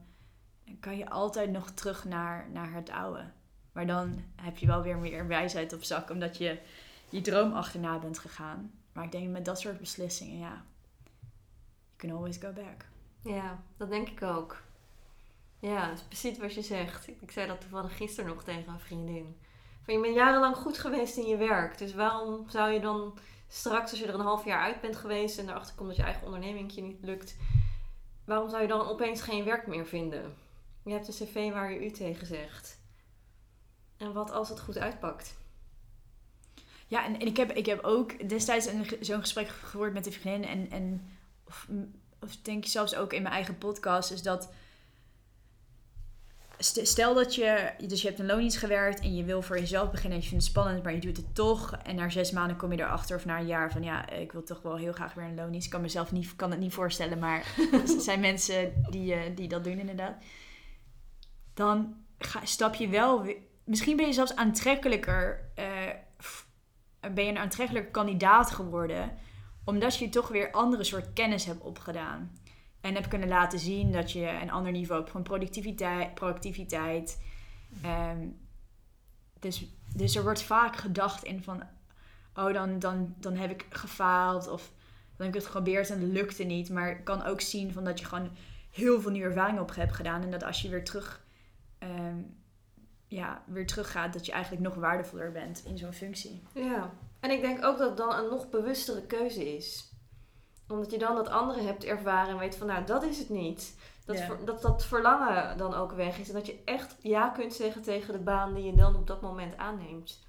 dan 0.65 0.79
kan 0.79 0.97
je 0.97 1.09
altijd 1.09 1.51
nog 1.51 1.69
terug 1.69 2.05
naar, 2.05 2.49
naar 2.51 2.73
het 2.73 2.89
oude. 2.89 3.31
Maar 3.71 3.87
dan 3.87 4.23
heb 4.35 4.57
je 4.57 4.67
wel 4.67 4.81
weer 4.81 4.97
meer 4.97 5.27
wijsheid 5.27 5.73
op 5.73 5.83
zak, 5.83 6.09
omdat 6.09 6.37
je 6.37 6.59
je 7.09 7.21
droom 7.21 7.53
achterna 7.53 7.99
bent 7.99 8.19
gegaan. 8.19 8.71
Maar 8.93 9.03
ik 9.03 9.11
denk 9.11 9.29
met 9.29 9.45
dat 9.45 9.59
soort 9.59 9.79
beslissingen, 9.79 10.37
ja, 10.37 10.63
you 11.81 11.95
can 11.97 12.11
always 12.11 12.37
go 12.37 12.51
back. 12.51 12.85
Ja, 13.21 13.63
dat 13.77 13.89
denk 13.89 14.09
ik 14.09 14.21
ook. 14.21 14.63
Ja, 15.59 15.87
dat 15.87 15.97
is 15.97 16.03
precies 16.03 16.37
wat 16.37 16.53
je 16.53 16.61
zegt. 16.61 17.07
Ik 17.07 17.31
zei 17.31 17.47
dat 17.47 17.61
toevallig 17.61 17.97
gisteren 17.97 18.29
nog 18.29 18.43
tegen 18.43 18.73
een 18.73 18.79
vriendin. 18.79 19.37
Van 19.81 19.93
je 19.93 19.99
bent 19.99 20.15
jarenlang 20.15 20.55
goed 20.55 20.77
geweest 20.77 21.17
in 21.17 21.27
je 21.27 21.37
werk. 21.37 21.77
Dus 21.77 21.93
waarom 21.93 22.49
zou 22.49 22.71
je 22.71 22.79
dan 22.79 23.17
straks, 23.47 23.91
als 23.91 23.99
je 23.99 24.05
er 24.05 24.13
een 24.13 24.19
half 24.19 24.45
jaar 24.45 24.61
uit 24.61 24.81
bent 24.81 24.95
geweest 24.95 25.37
en 25.37 25.49
erachter 25.49 25.75
komt 25.75 25.87
dat 25.87 25.97
je 25.97 26.03
eigen 26.03 26.25
onderneming 26.25 26.71
je 26.71 26.81
niet 26.81 27.01
lukt, 27.01 27.37
waarom 28.25 28.49
zou 28.49 28.61
je 28.61 28.67
dan 28.67 28.87
opeens 28.87 29.21
geen 29.21 29.43
werk 29.43 29.67
meer 29.67 29.85
vinden? 29.85 30.35
Je 30.85 30.91
hebt 30.91 31.07
een 31.07 31.27
cv 31.27 31.51
waar 31.51 31.71
je 31.71 31.85
u 31.85 31.91
tegen 31.91 32.27
zegt. 32.27 32.79
En 33.97 34.13
wat 34.13 34.31
als 34.31 34.49
het 34.49 34.59
goed 34.59 34.77
uitpakt? 34.77 35.35
Ja, 36.87 37.05
en, 37.05 37.19
en 37.19 37.27
ik, 37.27 37.37
heb, 37.37 37.51
ik 37.51 37.65
heb 37.65 37.83
ook 37.83 38.29
destijds 38.29 38.65
een, 38.65 38.85
zo'n 38.99 39.19
gesprek 39.19 39.47
gehoord 39.47 39.93
met 39.93 40.05
een 40.05 40.11
vriendin. 40.11 40.49
En, 40.49 40.71
en 40.71 41.09
of, 41.47 41.67
of 42.19 42.35
denk 42.35 42.63
je 42.63 42.69
zelfs 42.69 42.95
ook 42.95 43.13
in 43.13 43.21
mijn 43.21 43.33
eigen 43.33 43.57
podcast, 43.57 44.11
is 44.11 44.21
dat 44.21 44.49
stel 46.57 47.13
dat 47.13 47.35
je, 47.35 47.71
dus 47.87 48.01
je 48.01 48.07
hebt 48.07 48.19
een 48.19 48.25
loondienst 48.25 48.57
gewerkt 48.57 48.99
en 48.99 49.15
je 49.15 49.23
wil 49.23 49.41
voor 49.41 49.59
jezelf 49.59 49.91
beginnen 49.91 50.17
en 50.17 50.23
je 50.23 50.29
vindt 50.29 50.43
het 50.43 50.53
spannend, 50.53 50.83
maar 50.83 50.93
je 50.93 50.99
doet 50.99 51.17
het 51.17 51.35
toch. 51.35 51.77
En 51.83 51.95
na 51.95 52.09
zes 52.09 52.31
maanden 52.31 52.57
kom 52.57 52.71
je 52.71 52.79
erachter 52.79 53.15
of 53.15 53.25
na 53.25 53.39
een 53.39 53.47
jaar 53.47 53.71
van 53.71 53.83
ja, 53.83 54.09
ik 54.09 54.31
wil 54.31 54.43
toch 54.43 54.61
wel 54.61 54.75
heel 54.75 54.93
graag 54.93 55.13
weer 55.13 55.25
een 55.25 55.35
loondienst. 55.35 55.65
Ik 55.65 55.71
kan 55.71 55.81
mezelf 55.81 56.11
niet, 56.11 56.35
kan 56.35 56.51
het 56.51 56.59
niet 56.59 56.73
voorstellen, 56.73 57.19
maar 57.19 57.55
er 57.71 58.01
zijn 58.01 58.19
mensen 58.19 58.83
die, 58.89 59.15
uh, 59.15 59.21
die 59.35 59.47
dat 59.47 59.63
doen 59.63 59.79
inderdaad. 59.79 60.15
Dan 61.55 61.95
ga, 62.17 62.45
stap 62.45 62.75
je 62.75 62.87
wel, 62.87 63.25
misschien 63.63 63.97
ben 63.97 64.05
je 64.05 64.13
zelfs 64.13 64.35
aantrekkelijker, 64.35 65.51
uh, 65.59 67.13
ben 67.13 67.23
je 67.23 67.29
een 67.29 67.37
aantrekkelijker 67.37 67.91
kandidaat 67.91 68.51
geworden, 68.51 69.17
omdat 69.63 69.97
je 69.97 70.09
toch 70.09 70.27
weer 70.27 70.51
andere 70.51 70.83
soort 70.83 71.13
kennis 71.13 71.45
hebt 71.45 71.61
opgedaan. 71.61 72.31
En 72.85 72.95
heb 72.95 73.09
kunnen 73.09 73.27
laten 73.27 73.59
zien 73.59 73.91
dat 73.91 74.11
je 74.11 74.27
een 74.41 74.51
ander 74.51 74.71
niveau 74.71 75.01
hebt 75.01 75.11
van 75.11 75.23
productiviteit. 75.23 76.13
productiviteit. 76.13 77.21
Ehm, 77.81 78.27
dus, 79.39 79.65
dus 79.95 80.15
er 80.15 80.23
wordt 80.23 80.41
vaak 80.41 80.75
gedacht 80.75 81.23
in 81.23 81.43
van... 81.43 81.63
Oh, 82.35 82.53
dan, 82.53 82.79
dan, 82.79 83.15
dan 83.19 83.35
heb 83.35 83.51
ik 83.51 83.65
gefaald. 83.69 84.47
Of 84.47 84.71
dan 85.15 85.25
heb 85.25 85.27
ik 85.27 85.33
het 85.33 85.45
geprobeerd 85.45 85.89
en 85.89 86.01
het 86.01 86.11
lukte 86.11 86.43
niet. 86.43 86.69
Maar 86.69 86.89
ik 86.89 87.03
kan 87.03 87.23
ook 87.23 87.41
zien 87.41 87.73
van 87.73 87.83
dat 87.83 87.99
je 87.99 88.05
gewoon 88.05 88.29
heel 88.71 89.01
veel 89.01 89.11
nieuwe 89.11 89.27
ervaring 89.27 89.59
op 89.59 89.75
hebt 89.75 89.95
gedaan. 89.95 90.21
En 90.21 90.31
dat 90.31 90.43
als 90.43 90.61
je 90.61 90.69
weer 90.69 90.83
terug... 90.83 91.24
Um, 91.85 92.43
ja, 93.07 93.43
weer 93.45 93.67
teruggaat, 93.67 94.13
dat 94.13 94.25
je 94.25 94.31
eigenlijk 94.31 94.63
nog 94.63 94.75
waardevoller 94.75 95.31
bent 95.31 95.65
in 95.65 95.77
zo'n 95.77 95.93
functie. 95.93 96.43
Ja, 96.53 96.93
en 97.19 97.31
ik 97.31 97.41
denk 97.41 97.65
ook 97.65 97.77
dat 97.77 97.87
het 97.87 97.97
dan 97.97 98.15
een 98.15 98.29
nog 98.29 98.49
bewustere 98.49 99.05
keuze 99.05 99.55
is 99.55 99.95
omdat 100.67 100.91
je 100.91 100.97
dan 100.97 101.15
dat 101.15 101.29
andere 101.29 101.61
hebt 101.61 101.83
ervaren 101.83 102.29
en 102.29 102.37
weet 102.37 102.55
van 102.55 102.67
nou, 102.67 102.85
dat 102.85 103.03
is 103.03 103.19
het 103.19 103.29
niet. 103.29 103.77
Dat, 104.05 104.45
dat 104.45 104.61
dat 104.61 104.85
verlangen 104.85 105.57
dan 105.57 105.73
ook 105.73 105.91
weg 105.91 106.19
is. 106.19 106.27
En 106.27 106.33
dat 106.33 106.45
je 106.45 106.61
echt 106.65 106.95
ja 107.01 107.29
kunt 107.29 107.53
zeggen 107.53 107.81
tegen 107.81 108.13
de 108.13 108.19
baan 108.19 108.53
die 108.53 108.63
je 108.63 108.75
dan 108.75 108.95
op 108.95 109.07
dat 109.07 109.21
moment 109.21 109.57
aanneemt. 109.57 110.23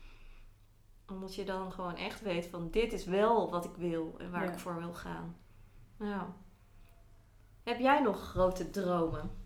Omdat 1.09 1.35
je 1.35 1.45
dan 1.45 1.73
gewoon 1.73 1.97
echt 1.97 2.21
weet 2.21 2.47
van 2.47 2.71
dit 2.71 2.93
is 2.93 3.05
wel 3.05 3.51
wat 3.51 3.65
ik 3.65 3.77
wil 3.77 4.15
en 4.19 4.31
waar 4.31 4.53
ik 4.53 4.59
voor 4.59 4.79
wil 4.79 4.93
gaan. 4.93 5.37
Nou. 5.97 6.23
Heb 7.63 7.79
jij 7.79 8.01
nog 8.01 8.21
grote 8.21 8.71
dromen? 8.71 9.46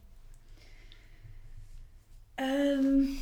Um, 2.41 3.19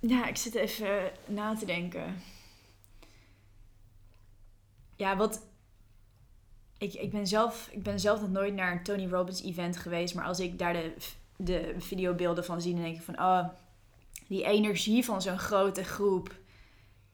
ja, 0.00 0.26
ik 0.26 0.36
zit 0.36 0.54
even 0.54 1.10
na 1.26 1.54
te 1.54 1.66
denken. 1.66 2.22
Ja, 4.96 5.16
wat, 5.16 5.46
ik, 6.78 6.94
ik, 6.94 7.10
ben 7.10 7.26
zelf, 7.26 7.68
ik 7.70 7.82
ben 7.82 8.00
zelf 8.00 8.20
nog 8.20 8.30
nooit 8.30 8.54
naar 8.54 8.72
een 8.72 8.82
Tony 8.82 9.08
Robbins 9.08 9.42
event 9.42 9.76
geweest. 9.76 10.14
Maar 10.14 10.24
als 10.24 10.40
ik 10.40 10.58
daar 10.58 10.72
de, 10.72 10.94
de 11.36 11.74
videobeelden 11.78 12.44
van 12.44 12.60
zie, 12.60 12.72
dan 12.72 12.82
denk 12.82 12.96
ik 12.96 13.02
van... 13.02 13.20
Oh, 13.20 13.44
die 14.26 14.44
energie 14.44 15.04
van 15.04 15.22
zo'n 15.22 15.38
grote 15.38 15.84
groep. 15.84 16.34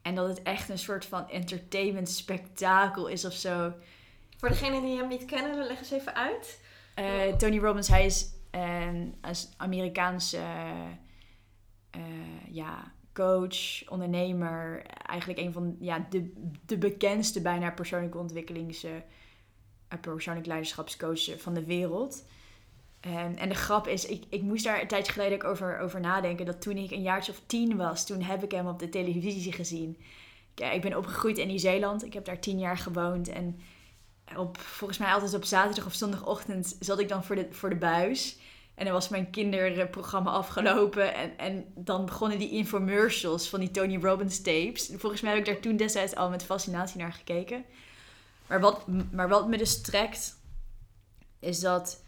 En 0.01 0.15
dat 0.15 0.27
het 0.27 0.41
echt 0.41 0.69
een 0.69 0.79
soort 0.79 1.05
van 1.05 1.29
entertainment 1.29 2.09
spektakel 2.09 3.07
is 3.07 3.25
of 3.25 3.33
zo. 3.33 3.73
Voor 4.37 4.49
degenen 4.49 4.81
die 4.81 4.97
hem 4.97 5.07
niet 5.07 5.25
kennen, 5.25 5.67
leg 5.67 5.79
eens 5.79 5.91
even 5.91 6.15
uit. 6.15 6.59
Uh, 6.99 7.35
Tony 7.35 7.59
Robbins, 7.59 7.87
hij 7.87 8.05
is 8.05 8.29
een 8.53 9.15
Amerikaanse 9.57 10.41
uh, 11.95 12.01
ja, 12.47 12.91
coach, 13.13 13.89
ondernemer. 13.89 14.85
Eigenlijk 14.85 15.39
een 15.39 15.53
van 15.53 15.75
ja, 15.79 16.07
de, 16.09 16.33
de 16.65 16.77
bekendste 16.77 17.41
bijna 17.41 17.71
persoonlijke 17.71 18.17
ontwikkelings 18.17 18.85
persoonlijk 20.01 20.45
leiderschapscoach 20.45 21.41
van 21.41 21.53
de 21.53 21.65
wereld. 21.65 22.25
En, 22.99 23.37
en 23.37 23.49
de 23.49 23.55
grap 23.55 23.87
is, 23.87 24.05
ik, 24.05 24.23
ik 24.29 24.41
moest 24.41 24.63
daar 24.63 24.81
een 24.81 24.87
tijdje 24.87 25.11
geleden 25.11 25.37
ook 25.37 25.43
over, 25.43 25.79
over 25.79 25.99
nadenken. 25.99 26.45
Dat 26.45 26.61
toen 26.61 26.77
ik 26.77 26.91
een 26.91 27.01
jaartje 27.01 27.31
of 27.31 27.41
tien 27.45 27.77
was, 27.77 28.05
toen 28.05 28.21
heb 28.21 28.43
ik 28.43 28.51
hem 28.51 28.67
op 28.67 28.79
de 28.79 28.89
televisie 28.89 29.51
gezien. 29.51 29.97
Ik, 30.55 30.73
ik 30.73 30.81
ben 30.81 30.97
opgegroeid 30.97 31.37
in 31.37 31.47
Nieuw-Zeeland. 31.47 32.05
Ik 32.05 32.13
heb 32.13 32.25
daar 32.25 32.39
tien 32.39 32.59
jaar 32.59 32.77
gewoond. 32.77 33.29
En 33.29 33.59
op, 34.37 34.57
volgens 34.57 34.99
mij 34.99 35.13
altijd 35.13 35.33
op 35.33 35.43
zaterdag 35.43 35.85
of 35.85 35.93
zondagochtend 35.93 36.75
zat 36.79 36.99
ik 36.99 37.09
dan 37.09 37.23
voor 37.23 37.35
de, 37.35 37.47
voor 37.51 37.69
de 37.69 37.75
buis. 37.75 38.37
En 38.75 38.85
dan 38.85 38.93
was 38.93 39.09
mijn 39.09 39.29
kinderprogramma 39.29 40.31
afgelopen. 40.31 41.15
En, 41.15 41.37
en 41.37 41.65
dan 41.75 42.05
begonnen 42.05 42.39
die 42.39 42.51
infomercials 42.51 43.49
van 43.49 43.59
die 43.59 43.71
Tony 43.71 43.97
Robbins 44.01 44.41
tapes. 44.41 44.91
Volgens 44.95 45.21
mij 45.21 45.31
heb 45.31 45.39
ik 45.39 45.45
daar 45.45 45.59
toen 45.59 45.77
destijds 45.77 46.15
al 46.15 46.29
met 46.29 46.43
fascinatie 46.43 46.99
naar 46.99 47.13
gekeken. 47.13 47.65
Maar 48.47 48.59
wat, 48.59 48.87
maar 49.11 49.29
wat 49.29 49.47
me 49.47 49.57
dus 49.57 49.81
trekt, 49.81 50.37
is 51.39 51.59
dat, 51.59 52.03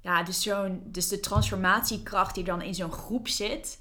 ja, 0.00 0.22
dus, 0.22 0.42
zo'n, 0.42 0.82
dus 0.84 1.08
de 1.08 1.20
transformatiekracht 1.20 2.34
die 2.34 2.44
dan 2.44 2.62
in 2.62 2.74
zo'n 2.74 2.92
groep 2.92 3.28
zit. 3.28 3.78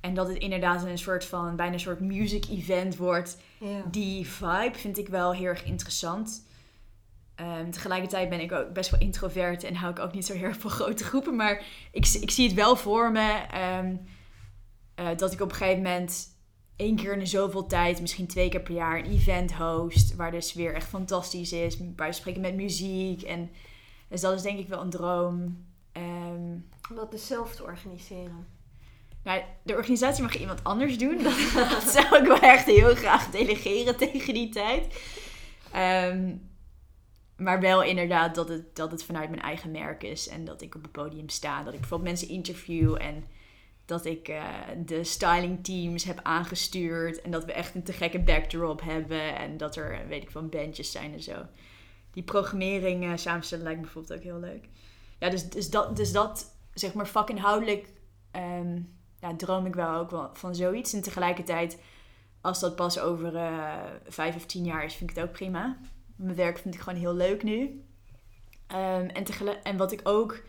En 0.00 0.14
dat 0.14 0.28
het 0.28 0.38
inderdaad 0.38 0.84
een 0.84 0.98
soort 0.98 1.24
van, 1.24 1.56
bijna 1.56 1.72
een 1.72 1.80
soort 1.80 2.00
music 2.00 2.44
event 2.48 2.96
wordt. 2.96 3.36
Ja. 3.58 3.82
Die 3.90 4.26
vibe 4.26 4.78
vind 4.78 4.98
ik 4.98 5.08
wel 5.08 5.32
heel 5.32 5.44
erg 5.44 5.64
interessant. 5.64 6.44
Um, 7.40 7.70
tegelijkertijd 7.70 8.28
ben 8.28 8.40
ik 8.40 8.52
ook 8.52 8.72
best 8.72 8.90
wel 8.90 9.00
introvert 9.00 9.64
en 9.64 9.74
hou 9.74 9.92
ik 9.92 9.98
ook 9.98 10.12
niet 10.12 10.26
zo 10.26 10.32
heel 10.32 10.54
van 10.54 10.70
grote 10.70 11.04
groepen. 11.04 11.36
Maar 11.36 11.64
ik, 11.92 12.06
ik 12.20 12.30
zie 12.30 12.46
het 12.46 12.54
wel 12.54 12.76
voor 12.76 13.12
me 13.12 13.40
um, 13.78 14.00
uh, 15.00 15.16
dat 15.16 15.32
ik 15.32 15.40
op 15.40 15.50
een 15.50 15.56
gegeven 15.56 15.82
moment 15.82 16.28
één 16.76 16.96
keer 16.96 17.12
in 17.12 17.18
de 17.18 17.26
zoveel 17.26 17.66
tijd, 17.66 18.00
misschien 18.00 18.26
twee 18.26 18.48
keer 18.48 18.60
per 18.60 18.74
jaar, 18.74 18.98
een 18.98 19.10
event 19.10 19.52
host. 19.52 20.14
Waar 20.14 20.30
de 20.30 20.40
sfeer 20.40 20.74
echt 20.74 20.88
fantastisch 20.88 21.52
is. 21.52 21.94
Bij 21.94 22.12
spreken 22.12 22.40
met 22.40 22.54
muziek. 22.54 23.22
En, 23.22 23.50
dus 24.08 24.20
dat 24.20 24.34
is 24.34 24.42
denk 24.42 24.58
ik 24.58 24.68
wel 24.68 24.80
een 24.80 24.90
droom. 24.90 25.64
Um, 25.92 26.68
Om 26.90 26.96
dat 26.96 27.10
dus 27.10 27.26
zelf 27.26 27.54
te 27.54 27.62
organiseren. 27.62 28.46
Nou, 29.22 29.42
de 29.62 29.74
organisatie 29.74 30.22
mag 30.22 30.38
iemand 30.38 30.64
anders 30.64 30.98
doen. 30.98 31.22
Dat, 31.22 31.82
zou 31.82 32.16
ik 32.16 32.26
wel 32.26 32.40
echt 32.40 32.64
heel 32.64 32.94
graag 32.94 33.30
delegeren 33.30 33.96
tegen 33.96 34.34
die 34.34 34.48
tijd. 34.48 35.02
Um, 35.76 36.52
maar 37.36 37.60
wel 37.60 37.82
inderdaad 37.82 38.34
dat 38.34 38.48
het, 38.48 38.76
dat 38.76 38.90
het 38.90 39.04
vanuit 39.04 39.30
mijn 39.30 39.42
eigen 39.42 39.70
merk 39.70 40.02
is. 40.02 40.28
En 40.28 40.44
dat 40.44 40.62
ik 40.62 40.74
op 40.74 40.82
het 40.82 40.92
podium 40.92 41.28
sta. 41.28 41.62
Dat 41.62 41.72
ik 41.72 41.80
bijvoorbeeld 41.80 42.10
mensen 42.10 42.28
interview 42.28 42.96
en 43.00 43.24
dat 43.84 44.04
ik 44.04 44.28
uh, 44.28 44.44
de 44.84 45.04
styling 45.04 45.64
teams 45.64 46.04
heb 46.04 46.20
aangestuurd. 46.22 47.22
En 47.22 47.30
dat 47.30 47.44
we 47.44 47.52
echt 47.52 47.74
een 47.74 47.82
te 47.82 47.92
gekke 47.92 48.20
backdrop 48.20 48.80
hebben. 48.80 49.36
En 49.36 49.56
dat 49.56 49.76
er, 49.76 50.08
weet 50.08 50.22
ik 50.22 50.30
van 50.30 50.48
bandjes 50.48 50.90
zijn 50.90 51.12
en 51.12 51.22
zo. 51.22 51.46
Die 52.10 52.22
programmering 52.22 53.04
uh, 53.04 53.16
samenstellen 53.16 53.64
lijkt 53.64 53.78
me 53.78 53.84
bijvoorbeeld 53.84 54.18
ook 54.18 54.24
heel 54.24 54.40
leuk. 54.40 54.68
Ja, 55.18 55.30
dus, 55.30 55.48
dus, 55.48 55.70
dat, 55.70 55.96
dus 55.96 56.12
dat, 56.12 56.56
zeg 56.74 56.94
maar, 56.94 57.08
vakinhoudelijk 57.08 57.92
um, 58.36 58.96
ja, 59.20 59.36
droom 59.36 59.66
ik 59.66 59.74
wel 59.74 59.94
ook 59.94 60.30
van 60.32 60.54
zoiets. 60.54 60.92
En 60.92 61.02
tegelijkertijd, 61.02 61.78
als 62.40 62.60
dat 62.60 62.76
pas 62.76 62.98
over 62.98 63.34
uh, 63.34 63.74
vijf 64.06 64.36
of 64.36 64.46
tien 64.46 64.64
jaar 64.64 64.84
is, 64.84 64.94
vind 64.94 65.10
ik 65.10 65.16
het 65.16 65.24
ook 65.24 65.32
prima. 65.32 65.78
Mijn 66.16 66.36
werk 66.36 66.58
vind 66.58 66.74
ik 66.74 66.80
gewoon 66.80 66.98
heel 66.98 67.14
leuk 67.14 67.42
nu. 67.42 67.84
Um, 68.68 69.08
en, 69.08 69.24
en 69.62 69.76
wat 69.76 69.92
ik 69.92 70.00
ook 70.02 70.42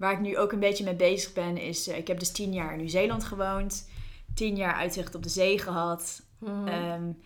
Waar 0.00 0.12
ik 0.12 0.20
nu 0.20 0.38
ook 0.38 0.52
een 0.52 0.60
beetje 0.60 0.84
mee 0.84 0.94
bezig 0.94 1.32
ben, 1.32 1.56
is... 1.56 1.88
Uh, 1.88 1.96
ik 1.96 2.06
heb 2.08 2.18
dus 2.18 2.32
tien 2.32 2.52
jaar 2.52 2.72
in 2.72 2.78
Nieuw-Zeeland 2.78 3.24
gewoond. 3.24 3.90
Tien 4.34 4.56
jaar 4.56 4.74
uitzicht 4.74 5.14
op 5.14 5.22
de 5.22 5.28
zee 5.28 5.58
gehad. 5.58 6.22
Hmm. 6.38 6.68
Um, 6.68 7.18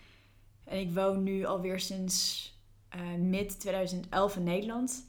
en 0.63 0.79
ik 0.79 0.93
woon 0.93 1.23
nu 1.23 1.45
alweer 1.45 1.79
sinds 1.79 2.49
uh, 2.95 3.17
mid 3.17 3.59
2011 3.59 4.35
in 4.35 4.43
Nederland. 4.43 5.05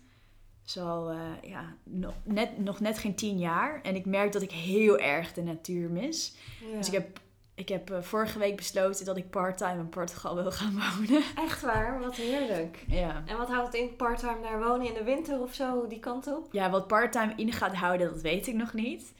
Zo 0.63 1.11
uh, 1.11 1.19
ja, 1.43 1.77
nog 1.85 2.15
net, 2.25 2.59
nog 2.59 2.81
net 2.81 2.99
geen 2.99 3.15
tien 3.15 3.39
jaar. 3.39 3.83
En 3.83 3.95
ik 3.95 4.07
merk 4.07 4.33
dat 4.33 4.43
ik 4.43 4.53
heel 4.53 4.99
erg 4.99 5.33
de 5.33 5.43
natuur 5.43 5.91
mis. 5.91 6.37
Ja. 6.71 6.77
Dus 6.77 6.87
ik 6.87 6.93
heb 6.93 7.21
ik 7.57 7.69
heb 7.69 7.91
uh, 7.91 8.03
vorige 8.03 8.39
week 8.39 8.57
besloten 8.57 9.05
dat 9.05 9.17
ik 9.17 9.31
parttime 9.31 9.79
in 9.79 9.89
Portugal 9.89 10.35
wil 10.35 10.53
gaan 10.53 10.73
wonen. 10.99 11.23
Echt 11.37 11.63
waar? 11.63 12.01
Wat 12.01 12.17
heerlijk. 12.17 12.85
Ja. 12.89 13.23
En 13.27 13.37
wat 13.37 13.49
houdt 13.49 13.73
het 13.73 13.83
in 13.83 13.97
parttime 13.97 14.41
daar 14.43 14.59
wonen 14.59 14.87
in 14.87 14.95
de 14.95 15.05
winter 15.05 15.41
of 15.41 15.55
zo, 15.55 15.87
die 15.87 15.99
kant 15.99 16.27
op? 16.27 16.49
Ja, 16.53 16.71
wat 16.71 16.87
parttime 16.87 17.33
in 17.37 17.53
gaat 17.53 17.75
houden, 17.75 18.13
dat 18.13 18.21
weet 18.21 18.47
ik 18.47 18.55
nog 18.55 18.73
niet. 18.73 19.15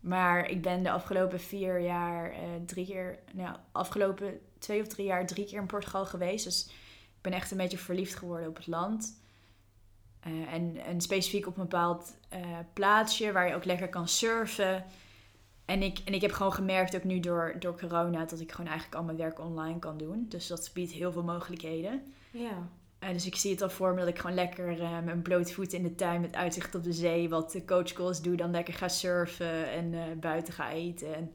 Maar 0.00 0.50
ik 0.50 0.62
ben 0.62 0.82
de 0.82 0.90
afgelopen 0.90 1.40
vier 1.40 1.80
jaar 1.80 2.30
eh, 2.30 2.38
drie 2.66 2.86
keer, 2.86 3.18
nou, 3.32 3.56
afgelopen 3.72 4.40
twee 4.58 4.80
of 4.80 4.86
drie 4.86 5.06
jaar 5.06 5.26
drie 5.26 5.46
keer 5.46 5.60
in 5.60 5.66
Portugal 5.66 6.06
geweest. 6.06 6.44
Dus 6.44 6.66
ik 7.16 7.22
ben 7.22 7.32
echt 7.32 7.50
een 7.50 7.56
beetje 7.56 7.78
verliefd 7.78 8.14
geworden 8.14 8.48
op 8.48 8.56
het 8.56 8.66
land. 8.66 9.20
Eh, 10.20 10.52
en, 10.52 10.76
en 10.84 11.00
specifiek 11.00 11.46
op 11.46 11.56
een 11.56 11.62
bepaald 11.62 12.16
eh, 12.28 12.40
plaatsje 12.72 13.32
waar 13.32 13.48
je 13.48 13.54
ook 13.54 13.64
lekker 13.64 13.88
kan 13.88 14.08
surfen. 14.08 14.84
En 15.68 15.82
ik, 15.82 15.98
en 16.04 16.14
ik 16.14 16.20
heb 16.20 16.32
gewoon 16.32 16.52
gemerkt, 16.52 16.96
ook 16.96 17.04
nu 17.04 17.20
door, 17.20 17.56
door 17.58 17.78
corona, 17.78 18.24
dat 18.24 18.40
ik 18.40 18.52
gewoon 18.52 18.70
eigenlijk 18.70 19.00
al 19.00 19.04
mijn 19.04 19.16
werk 19.16 19.40
online 19.40 19.78
kan 19.78 19.98
doen. 19.98 20.26
Dus 20.28 20.46
dat 20.46 20.70
biedt 20.74 20.92
heel 20.92 21.12
veel 21.12 21.22
mogelijkheden. 21.22 22.12
Ja. 22.30 22.68
Uh, 23.00 23.08
dus 23.12 23.26
ik 23.26 23.34
zie 23.36 23.50
het 23.50 23.62
al 23.62 23.70
voor 23.70 23.94
me 23.94 23.98
dat 23.98 24.08
ik 24.08 24.18
gewoon 24.18 24.36
lekker 24.36 24.80
uh, 24.80 24.94
met 24.94 25.04
mijn 25.04 25.22
blote 25.22 25.52
voeten 25.52 25.78
in 25.78 25.84
de 25.84 25.94
tuin 25.94 26.20
met 26.20 26.34
uitzicht 26.34 26.74
op 26.74 26.82
de 26.82 26.92
zee, 26.92 27.28
wat 27.28 27.52
de 27.52 27.64
coachcalls 27.64 28.22
doe, 28.22 28.36
dan 28.36 28.50
lekker 28.50 28.74
ga 28.74 28.88
surfen 28.88 29.70
en 29.70 29.92
uh, 29.92 30.02
buiten 30.20 30.52
ga 30.52 30.70
eten. 30.70 31.14
En 31.14 31.34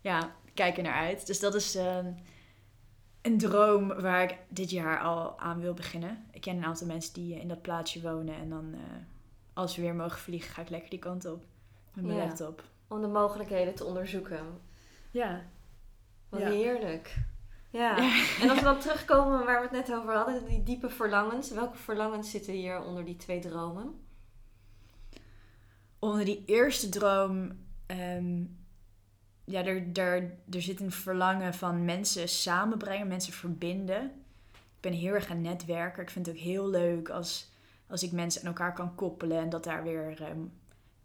ja, 0.00 0.36
kijk 0.54 0.76
er 0.76 0.82
naar 0.82 1.06
uit. 1.06 1.26
Dus 1.26 1.40
dat 1.40 1.54
is 1.54 1.74
ehm, 1.74 2.12
een 3.22 3.38
droom 3.38 3.88
waar 3.88 4.22
ik 4.22 4.38
dit 4.48 4.70
jaar 4.70 5.00
al 5.00 5.38
aan 5.38 5.60
wil 5.60 5.74
beginnen. 5.74 6.24
Ik 6.32 6.40
ken 6.40 6.56
een 6.56 6.64
aantal 6.64 6.86
mensen 6.86 7.14
die 7.14 7.40
in 7.40 7.48
dat 7.48 7.62
plaatsje 7.62 8.00
wonen 8.00 8.34
en 8.34 8.48
dan 8.48 8.74
als 9.52 9.76
we 9.76 9.82
weer 9.82 9.94
mogen 9.94 10.18
vliegen, 10.18 10.50
ga 10.50 10.62
ik 10.62 10.70
lekker 10.70 10.90
die 10.90 10.98
kant 10.98 11.24
op 11.24 11.44
met 11.94 12.04
mijn 12.04 12.16
Ja. 12.18 12.24
laptop. 12.24 12.72
Om 12.88 13.00
de 13.00 13.06
mogelijkheden 13.08 13.74
te 13.74 13.84
onderzoeken. 13.84 14.60
Ja. 15.10 15.42
Wat 16.28 16.40
Ja. 16.40 16.50
heerlijk. 16.50 17.16
Ja. 17.70 17.96
En 18.40 18.50
als 18.50 18.58
we 18.58 18.64
dan 18.64 18.78
terugkomen 18.78 19.44
waar 19.44 19.60
we 19.60 19.76
het 19.76 19.86
net 19.86 19.96
over 19.98 20.14
hadden, 20.14 20.44
die 20.44 20.62
diepe 20.62 20.88
verlangens. 20.88 21.50
Welke 21.50 21.76
verlangens 21.76 22.30
zitten 22.30 22.52
hier 22.52 22.82
onder 22.82 23.04
die 23.04 23.16
twee 23.16 23.40
dromen? 23.40 24.02
onder 26.04 26.24
die 26.24 26.42
eerste 26.46 26.88
droom, 26.88 27.52
ehm, 27.86 28.42
ja, 29.44 29.64
er, 29.64 29.92
er, 29.92 30.32
er 30.50 30.62
zit 30.62 30.80
een 30.80 30.92
verlangen 30.92 31.54
van 31.54 31.84
mensen 31.84 32.28
samenbrengen, 32.28 33.06
mensen 33.06 33.32
verbinden. 33.32 34.04
Ik 34.52 34.80
ben 34.80 34.92
heel 34.92 35.14
erg 35.14 35.30
aan 35.30 35.40
netwerken. 35.40 36.02
Ik 36.02 36.10
vind 36.10 36.26
het 36.26 36.34
ook 36.34 36.42
heel 36.42 36.68
leuk 36.68 37.08
als, 37.08 37.50
als 37.86 38.02
ik 38.02 38.12
mensen 38.12 38.40
aan 38.40 38.46
elkaar 38.46 38.74
kan 38.74 38.94
koppelen 38.94 39.38
en 39.38 39.48
dat 39.48 39.64
daar 39.64 39.82
weer 39.82 40.22
ehm, 40.22 40.40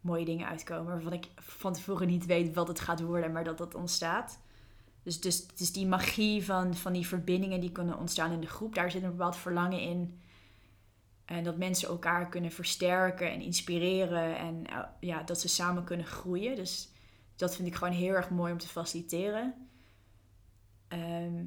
mooie 0.02 0.26
dingen 0.26 0.48
uitkomen 0.48 0.92
waarvan 0.92 1.14
ik 1.14 1.28
van 1.36 1.74
tevoren 1.74 2.08
niet 2.08 2.26
weet 2.26 2.54
wat 2.54 2.68
het 2.68 2.80
gaat 2.80 3.02
worden, 3.02 3.32
maar 3.32 3.44
dat 3.44 3.58
dat 3.58 3.76
ontstaat. 3.76 4.40
Dus, 5.04 5.22
dus, 5.22 5.48
dus 5.48 5.72
die 5.72 5.88
magie 5.88 6.46
van, 6.46 6.76
van 6.76 6.94
die 6.94 7.08
verbindingen 7.08 7.60
die 7.60 7.72
kunnen 7.72 7.98
ontstaan 7.98 8.32
in 8.32 8.42
de 8.42 8.48
groep, 8.48 8.76
daar 8.76 8.92
zit 8.92 9.04
een 9.04 9.10
bepaald 9.10 9.36
verlangen 9.36 9.80
in. 9.82 10.20
En 11.26 11.44
dat 11.44 11.58
mensen 11.58 11.90
elkaar 11.90 12.30
kunnen 12.30 12.52
versterken 12.52 13.32
en 13.32 13.42
inspireren. 13.42 14.38
En 14.38 14.66
eh, 14.66 14.80
ja, 15.00 15.24
dat 15.24 15.40
ze 15.40 15.48
samen 15.48 15.84
kunnen 15.84 16.06
groeien. 16.06 16.56
Dus 16.56 16.92
dat 17.36 17.56
vind 17.56 17.68
ik 17.68 17.76
gewoon 17.76 17.94
heel 17.94 18.14
erg 18.14 18.30
mooi 18.30 18.52
om 18.52 18.58
te 18.58 18.68
faciliteren. 18.68 19.68
Ehm, 20.88 21.46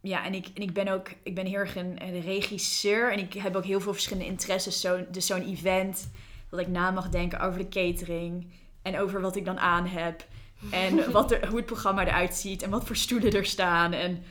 ja, 0.00 0.24
en 0.24 0.34
ik, 0.34 0.46
en 0.54 0.62
ik 0.62 0.72
ben 0.72 0.88
ook 0.88 1.14
ik 1.22 1.34
ben 1.34 1.46
heel 1.46 1.58
erg 1.58 1.76
een, 1.76 2.02
een 2.02 2.20
regisseur. 2.20 3.12
En 3.12 3.18
ik 3.18 3.32
heb 3.32 3.56
ook 3.56 3.64
heel 3.64 3.80
veel 3.80 3.92
verschillende 3.92 4.28
interesses. 4.28 4.80
Zo, 4.80 5.10
dus 5.10 5.26
zo'n 5.26 5.48
event, 5.48 6.10
dat 6.56 6.66
ik 6.66 6.72
na 6.72 6.90
mag 6.90 7.08
denken 7.08 7.40
over 7.40 7.58
de 7.58 7.68
catering. 7.68 8.52
En 8.82 8.98
over 8.98 9.20
wat 9.20 9.36
ik 9.36 9.44
dan 9.44 9.58
aan 9.58 9.86
heb. 9.86 10.26
En 10.70 11.10
wat 11.12 11.32
er, 11.32 11.46
hoe 11.46 11.56
het 11.56 11.66
programma 11.66 12.06
eruit 12.06 12.34
ziet. 12.34 12.62
En 12.62 12.70
wat 12.70 12.86
voor 12.86 12.96
stoelen 12.96 13.32
er 13.32 13.46
staan. 13.46 13.92
En 13.92 14.22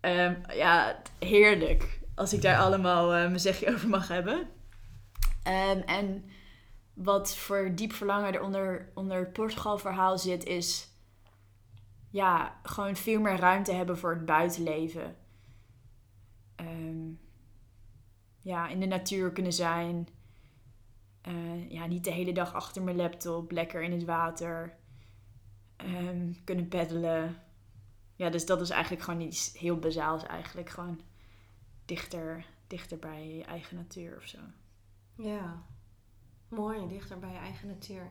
ehm, 0.00 0.34
ja, 0.54 1.02
heerlijk 1.18 2.00
als 2.14 2.32
ik 2.32 2.42
daar 2.42 2.58
allemaal 2.58 3.14
eh, 3.14 3.20
mijn 3.20 3.40
zegje 3.40 3.74
over 3.74 3.88
mag 3.88 4.08
hebben. 4.08 4.48
Ehm, 5.42 5.78
en 5.78 6.24
wat 6.94 7.36
voor 7.36 7.74
diep 7.74 7.92
verlangen 7.92 8.34
er 8.34 8.42
onder, 8.42 8.88
onder 8.94 9.18
het 9.18 9.32
Portugal-verhaal 9.32 10.18
zit, 10.18 10.44
is 10.44 10.88
ja, 12.10 12.60
gewoon 12.62 12.96
veel 12.96 13.20
meer 13.20 13.36
ruimte 13.36 13.72
hebben 13.72 13.98
voor 13.98 14.10
het 14.10 14.24
buitenleven. 14.24 15.16
Ehm, 16.56 17.12
ja, 18.40 18.68
in 18.68 18.80
de 18.80 18.86
natuur 18.86 19.32
kunnen 19.32 19.52
zijn. 19.52 20.08
Eh, 21.24 21.70
ja, 21.70 21.86
niet 21.86 22.04
de 22.04 22.10
hele 22.10 22.32
dag 22.32 22.54
achter 22.54 22.82
mijn 22.82 22.96
laptop, 22.96 23.50
lekker 23.50 23.82
in 23.82 23.92
het 23.92 24.04
water. 24.04 24.76
Ehm, 25.76 26.32
kunnen 26.44 26.68
peddelen. 26.68 27.42
Ja, 28.14 28.30
dus 28.30 28.46
dat 28.46 28.60
is 28.60 28.70
eigenlijk 28.70 29.02
gewoon 29.02 29.20
iets 29.20 29.58
heel 29.58 29.78
bazaals 29.78 30.22
eigenlijk. 30.22 30.70
Gewoon 30.70 31.00
dichter, 31.84 32.46
dichter 32.66 32.98
bij 32.98 33.36
je 33.36 33.44
eigen 33.44 33.76
natuur 33.76 34.16
of 34.16 34.26
zo. 34.26 34.38
Ja. 35.16 35.62
Mooi, 36.48 36.88
dichter 36.88 37.18
bij 37.18 37.32
je 37.32 37.38
eigen 37.38 37.68
natuur. 37.68 38.10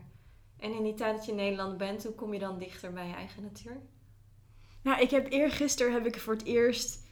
En 0.57 0.76
in 0.76 0.84
die 0.84 0.93
tijd 0.93 1.16
dat 1.16 1.26
je 1.26 1.32
in 1.32 1.38
Nederland 1.38 1.78
bent, 1.78 2.03
hoe 2.03 2.16
kom 2.16 2.34
je 2.34 2.39
dan 2.39 2.59
dichter 2.59 2.93
bij 2.93 3.07
je 3.07 3.14
eigen 3.14 3.41
natuur? 3.43 3.82
Nou, 4.82 5.01
ik 5.01 5.09
heb 5.09 5.32
eergisteren 5.32 5.93
heb 5.93 6.05
ik 6.05 6.20
voor 6.20 6.34
het 6.34 6.45
eerst 6.45 7.03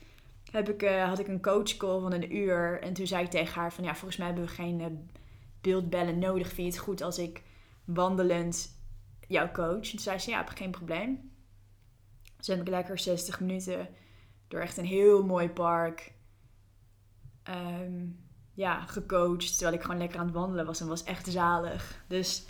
heb 0.52 0.70
ik, 0.70 0.82
eh, 0.82 1.08
had 1.08 1.20
ik 1.20 1.28
een 1.28 1.42
coachcall 1.42 2.00
van 2.00 2.14
een 2.14 2.36
uur. 2.36 2.82
En 2.82 2.94
toen 2.94 3.08
zei 3.08 3.24
ik 3.24 3.30
tegen 3.30 3.62
haar 3.62 3.74
van 3.74 3.84
ja, 3.84 3.96
volgens 3.96 4.18
mij 4.18 4.28
hebben 4.28 4.46
we 4.46 4.52
geen 4.52 4.82
eh, 4.82 4.88
beeldbellen 5.62 6.20
nodig. 6.20 6.48
Vind 6.48 6.68
je 6.68 6.74
het 6.74 6.88
goed 6.88 7.02
als 7.02 7.18
ik 7.18 7.44
wandelend 7.86 8.80
jou 9.28 9.52
coach? 9.52 9.84
En 9.84 9.90
toen 9.90 10.00
zei 10.00 10.20
ze 10.20 10.30
ja, 10.30 10.38
heb 10.38 10.50
geen 10.50 10.72
probleem. 10.72 11.32
Dus 12.38 12.48
heb 12.48 12.62
ik 12.62 12.68
lekker 12.68 13.00
60 13.00 13.40
minuten 13.40 13.90
door 14.48 14.60
echt 14.60 14.78
een 14.78 14.86
heel 14.86 15.26
mooi 15.26 15.50
park 15.50 16.14
ehm, 17.44 18.08
ja, 18.54 18.82
gecoacht. 18.82 19.52
Terwijl 19.52 19.78
ik 19.78 19.82
gewoon 19.82 19.98
lekker 19.98 20.20
aan 20.20 20.26
het 20.26 20.36
wandelen 20.36 20.66
was 20.66 20.80
en 20.80 20.88
was 20.88 21.04
echt 21.04 21.28
zalig. 21.28 22.04
Dus 22.08 22.46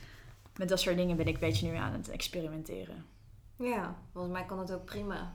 met 0.58 0.70
dat 0.70 0.80
soort 0.80 0.96
dingen 0.96 1.18
ben 1.18 1.28
ik 1.28 1.34
een 1.34 1.40
beetje 1.40 1.68
nu 1.70 1.76
aan 1.76 1.94
het 1.94 2.10
experimenteren. 2.10 3.06
Ja, 3.56 3.96
volgens 4.12 4.34
mij 4.34 4.46
kan 4.46 4.60
het 4.60 4.72
ook 4.72 4.86
prima. 4.86 5.34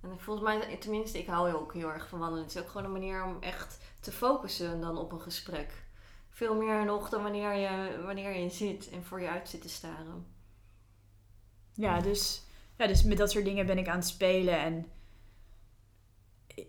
En 0.00 0.20
volgens 0.20 0.46
mij, 0.46 0.76
tenminste, 0.76 1.18
ik 1.18 1.26
hou 1.26 1.52
ook 1.52 1.72
heel 1.72 1.92
erg 1.92 2.08
van 2.08 2.18
wandelen. 2.18 2.44
Het 2.44 2.54
is 2.54 2.60
ook 2.62 2.68
gewoon 2.68 2.84
een 2.84 2.92
manier 2.92 3.24
om 3.24 3.36
echt 3.40 3.78
te 4.00 4.12
focussen 4.12 4.80
dan 4.80 4.98
op 4.98 5.12
een 5.12 5.20
gesprek. 5.20 5.84
Veel 6.40 6.56
meer 6.56 6.84
nog 6.84 7.08
dan 7.08 7.22
wanneer 7.22 7.54
je, 7.54 8.02
wanneer 8.04 8.36
je 8.36 8.50
zit 8.50 8.90
en 8.90 9.04
voor 9.04 9.20
je 9.20 9.28
uit 9.28 9.48
zit 9.48 9.62
te 9.62 9.68
staren. 9.68 10.26
Ja, 11.74 12.00
dus, 12.00 12.46
ja, 12.76 12.86
dus 12.86 13.02
met 13.02 13.18
dat 13.18 13.30
soort 13.30 13.44
dingen 13.44 13.66
ben 13.66 13.78
ik 13.78 13.88
aan 13.88 13.98
het 13.98 14.06
spelen. 14.06 14.58
En 14.58 14.86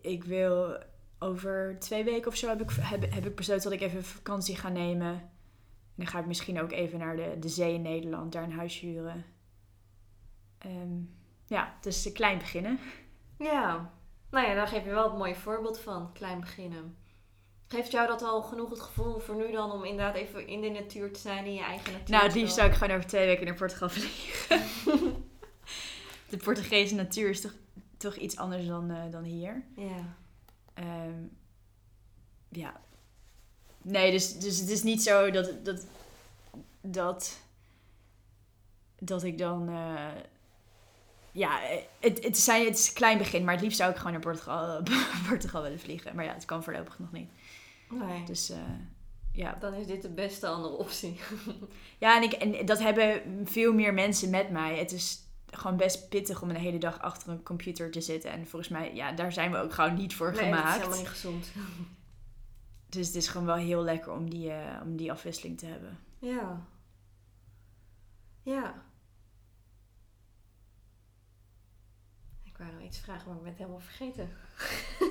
ik 0.01 0.23
wil 0.23 0.83
over 1.19 1.75
twee 1.79 2.03
weken 2.03 2.27
of 2.27 2.35
zo 2.35 2.47
heb 2.47 2.61
ik, 2.61 2.71
heb, 2.71 3.13
heb 3.13 3.25
ik 3.25 3.35
besloten 3.35 3.63
dat 3.63 3.79
ik 3.79 3.81
even 3.81 4.03
vakantie 4.03 4.55
ga 4.55 4.69
nemen. 4.69 5.13
En 5.13 5.31
dan 5.95 6.07
ga 6.07 6.19
ik 6.19 6.25
misschien 6.25 6.61
ook 6.61 6.71
even 6.71 6.99
naar 6.99 7.15
de, 7.15 7.35
de 7.39 7.49
zee 7.49 7.73
in 7.73 7.81
Nederland, 7.81 8.31
daar 8.31 8.43
een 8.43 8.51
huis 8.51 8.79
huren. 8.79 9.25
Ehm, 10.57 10.99
ja, 11.45 11.77
dus 11.81 12.11
klein 12.11 12.37
beginnen. 12.37 12.79
Ja, 13.37 13.93
nou 14.29 14.47
ja, 14.47 14.53
daar 14.53 14.67
geef 14.67 14.83
je 14.83 14.89
wel 14.89 15.09
het 15.09 15.17
mooie 15.17 15.35
voorbeeld 15.35 15.79
van. 15.79 16.13
Klein 16.13 16.39
beginnen. 16.39 16.95
Geeft 17.71 17.91
jou 17.91 18.07
dat 18.07 18.21
al 18.21 18.41
genoeg 18.41 18.69
het 18.69 18.79
gevoel 18.79 19.19
voor 19.19 19.35
nu 19.35 19.51
dan 19.51 19.71
om 19.71 19.83
inderdaad 19.83 20.15
even 20.15 20.47
in 20.47 20.61
de 20.61 20.69
natuur 20.69 21.13
te 21.13 21.19
zijn, 21.19 21.45
in 21.45 21.53
je 21.53 21.63
eigen 21.63 21.91
natuur? 21.91 22.09
Nou, 22.09 22.23
het 22.23 22.35
liefst 22.35 22.55
zou 22.55 22.69
ik 22.69 22.73
gewoon 22.75 22.95
over 22.95 23.09
twee 23.09 23.25
weken 23.25 23.45
naar 23.45 23.55
Portugal 23.55 23.89
vliegen. 23.89 24.61
de 26.29 26.37
Portugese 26.37 26.95
natuur 26.95 27.29
is 27.29 27.41
toch, 27.41 27.53
toch 27.97 28.15
iets 28.15 28.37
anders 28.37 28.67
dan, 28.67 28.91
eh, 28.91 29.11
dan 29.11 29.23
hier. 29.23 29.63
Ja. 29.75 30.15
Ehm, 30.73 31.23
ja. 32.49 32.81
Nee, 33.81 34.11
dus, 34.11 34.39
dus 34.39 34.59
het 34.59 34.69
is 34.69 34.83
niet 34.83 35.03
zo 35.03 35.31
dat, 35.31 35.65
dat, 35.65 35.85
dat, 36.81 37.39
dat 38.99 39.23
ik 39.23 39.37
dan... 39.37 39.69
eh, 39.69 40.21
ja, 41.31 41.59
het, 41.99 42.23
het, 42.23 42.37
zijn, 42.37 42.65
het 42.65 42.77
is 42.77 42.87
een 42.87 42.93
klein 42.93 43.17
begin, 43.17 43.43
maar 43.43 43.53
het 43.53 43.63
liefst 43.63 43.77
zou 43.77 43.91
ik 43.91 43.97
gewoon 43.97 44.11
naar 44.11 44.21
Portugal, 44.21 44.83
Portugal 45.29 45.61
willen 45.61 45.79
vliegen. 45.79 46.15
Maar 46.15 46.25
ja, 46.25 46.33
het 46.33 46.45
kan 46.45 46.63
voorlopig 46.63 46.99
nog 46.99 47.11
niet. 47.11 47.29
Nee. 47.91 48.23
Dus 48.23 48.49
eh, 48.49 48.57
ja. 49.31 49.57
Dan 49.59 49.73
is 49.73 49.87
dit 49.87 50.01
de 50.01 50.09
beste 50.09 50.47
andere 50.47 50.75
optie. 50.75 51.19
Ja, 51.97 52.15
en, 52.15 52.23
ik, 52.23 52.31
en 52.31 52.65
dat 52.65 52.79
hebben 52.79 53.21
veel 53.47 53.73
meer 53.73 53.93
mensen 53.93 54.29
met 54.29 54.49
mij. 54.49 54.77
Het 54.77 54.91
is 54.91 55.23
gewoon 55.45 55.77
best 55.77 56.09
pittig 56.09 56.41
om 56.41 56.49
een 56.49 56.55
hele 56.55 56.77
dag 56.77 57.01
achter 57.01 57.29
een 57.29 57.43
computer 57.43 57.91
te 57.91 58.01
zitten. 58.01 58.31
En 58.31 58.47
volgens 58.47 58.71
mij, 58.71 58.93
ja, 58.95 59.11
daar 59.11 59.31
zijn 59.33 59.51
we 59.51 59.57
ook 59.57 59.73
gewoon 59.73 59.93
niet 59.95 60.15
voor 60.15 60.31
Nee, 60.31 60.35
dat 60.35 60.43
is 60.43 60.55
gemaakt. 60.55 60.75
helemaal 60.77 60.97
niet 60.97 61.07
gezond. 61.07 61.51
Dus 62.89 63.07
het 63.07 63.15
is 63.15 63.27
gewoon 63.27 63.47
wel 63.47 63.55
heel 63.55 63.83
lekker 63.83 64.11
om 64.11 64.29
die, 64.29 64.51
eh, 64.51 64.81
om 64.83 64.95
die 64.97 65.11
afwisseling 65.11 65.57
te 65.57 65.65
hebben. 65.65 65.99
Ja. 66.19 66.65
Ja. 68.41 68.83
Ik 72.43 72.57
wou 72.57 72.71
nog 72.71 72.81
iets 72.81 72.99
vragen, 72.99 73.27
maar 73.27 73.35
ik 73.35 73.41
ben 73.41 73.49
het 73.51 73.59
helemaal 73.59 73.79
vergeten. 73.79 74.29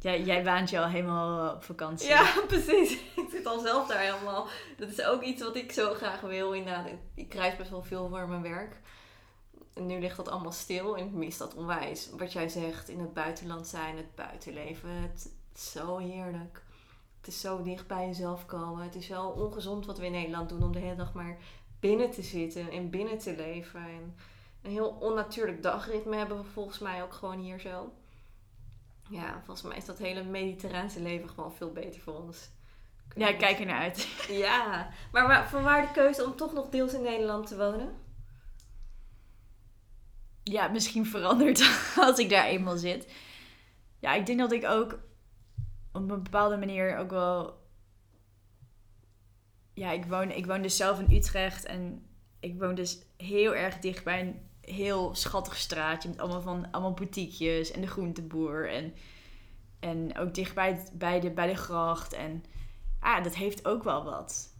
Jij, 0.00 0.22
jij 0.22 0.44
waant 0.44 0.70
je 0.70 0.78
al 0.80 0.88
helemaal 0.88 1.54
op 1.54 1.64
vakantie. 1.64 2.08
Ja, 2.08 2.34
precies. 2.46 2.92
Ik 2.92 3.28
zit 3.30 3.46
al 3.46 3.60
zelf 3.60 3.88
daar 3.88 4.00
helemaal. 4.00 4.46
Dat 4.76 4.88
is 4.88 5.02
ook 5.02 5.22
iets 5.22 5.42
wat 5.42 5.56
ik 5.56 5.72
zo 5.72 5.94
graag 5.94 6.20
wil. 6.20 6.52
Inderdaad, 6.52 6.86
ik 7.14 7.34
reis 7.34 7.56
best 7.56 7.70
wel 7.70 7.82
veel 7.82 8.08
voor 8.08 8.28
mijn 8.28 8.42
werk. 8.42 8.80
En 9.74 9.86
nu 9.86 10.00
ligt 10.00 10.16
dat 10.16 10.28
allemaal 10.28 10.52
stil 10.52 10.96
en 10.96 11.06
ik 11.06 11.12
mis 11.12 11.36
dat 11.36 11.54
onwijs. 11.54 12.10
Wat 12.18 12.32
jij 12.32 12.48
zegt, 12.48 12.88
in 12.88 13.00
het 13.00 13.14
buitenland 13.14 13.66
zijn, 13.66 13.96
het 13.96 14.14
buitenleven. 14.14 14.90
Het 14.90 15.30
is 15.54 15.70
zo 15.70 15.96
heerlijk. 15.96 16.62
Het 17.18 17.28
is 17.28 17.40
zo 17.40 17.62
dicht 17.62 17.86
bij 17.86 18.06
jezelf 18.06 18.46
komen. 18.46 18.84
Het 18.84 18.94
is 18.94 19.08
wel 19.08 19.30
ongezond 19.30 19.86
wat 19.86 19.98
we 19.98 20.06
in 20.06 20.12
Nederland 20.12 20.48
doen 20.48 20.62
om 20.62 20.72
de 20.72 20.78
hele 20.78 20.96
dag 20.96 21.12
maar 21.12 21.38
binnen 21.80 22.10
te 22.10 22.22
zitten 22.22 22.70
en 22.70 22.90
binnen 22.90 23.18
te 23.18 23.36
leven. 23.36 23.80
En 23.80 24.16
een 24.62 24.70
heel 24.70 24.96
onnatuurlijk 25.00 25.62
dagritme 25.62 26.16
hebben 26.16 26.36
we 26.36 26.44
volgens 26.44 26.78
mij 26.78 27.02
ook 27.02 27.12
gewoon 27.12 27.38
hier 27.38 27.60
zo. 27.60 27.92
Ja, 29.10 29.42
volgens 29.44 29.66
mij 29.66 29.76
is 29.76 29.84
dat 29.84 29.98
hele 29.98 30.24
mediterraanse 30.24 31.00
leven 31.00 31.28
gewoon 31.28 31.54
veel 31.54 31.72
beter 31.72 32.00
voor 32.00 32.14
ons. 32.14 32.50
Ja, 33.14 33.28
ik 33.28 33.38
kijk 33.38 33.58
er 33.58 33.66
naar 33.66 33.80
uit. 33.80 34.08
Ja, 34.28 34.90
maar 35.12 35.26
waar, 35.26 35.48
van 35.48 35.62
waar 35.62 35.82
de 35.82 35.92
keuze 35.92 36.24
om 36.24 36.36
toch 36.36 36.52
nog 36.52 36.68
deels 36.68 36.94
in 36.94 37.02
Nederland 37.02 37.46
te 37.46 37.56
wonen? 37.56 37.94
Ja, 40.42 40.68
misschien 40.68 41.06
verandert 41.06 41.60
als 41.96 42.18
ik 42.18 42.30
daar 42.30 42.44
eenmaal 42.44 42.76
zit. 42.76 43.12
Ja, 43.98 44.14
ik 44.14 44.26
denk 44.26 44.38
dat 44.38 44.52
ik 44.52 44.64
ook 44.64 44.92
op 45.92 46.10
een 46.10 46.22
bepaalde 46.22 46.56
manier 46.56 46.96
ook 46.96 47.10
wel. 47.10 47.58
Ja, 49.74 49.90
ik 49.90 50.04
woon, 50.04 50.30
ik 50.30 50.46
woon 50.46 50.62
dus 50.62 50.76
zelf 50.76 51.00
in 51.00 51.16
Utrecht 51.16 51.64
en 51.64 52.06
ik 52.40 52.58
woon 52.58 52.74
dus 52.74 52.98
heel 53.16 53.54
erg 53.54 53.78
dicht 53.78 54.04
bij 54.04 54.20
een 54.20 54.49
heel 54.70 55.14
schattig 55.14 55.56
straatje 55.56 56.08
met 56.08 56.18
allemaal 56.18 56.42
van 56.42 56.70
allemaal 56.70 56.94
boutiquejes 56.94 57.70
en 57.70 57.80
de 57.80 57.86
groenteboer 57.86 58.70
en, 58.70 58.94
en 59.80 60.18
ook 60.18 60.34
dicht 60.34 60.54
bij, 60.54 61.20
de, 61.20 61.30
bij 61.30 61.46
de 61.46 61.56
gracht 61.56 62.12
en 62.12 62.44
ah, 63.00 63.24
dat 63.24 63.34
heeft 63.34 63.66
ook 63.66 63.82
wel 63.82 64.04
wat. 64.04 64.54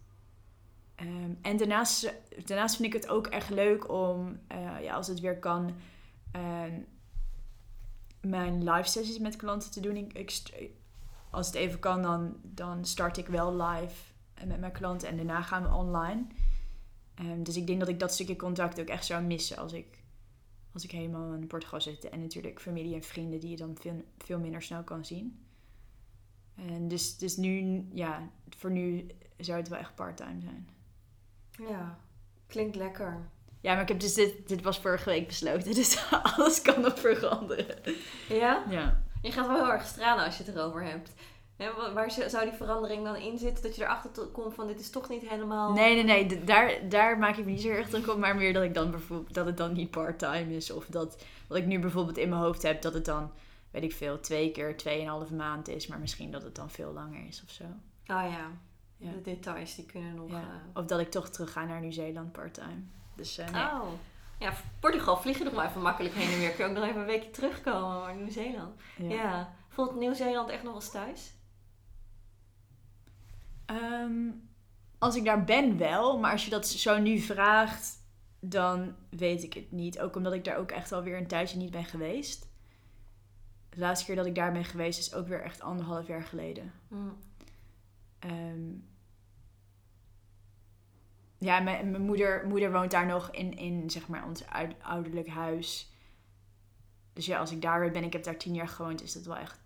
Ehm, 0.95 1.33
en 1.41 1.57
daarnaast, 1.57 2.13
daarnaast 2.45 2.75
vind 2.75 2.93
ik 2.93 3.01
het 3.01 3.11
ook 3.11 3.27
echt 3.27 3.49
leuk 3.49 3.91
om, 3.91 4.39
eh, 4.47 4.81
ja, 4.81 4.93
als 4.93 5.07
het 5.07 5.19
weer 5.19 5.39
kan, 5.39 5.75
ehm, 6.31 6.79
mijn 8.21 8.63
live 8.63 8.89
sessies 8.89 9.19
met 9.19 9.35
klanten 9.35 9.71
te 9.71 9.79
doen. 9.79 9.95
Ik, 9.95 10.41
als 11.29 11.45
het 11.47 11.55
even 11.55 11.79
kan, 11.79 12.01
dan, 12.01 12.35
dan 12.43 12.85
start 12.85 13.17
ik 13.17 13.27
wel 13.27 13.55
live 13.55 13.95
met 14.45 14.59
mijn 14.59 14.71
klanten 14.71 15.07
en 15.07 15.15
daarna 15.15 15.41
gaan 15.41 15.63
we 15.63 15.73
online. 15.73 16.25
Ehm, 17.15 17.43
dus 17.43 17.55
ik 17.55 17.67
denk 17.67 17.79
dat 17.79 17.89
ik 17.89 17.99
dat 17.99 18.13
stukje 18.13 18.35
contact 18.35 18.79
ook 18.79 18.87
echt 18.87 19.05
zou 19.05 19.23
missen 19.23 19.57
als 19.57 19.73
ik, 19.73 20.00
als 20.73 20.83
ik 20.83 20.91
helemaal 20.91 21.33
in 21.33 21.47
Portugal 21.47 21.81
zit. 21.81 22.09
En 22.09 22.21
natuurlijk 22.21 22.61
familie 22.61 22.95
en 22.95 23.03
vrienden 23.03 23.39
die 23.39 23.49
je 23.49 23.55
dan 23.55 23.77
veel, 23.79 24.03
veel 24.17 24.39
minder 24.39 24.61
snel 24.61 24.83
kan 24.83 25.05
zien. 25.05 25.45
En 26.55 26.87
dus, 26.87 27.17
dus 27.17 27.37
nu, 27.37 27.85
ja, 27.93 28.29
voor 28.49 28.71
nu 28.71 29.07
zou 29.37 29.59
het 29.59 29.67
wel 29.67 29.79
echt 29.79 29.95
part-time 29.95 30.41
zijn. 30.41 30.69
Ja, 31.69 31.99
klinkt 32.47 32.75
lekker. 32.75 33.29
Ja, 33.61 33.73
maar 33.73 33.81
ik 33.81 33.87
heb 33.87 33.99
dus 33.99 34.13
dit, 34.13 34.47
dit 34.47 34.61
was 34.61 34.79
vorige 34.79 35.09
week 35.09 35.27
besloten, 35.27 35.73
dus 35.81 36.11
alles 36.11 36.61
kan 36.61 36.81
nog 36.81 36.99
veranderen. 36.99 37.79
Ja? 38.29 38.65
Ja. 38.69 39.03
Je 39.21 39.31
gaat 39.31 39.47
wel 39.47 39.55
heel 39.55 39.71
erg 39.71 39.85
stralen 39.85 40.25
als 40.25 40.37
je 40.37 40.43
het 40.43 40.55
erover 40.55 40.83
hebt. 40.83 41.13
Hè, 41.61 41.93
waar 41.93 42.11
zou 42.11 42.43
die 42.43 42.53
verandering 42.53 43.03
dan 43.03 43.15
in 43.15 43.37
zitten? 43.37 43.63
Dat 43.63 43.75
je 43.75 43.83
erachter 43.83 44.25
komt 44.27 44.53
van 44.53 44.67
dit 44.67 44.79
is 44.79 44.89
toch 44.89 45.09
niet 45.09 45.29
helemaal... 45.29 45.71
Nee, 45.71 46.03
nee, 46.03 46.25
nee, 46.25 46.43
daar, 46.43 46.89
daar 46.89 47.17
maak 47.17 47.37
ik 47.37 47.45
me 47.45 47.51
niet 47.51 47.61
zo 47.61 47.69
erg 47.69 47.89
druk 47.89 48.07
op, 48.09 48.17
maar 48.17 48.35
meer 48.35 48.53
dat 48.53 48.63
ik 48.63 48.73
dan 48.73 48.91
bijvoorbeeld, 48.91 49.33
dat 49.33 49.45
het 49.45 49.57
dan 49.57 49.73
niet 49.73 49.91
part-time 49.91 50.55
is. 50.55 50.71
Of 50.71 50.85
dat, 50.85 51.23
wat 51.47 51.57
ik 51.57 51.65
nu 51.65 51.79
bijvoorbeeld 51.79 52.17
in 52.17 52.29
mijn 52.29 52.41
hoofd 52.41 52.61
heb, 52.63 52.81
dat 52.81 52.93
het 52.93 53.05
dan, 53.05 53.31
weet 53.71 53.83
ik 53.83 53.93
veel, 53.93 54.19
twee 54.19 54.51
keer 54.51 54.77
tweeënhalve 54.77 55.33
maand 55.33 55.67
is, 55.67 55.87
maar 55.87 55.99
misschien 55.99 56.31
dat 56.31 56.43
het 56.43 56.55
dan 56.55 56.69
veel 56.69 56.91
langer 56.93 57.27
is 57.27 57.43
of 57.43 57.49
zo. 57.49 57.63
Oh 57.63 57.69
ja, 58.07 58.47
Ja. 58.97 59.11
de 59.11 59.21
details 59.21 59.75
die 59.75 59.85
kunnen 59.85 60.15
nog... 60.15 60.29
Ja. 60.29 60.37
eh, 60.37 60.79
Of 60.81 60.85
dat 60.85 60.99
ik 60.99 61.11
toch 61.11 61.29
terug 61.29 61.51
ga 61.51 61.65
naar 61.65 61.79
Nieuw-Zeeland 61.81 62.31
part-time. 62.31 62.81
Dus 63.15 63.37
eh, 63.37 63.49
nee. 63.49 63.61
Oh. 63.63 63.87
Ja, 64.39 64.53
Portugal 64.79 65.17
vlieg 65.17 65.37
je 65.37 65.43
nog 65.43 65.53
maar 65.53 65.67
even 65.69 65.81
makkelijk 65.81 66.15
heen 66.15 66.31
en 66.33 66.39
weer. 66.39 66.49
Kun 66.51 66.63
je 66.65 66.69
ook 66.71 66.77
nog 66.77 66.87
even 66.87 66.99
een 66.99 67.05
weekje 67.07 67.29
terugkomen, 67.31 67.99
maar 67.99 68.15
Nieuw-Zeeland. 68.15 68.79
Ja. 68.97 69.09
Ja. 69.09 69.53
Voelt 69.69 69.95
Nieuw-Zeeland 69.95 70.49
echt 70.49 70.63
nog 70.63 70.75
eens 70.75 70.91
thuis? 70.91 71.33
Ehm, 73.75 74.29
als 74.97 75.15
ik 75.15 75.23
daar 75.25 75.43
ben 75.43 75.77
wel, 75.77 76.19
maar 76.19 76.31
als 76.31 76.43
je 76.43 76.49
dat 76.49 76.67
zo 76.67 76.99
nu 76.99 77.19
vraagt, 77.19 78.03
dan 78.39 78.95
weet 79.09 79.43
ik 79.43 79.53
het 79.53 79.71
niet. 79.71 79.99
Ook 79.99 80.15
omdat 80.15 80.33
ik 80.33 80.43
daar 80.43 80.57
ook 80.57 80.71
echt 80.71 80.91
alweer 80.91 81.17
een 81.17 81.27
tijdje 81.27 81.57
niet 81.57 81.71
ben 81.71 81.85
geweest. 81.85 82.49
De 83.69 83.79
laatste 83.79 84.05
keer 84.05 84.15
dat 84.15 84.25
ik 84.25 84.35
daar 84.35 84.51
ben 84.51 84.65
geweest 84.65 84.99
is 84.99 85.13
ook 85.13 85.27
weer 85.27 85.41
echt 85.41 85.61
anderhalf 85.61 86.07
jaar 86.07 86.23
geleden. 86.23 86.71
Hm. 86.87 86.95
Ehm, 88.19 88.69
ja, 91.37 91.59
mijn, 91.59 91.91
mijn 91.91 92.03
moeder, 92.03 92.47
moeder 92.47 92.71
woont 92.71 92.91
daar 92.91 93.05
nog 93.05 93.31
in, 93.31 93.57
in 93.57 93.89
zeg 93.89 94.07
maar 94.07 94.25
ons 94.25 94.45
oud- 94.47 94.83
ouderlijk 94.83 95.27
huis. 95.27 95.91
Dus 97.13 97.25
ja, 97.25 97.39
als 97.39 97.51
ik 97.51 97.61
daar 97.61 97.79
weer 97.79 97.91
ben, 97.91 98.03
ik 98.03 98.13
heb 98.13 98.23
daar 98.23 98.37
tien 98.37 98.53
jaar 98.53 98.67
gewoond, 98.67 99.03
is 99.03 99.13
dat 99.13 99.25
wel 99.25 99.37
echt 99.37 99.59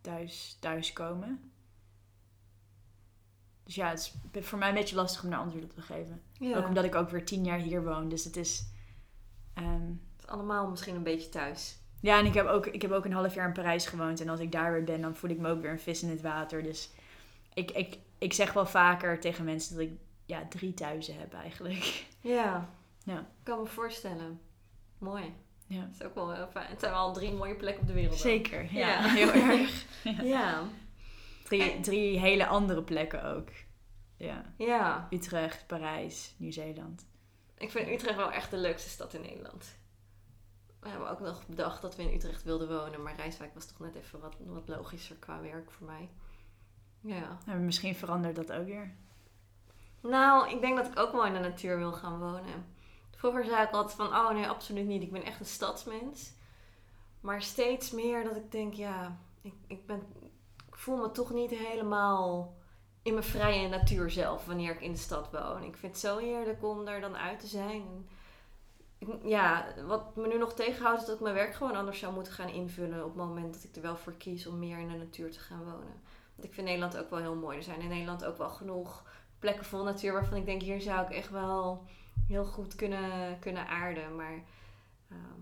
thuis, 0.00 0.56
thuiskomen. 0.60 1.50
Dus 3.66 3.74
ja, 3.74 3.88
het 3.90 4.14
is 4.32 4.46
voor 4.46 4.58
mij 4.58 4.68
een 4.68 4.74
beetje 4.74 4.96
lastig 4.96 5.24
om 5.24 5.30
daar 5.30 5.38
antwoord 5.38 5.64
op 5.64 5.72
te 5.72 5.80
geven. 5.82 6.22
Ja. 6.32 6.56
Ook 6.56 6.66
omdat 6.66 6.84
ik 6.84 6.94
ook 6.94 7.10
weer 7.10 7.24
tien 7.24 7.44
jaar 7.44 7.58
hier 7.58 7.84
woon. 7.84 8.08
Dus 8.08 8.24
het 8.24 8.36
is... 8.36 8.68
ehm, 9.54 9.86
Het 10.16 10.24
is 10.24 10.26
allemaal 10.26 10.68
misschien 10.70 10.94
een 10.94 11.02
beetje 11.02 11.28
thuis. 11.28 11.78
ja, 12.00 12.18
en 12.18 12.26
ik 12.26 12.34
heb, 12.34 12.46
ook, 12.46 12.66
ik 12.66 12.82
heb 12.82 12.90
ook 12.90 13.04
een 13.04 13.12
half 13.12 13.34
jaar 13.34 13.46
in 13.46 13.52
Parijs 13.52 13.86
gewoond. 13.86 14.20
En 14.20 14.28
als 14.28 14.40
ik 14.40 14.52
daar 14.52 14.72
weer 14.72 14.84
ben, 14.84 15.00
dan 15.00 15.16
voel 15.16 15.30
ik 15.30 15.38
me 15.38 15.50
ook 15.50 15.60
weer 15.62 15.70
een 15.70 15.80
vis 15.80 16.02
in 16.02 16.10
het 16.10 16.20
water. 16.20 16.62
Dus 16.62 16.90
ik, 17.54 17.70
ik, 17.70 17.98
ik 18.18 18.32
zeg 18.32 18.52
wel 18.52 18.66
vaker 18.66 19.20
tegen 19.20 19.44
mensen 19.44 19.74
dat 19.76 19.84
ik 19.84 19.90
ja, 20.24 20.46
drie 20.48 20.74
thuizen 20.74 21.18
heb 21.18 21.34
eigenlijk. 21.34 22.04
Ja. 22.20 22.68
Ja. 23.04 23.18
Ik 23.18 23.24
kan 23.42 23.60
me 23.60 23.66
voorstellen. 23.66 24.40
Mooi. 24.98 25.34
Ja. 25.66 25.80
Dat 25.80 25.88
is 26.00 26.02
ook 26.06 26.14
wel 26.14 26.32
heel 26.34 26.48
fijn. 26.50 26.68
Het 26.70 26.80
zijn 26.80 26.92
wel 26.92 27.12
drie 27.12 27.32
mooie 27.32 27.54
plekken 27.54 27.80
op 27.82 27.86
de 27.88 27.94
wereld. 27.94 28.18
Zeker, 28.18 28.72
ja, 28.72 28.88
Ja. 28.88 29.08
heel 29.08 29.32
erg. 29.32 29.84
Ja. 30.22 30.62
Drie, 31.46 31.80
drie 31.80 32.18
hele 32.18 32.46
andere 32.46 32.82
plekken 32.82 33.24
ook. 33.24 33.48
Ja. 34.16 34.54
Ja. 34.56 35.06
Utrecht, 35.10 35.66
Parijs, 35.66 36.34
Nieuw-Zeeland. 36.36 37.06
Ik 37.58 37.70
vind 37.70 37.88
Utrecht 37.88 38.16
wel 38.16 38.32
echt 38.32 38.50
de 38.50 38.56
leukste 38.56 38.88
stad 38.88 39.14
in 39.14 39.20
Nederland. 39.20 39.78
We 40.80 40.88
hebben 40.88 41.10
ook 41.10 41.20
nog 41.20 41.46
bedacht 41.46 41.82
dat 41.82 41.96
we 41.96 42.02
in 42.02 42.14
Utrecht 42.14 42.42
wilden 42.42 42.68
wonen. 42.68 43.02
Maar 43.02 43.16
Rijswijk 43.16 43.54
was 43.54 43.66
toch 43.66 43.78
net 43.78 43.94
even 43.94 44.20
wat, 44.20 44.36
wat 44.46 44.68
logischer 44.68 45.16
qua 45.16 45.40
werk 45.40 45.70
voor 45.70 45.86
mij. 45.86 46.08
Ja. 47.00 47.38
Nou, 47.46 47.58
misschien 47.58 47.94
verandert 47.94 48.36
dat 48.36 48.52
ook 48.52 48.66
weer. 48.66 48.94
Nou, 50.00 50.50
ik 50.50 50.60
denk 50.60 50.76
dat 50.76 50.86
ik 50.86 50.98
ook 50.98 51.12
wel 51.12 51.26
in 51.26 51.32
de 51.32 51.38
natuur 51.38 51.78
wil 51.78 51.92
gaan 51.92 52.18
wonen. 52.18 52.74
Vroeger 53.16 53.44
zei 53.44 53.62
ik 53.62 53.70
altijd 53.70 53.94
van, 53.94 54.06
oh 54.06 54.30
nee, 54.30 54.48
absoluut 54.48 54.86
niet. 54.86 55.02
Ik 55.02 55.12
ben 55.12 55.24
echt 55.24 55.40
een 55.40 55.46
stadsmens. 55.46 56.32
Maar 57.20 57.42
steeds 57.42 57.90
meer 57.90 58.24
dat 58.24 58.36
ik 58.36 58.52
denk, 58.52 58.74
ja, 58.74 59.18
ik, 59.42 59.54
ik, 59.66 59.86
ben, 59.86 60.02
voel 60.86 60.96
me 60.96 61.10
toch 61.10 61.32
niet 61.32 61.50
helemaal 61.50 62.54
in 63.02 63.12
mijn 63.12 63.24
vrije 63.24 63.68
natuur 63.68 64.10
zelf 64.10 64.44
wanneer 64.46 64.72
ik 64.72 64.80
in 64.80 64.92
de 64.92 64.98
stad 64.98 65.30
woon. 65.30 65.62
Ik 65.62 65.76
vind 65.76 65.92
het 65.92 66.00
zo 66.00 66.18
heerlijk 66.18 66.64
om 66.64 66.84
daar 66.84 67.00
dan 67.00 67.16
uit 67.16 67.40
te 67.40 67.46
zijn. 67.46 68.08
Ja, 69.22 69.66
wat 69.86 70.16
me 70.16 70.26
nu 70.26 70.38
nog 70.38 70.54
tegenhoudt 70.54 71.00
is 71.00 71.06
dat 71.06 71.14
ik 71.14 71.22
mijn 71.22 71.34
werk 71.34 71.54
gewoon 71.54 71.76
anders 71.76 71.98
zou 71.98 72.14
moeten 72.14 72.32
gaan 72.32 72.48
invullen 72.48 73.04
op 73.04 73.16
het 73.16 73.26
moment 73.26 73.54
dat 73.54 73.64
ik 73.64 73.76
er 73.76 73.82
wel 73.82 73.96
voor 73.96 74.12
kies 74.12 74.46
om 74.46 74.58
meer 74.58 74.78
in 74.78 74.88
de 74.88 74.96
natuur 74.96 75.32
te 75.32 75.40
gaan 75.40 75.64
wonen. 75.64 76.00
Want 76.34 76.48
ik 76.48 76.54
vind 76.54 76.66
Nederland 76.66 76.96
ook 76.96 77.10
wel 77.10 77.18
heel 77.18 77.34
mooi. 77.34 77.56
Er 77.56 77.62
zijn 77.62 77.80
in 77.80 77.88
Nederland 77.88 78.24
ook 78.24 78.38
wel 78.38 78.50
genoeg 78.50 79.04
plekken 79.38 79.64
vol 79.64 79.84
natuur 79.84 80.12
waarvan 80.12 80.38
ik 80.38 80.46
denk, 80.46 80.62
hier 80.62 80.80
zou 80.80 81.06
ik 81.06 81.12
echt 81.12 81.30
wel 81.30 81.84
heel 82.28 82.44
goed 82.44 82.74
kunnen, 82.74 83.38
kunnen 83.38 83.68
aarden. 83.68 84.16
Maar 84.16 84.42
ehm, 85.10 85.40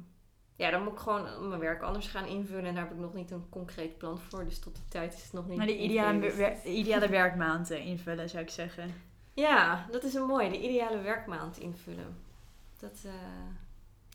ja, 0.56 0.70
dan 0.70 0.82
moet 0.82 0.92
ik 0.92 0.98
gewoon 0.98 1.48
mijn 1.48 1.60
werk 1.60 1.82
anders 1.82 2.06
gaan 2.06 2.26
invullen. 2.26 2.64
En 2.64 2.74
daar 2.74 2.82
heb 2.84 2.92
ik 2.92 2.98
nog 2.98 3.14
niet 3.14 3.30
een 3.30 3.48
concreet 3.48 3.98
plan 3.98 4.18
voor. 4.20 4.44
Dus 4.44 4.58
tot 4.58 4.74
die 4.74 4.84
tijd 4.88 5.14
is 5.14 5.22
het 5.22 5.32
nog 5.32 5.46
niet. 5.48 5.56
Maar 5.56 5.66
de 5.66 5.78
ideale, 5.78 6.32
wer- 6.34 6.62
de 6.62 6.72
ideale 6.74 7.08
werkmaand 7.08 7.70
eh, 7.70 7.86
invullen, 7.86 8.28
zou 8.28 8.42
ik 8.42 8.50
zeggen. 8.50 8.94
Ja, 9.32 9.86
dat 9.90 10.04
is 10.04 10.14
een 10.14 10.26
mooie. 10.26 10.50
De 10.50 10.60
ideale 10.62 11.00
werkmaand 11.00 11.58
invullen. 11.58 12.16
Dat, 12.78 13.02
eh, 13.04 13.12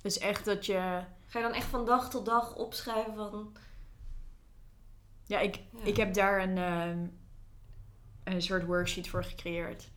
Dus 0.02 0.18
echt 0.18 0.46
dat 0.46 0.66
je... 0.66 1.02
ga 1.28 1.40
je 1.40 1.46
dan 1.46 1.54
echt 1.54 1.66
van 1.68 1.86
dag 1.86 2.10
tot 2.10 2.26
dag 2.26 2.56
opschrijven 2.56 3.16
van... 3.16 3.54
Ja, 5.26 5.40
ik, 5.40 5.56
Ja. 5.56 5.84
ik 5.84 5.98
heb 5.98 6.14
daar 6.14 6.42
een, 6.44 6.58
ehm, 6.58 7.06
een 8.24 8.42
soort 8.42 8.66
worksheet 8.66 9.08
voor 9.08 9.24
gecreëerd. 9.24 9.90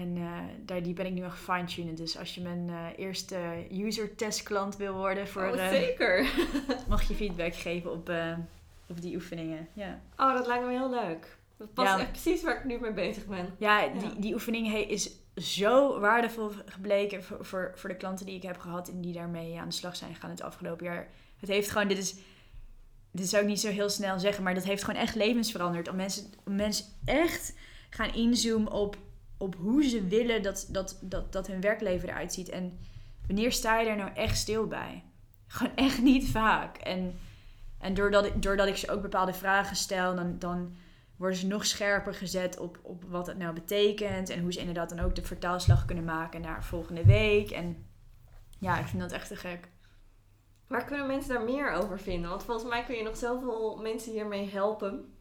En 0.00 0.16
eh, 0.16 0.38
daar, 0.64 0.82
die 0.82 0.94
ben 0.94 1.06
ik 1.06 1.12
nu 1.12 1.22
aan 1.22 1.32
fine-tunen. 1.32 1.94
Dus 1.94 2.18
als 2.18 2.34
je 2.34 2.40
mijn 2.40 2.68
eh, 2.68 3.04
eerste 3.04 3.38
user 3.72 4.14
test 4.14 4.42
klant 4.42 4.76
wil 4.76 4.94
worden, 4.94 5.28
voor, 5.28 5.42
oh, 5.42 5.64
eh, 5.64 5.68
zeker. 5.68 6.30
mag 6.88 7.08
je 7.08 7.14
feedback 7.14 7.54
geven 7.54 7.92
op, 7.92 8.12
op 8.88 9.00
die 9.00 9.14
oefeningen. 9.14 9.68
Ja, 9.72 10.00
Oh, 10.16 10.34
dat 10.34 10.46
lijkt 10.46 10.64
me 10.64 10.70
heel 10.70 10.90
leuk. 10.90 11.36
Dat 11.56 11.74
past 11.74 11.88
Ja. 11.88 12.00
echt 12.00 12.10
precies 12.10 12.42
waar 12.42 12.56
ik 12.56 12.64
nu 12.64 12.78
mee 12.78 12.92
bezig 12.92 13.26
ben. 13.26 13.54
ja, 13.58 13.80
Ja. 13.80 13.92
Die, 13.92 14.18
die 14.18 14.34
oefening 14.34 14.74
is 14.74 15.10
zo 15.36 16.00
waardevol 16.00 16.50
gebleken 16.66 17.24
voor, 17.24 17.44
voor, 17.44 17.72
voor 17.74 17.88
de 17.88 17.96
klanten 17.96 18.26
die 18.26 18.36
ik 18.36 18.42
heb 18.42 18.58
gehad 18.58 18.88
en 18.88 19.00
die 19.00 19.12
daarmee 19.12 19.58
aan 19.58 19.68
de 19.68 19.74
slag 19.74 19.96
zijn 19.96 20.14
gegaan 20.14 20.30
het 20.30 20.42
afgelopen 20.42 20.86
jaar. 20.86 21.08
Het 21.40 21.48
heeft 21.48 21.70
gewoon, 21.70 21.88
dit 21.88 21.98
is, 21.98 22.16
dit 23.10 23.28
zou 23.28 23.42
ik 23.42 23.48
niet 23.48 23.60
zo 23.60 23.68
heel 23.68 23.88
snel 23.88 24.18
zeggen, 24.18 24.44
maar 24.44 24.54
dat 24.54 24.64
heeft 24.64 24.84
gewoon 24.84 25.00
echt 25.00 25.14
levens 25.14 25.50
veranderd. 25.50 25.88
Om 25.88 25.96
mensen, 25.96 26.24
om 26.44 26.56
mensen 26.56 26.86
echt 27.04 27.54
gaan 27.90 28.14
inzoomen 28.14 28.72
op, 28.72 28.96
op 29.40 29.54
hoe 29.54 29.84
ze 29.84 30.06
willen 30.06 30.42
dat, 30.42 30.68
dat, 30.70 30.98
dat, 31.02 31.32
dat 31.32 31.46
hun 31.46 31.60
werkleven 31.60 32.08
eruit 32.08 32.32
ziet. 32.32 32.48
En 32.48 32.78
wanneer 33.26 33.52
sta 33.52 33.78
je 33.78 33.86
daar 33.86 33.96
nou 33.96 34.10
echt 34.14 34.38
stil 34.38 34.66
bij? 34.66 35.04
Gewoon 35.46 35.76
echt 35.76 36.02
niet 36.02 36.30
vaak. 36.30 36.76
En, 36.76 37.18
en 37.78 37.94
doordat, 37.94 38.26
ik, 38.26 38.42
doordat 38.42 38.66
ik 38.66 38.76
ze 38.76 38.90
ook 38.90 39.02
bepaalde 39.02 39.32
vragen 39.32 39.76
stel, 39.76 40.14
dan, 40.14 40.38
dan 40.38 40.76
worden 41.16 41.38
ze 41.38 41.46
nog 41.46 41.66
scherper 41.66 42.14
gezet 42.14 42.58
op, 42.58 42.78
op 42.82 43.04
wat 43.04 43.26
het 43.26 43.38
nou 43.38 43.54
betekent. 43.54 44.28
En 44.28 44.40
hoe 44.40 44.52
ze 44.52 44.58
inderdaad 44.58 44.88
dan 44.88 45.00
ook 45.00 45.14
de 45.14 45.22
vertaalslag 45.22 45.84
kunnen 45.84 46.04
maken 46.04 46.40
naar 46.40 46.64
volgende 46.64 47.04
week. 47.04 47.50
En 47.50 47.86
ja, 48.58 48.78
ik 48.78 48.86
vind 48.86 49.02
dat 49.02 49.12
echt 49.12 49.28
te 49.28 49.36
gek. 49.36 49.68
Waar 50.66 50.84
kunnen 50.84 51.06
mensen 51.06 51.34
daar 51.34 51.44
meer 51.44 51.72
over 51.72 52.00
vinden? 52.00 52.30
Want 52.30 52.44
volgens 52.44 52.68
mij 52.68 52.84
kun 52.84 52.96
je 52.96 53.02
nog 53.02 53.16
zoveel 53.16 53.78
mensen 53.82 54.12
hiermee 54.12 54.50
helpen. 54.50 55.14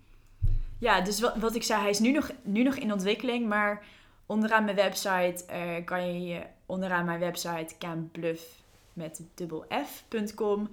Ja, 0.80 1.02
dus 1.02 1.20
wat, 1.20 1.38
wat 1.38 1.56
ik 1.56 1.64
zei, 1.64 1.82
hij 1.82 1.90
is 1.90 2.00
nu 2.00 2.12
nog, 2.12 2.32
nu 2.44 2.64
nog 2.64 2.76
in 2.76 2.94
ontwikkeling. 2.94 3.48
Maar 3.48 3.86
onderaan 4.30 4.64
mijn 4.64 4.76
website 4.76 5.46
uh, 5.52 5.86
kan 5.86 6.24
je 6.24 6.42
onderaan 6.66 7.06
mijn 7.06 7.20
website 7.20 7.78
campbluff 7.78 8.64
met 8.94 9.22
dubbel 9.36 9.66
f.com 9.86 10.70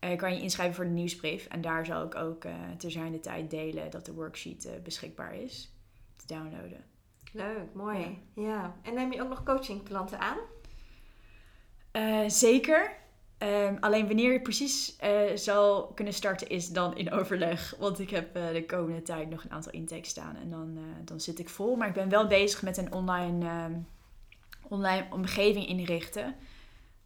uh, 0.00 0.16
kan 0.16 0.34
je 0.34 0.40
inschrijven 0.40 0.74
voor 0.74 0.84
de 0.84 0.90
nieuwsbrief. 0.90 1.46
En 1.46 1.60
daar 1.60 1.86
zal 1.86 2.04
ik 2.04 2.14
ook 2.14 2.44
uh, 2.44 2.52
ter 2.78 2.90
zijn 2.90 3.12
de 3.12 3.20
tijd 3.20 3.50
delen 3.50 3.90
dat 3.90 4.06
de 4.06 4.12
worksheet 4.12 4.68
beschikbaar 4.82 5.34
is 5.34 5.72
te 6.16 6.26
downloaden. 6.26 6.84
Leuk, 7.32 7.74
mooi. 7.74 7.98
Ja. 8.34 8.42
ja. 8.42 8.74
En 8.82 8.94
neem 8.94 9.12
je 9.12 9.22
ook 9.22 9.28
nog 9.28 9.42
coachingklanten 9.42 10.18
aan? 10.18 10.38
zeker. 12.30 12.96
Um, 13.44 13.76
alleen 13.80 14.06
wanneer 14.06 14.32
je 14.32 14.40
precies 14.40 14.96
zal 15.34 15.86
kunnen 15.86 16.14
starten 16.14 16.48
is 16.48 16.68
dan 16.68 16.96
in 16.96 17.12
overleg. 17.12 17.74
Want 17.78 17.98
ik 17.98 18.10
heb 18.10 18.34
de 18.34 18.64
komende 18.66 19.02
tijd 19.02 19.30
nog 19.30 19.44
een 19.44 19.50
aantal 19.50 19.72
intakes 19.72 20.08
staan. 20.08 20.36
En 20.36 20.50
dan, 20.50 20.78
dan 21.04 21.20
zit 21.20 21.38
ik 21.38 21.48
vol. 21.48 21.76
Maar 21.76 21.88
ik 21.88 21.94
ben 21.94 22.08
wel 22.08 22.26
bezig 22.26 22.62
met 22.62 22.76
een 22.76 22.92
online, 22.92 23.46
ehm, 23.46 23.72
online 24.68 25.06
omgeving 25.10 25.66
inrichten 25.66 26.34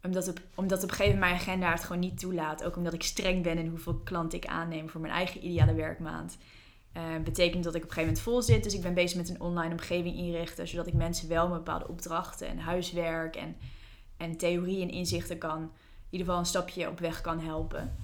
omdat 0.03 0.27
op, 0.27 0.39
omdat 0.55 0.83
op 0.83 0.89
een 0.89 0.95
gegeven 0.95 1.19
moment 1.19 1.31
mijn 1.31 1.41
agenda 1.41 1.71
het 1.71 1.83
gewoon 1.83 2.01
niet 2.01 2.19
toelaat. 2.19 2.63
Ook 2.63 2.75
omdat 2.75 2.93
ik 2.93 3.03
streng 3.03 3.43
ben 3.43 3.57
in 3.57 3.67
hoeveel 3.67 3.95
klanten 3.95 4.37
ik 4.37 4.45
aanneem 4.45 4.89
voor 4.89 5.01
mijn 5.01 5.13
eigen 5.13 5.45
ideale 5.45 5.73
werkmaand. 5.73 6.37
Uh, 6.97 7.03
betekent 7.23 7.63
dat 7.63 7.75
ik 7.75 7.83
op 7.83 7.89
een 7.89 7.93
gegeven 7.93 8.13
moment 8.13 8.21
vol 8.21 8.41
zit. 8.41 8.63
Dus 8.63 8.73
ik 8.73 8.81
ben 8.81 8.93
bezig 8.93 9.17
met 9.17 9.29
een 9.29 9.41
online 9.41 9.71
omgeving 9.71 10.15
inrichten. 10.15 10.67
Zodat 10.67 10.87
ik 10.87 10.93
mensen 10.93 11.29
wel 11.29 11.47
met 11.47 11.57
bepaalde 11.57 11.87
opdrachten 11.87 12.47
en 12.47 12.59
huiswerk 12.59 13.35
en, 13.35 13.55
en 14.17 14.37
theorie 14.37 14.81
en 14.81 14.89
inzichten 14.89 15.37
kan. 15.37 15.71
Ieder 16.09 16.27
geval 16.27 16.39
een 16.39 16.45
stapje 16.45 16.89
op 16.89 16.99
weg 16.99 17.21
kan 17.21 17.39
helpen. 17.39 17.95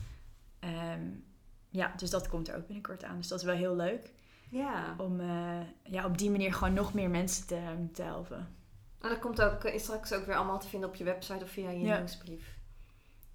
Um, 0.59 1.25
ja, 1.69 1.93
dus 1.97 2.09
dat 2.09 2.27
komt 2.27 2.47
er 2.47 2.55
ook 2.55 2.65
binnenkort 2.65 3.03
aan. 3.03 3.17
Dus 3.17 3.27
dat 3.27 3.39
is 3.39 3.45
wel 3.45 3.55
heel 3.55 3.75
leuk. 3.75 4.13
Ja. 4.49 4.95
Om 4.97 5.19
uh, 5.19 5.61
ja, 5.83 6.05
op 6.05 6.17
die 6.17 6.29
manier 6.29 6.53
gewoon 6.53 6.73
nog 6.73 6.93
meer 6.93 7.09
mensen 7.09 7.47
te, 7.47 7.87
te 7.93 8.01
helpen. 8.01 8.55
En 8.99 9.09
dat 9.09 9.19
komt 9.19 9.41
ook, 9.41 9.63
is 9.63 9.83
straks 9.83 10.13
ook 10.13 10.25
weer 10.25 10.35
allemaal 10.35 10.59
te 10.59 10.67
vinden 10.67 10.89
op 10.89 10.95
je 10.95 11.03
website 11.03 11.43
of 11.43 11.49
via 11.49 11.69
je 11.69 11.79
ja. 11.79 11.97
nieuwsbrief. 11.97 12.57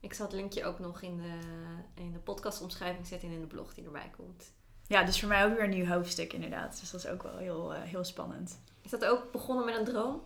Ik 0.01 0.15
zal 0.15 0.27
het 0.27 0.35
linkje 0.35 0.65
ook 0.65 0.79
nog 0.79 1.03
in 1.03 1.17
de, 1.17 1.39
in 1.95 2.13
de 2.13 2.19
podcastomschrijving 2.19 3.07
zetten 3.07 3.29
en 3.29 3.35
in 3.35 3.41
de 3.41 3.47
blog 3.47 3.75
die 3.75 3.85
erbij 3.85 4.11
komt. 4.17 4.53
Ja, 4.87 5.05
dus 5.05 5.21
voor 5.21 5.29
mij 5.29 5.45
ook 5.45 5.55
weer 5.55 5.65
een 5.65 5.71
nieuw 5.71 5.87
hoofdstuk 5.87 6.33
inderdaad. 6.33 6.81
Dus 6.81 6.91
dat 6.91 7.05
is 7.05 7.11
ook 7.11 7.23
wel 7.23 7.37
heel, 7.37 7.75
uh, 7.75 7.81
heel 7.83 8.05
spannend. 8.05 8.61
Is 8.81 8.91
dat 8.91 9.05
ook 9.05 9.33
begonnen 9.33 9.65
met 9.65 9.77
een 9.77 9.85
droom? 9.85 10.21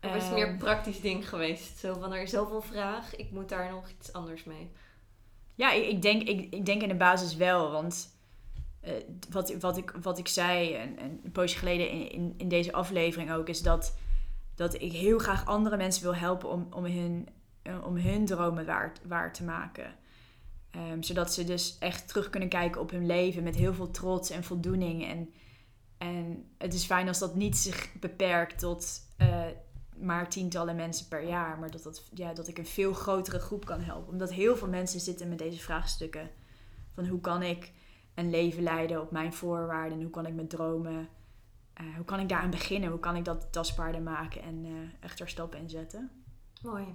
Of 0.00 0.14
is 0.14 0.24
het 0.24 0.32
meer 0.32 0.48
een 0.48 0.58
praktisch 0.58 1.00
ding 1.00 1.28
geweest? 1.28 1.78
Zo 1.78 1.98
van 2.00 2.12
er 2.12 2.22
is 2.22 2.30
zoveel 2.30 2.62
vraag, 2.62 3.16
ik 3.16 3.30
moet 3.30 3.48
daar 3.48 3.70
nog 3.70 3.90
iets 3.90 4.12
anders 4.12 4.44
mee. 4.44 4.70
Ja, 5.54 5.72
ik, 5.72 5.88
ik, 5.88 6.02
denk, 6.02 6.22
ik, 6.22 6.54
ik 6.54 6.66
denk 6.66 6.82
in 6.82 6.88
de 6.88 6.94
basis 6.94 7.36
wel. 7.36 7.70
Want 7.70 8.18
uh, 8.84 8.92
wat, 9.30 9.54
wat, 9.60 9.76
ik, 9.76 9.94
wat 10.02 10.18
ik 10.18 10.28
zei 10.28 10.74
en, 10.74 10.98
en 10.98 11.20
een 11.24 11.32
poosje 11.32 11.58
geleden 11.58 11.90
in, 11.90 12.10
in, 12.10 12.34
in, 12.36 12.48
deze 12.48 12.72
aflevering 12.72 13.32
ook, 13.32 13.48
is 13.48 13.62
dat, 13.62 13.96
dat 14.54 14.74
ik 14.74 14.92
heel 14.92 15.18
graag 15.18 15.46
andere 15.46 15.76
mensen 15.76 16.02
wil 16.02 16.14
helpen 16.14 16.50
om, 16.50 16.66
om, 16.70 16.84
hun, 16.84 17.28
uh, 17.62 17.86
om 17.86 17.96
hun 17.96 18.24
dromen 18.24 18.66
waar, 18.66 18.92
waar 19.06 19.32
te 19.32 19.44
maken. 19.44 19.94
Um, 20.76 21.02
zodat 21.02 21.32
ze 21.32 21.44
dus 21.44 21.76
echt 21.78 22.08
terug 22.08 22.30
kunnen 22.30 22.48
kijken 22.48 22.80
op 22.80 22.90
hun 22.90 23.06
leven 23.06 23.42
met 23.42 23.56
heel 23.56 23.74
veel 23.74 23.90
trots 23.90 24.30
en 24.30 24.44
voldoening. 24.44 25.06
En, 25.06 25.34
en 25.98 26.50
het 26.58 26.74
is 26.74 26.84
fijn 26.84 27.08
als 27.08 27.18
dat 27.18 27.34
niet 27.34 27.56
zich 27.56 27.92
beperkt 28.00 28.58
tot 28.58 29.00
uh, 29.18 29.44
maar 29.98 30.28
tientallen 30.28 30.76
mensen 30.76 31.08
per 31.08 31.28
jaar, 31.28 31.58
maar 31.58 31.70
dat, 31.70 31.82
dat, 31.82 32.08
ja, 32.14 32.32
dat 32.32 32.48
ik 32.48 32.58
een 32.58 32.66
veel 32.66 32.92
grotere 32.92 33.38
groep 33.38 33.64
kan 33.64 33.80
helpen. 33.80 34.12
Omdat 34.12 34.32
heel 34.32 34.56
veel 34.56 34.68
mensen 34.68 35.00
zitten 35.00 35.28
met 35.28 35.38
deze 35.38 35.60
vraagstukken 35.60 36.30
van 36.94 37.06
hoe 37.06 37.20
kan 37.20 37.42
ik 37.42 37.72
een 38.14 38.30
leven 38.30 38.62
leiden 38.62 39.00
op 39.00 39.10
mijn 39.10 39.32
voorwaarden. 39.32 40.00
Hoe 40.00 40.10
kan 40.10 40.26
ik 40.26 40.34
mijn 40.34 40.48
dromen, 40.48 41.08
uh, 41.80 41.94
hoe 41.96 42.04
kan 42.04 42.20
ik 42.20 42.28
daaraan 42.28 42.50
beginnen? 42.50 42.90
Hoe 42.90 43.00
kan 43.00 43.16
ik 43.16 43.24
dat 43.24 43.52
tastbaarder 43.52 44.02
maken 44.02 44.42
en 44.42 44.64
uh, 44.64 44.88
echt 45.00 45.20
er 45.20 45.28
stappen 45.28 45.58
in 45.58 45.70
zetten? 45.70 46.10
Mooi. 46.62 46.94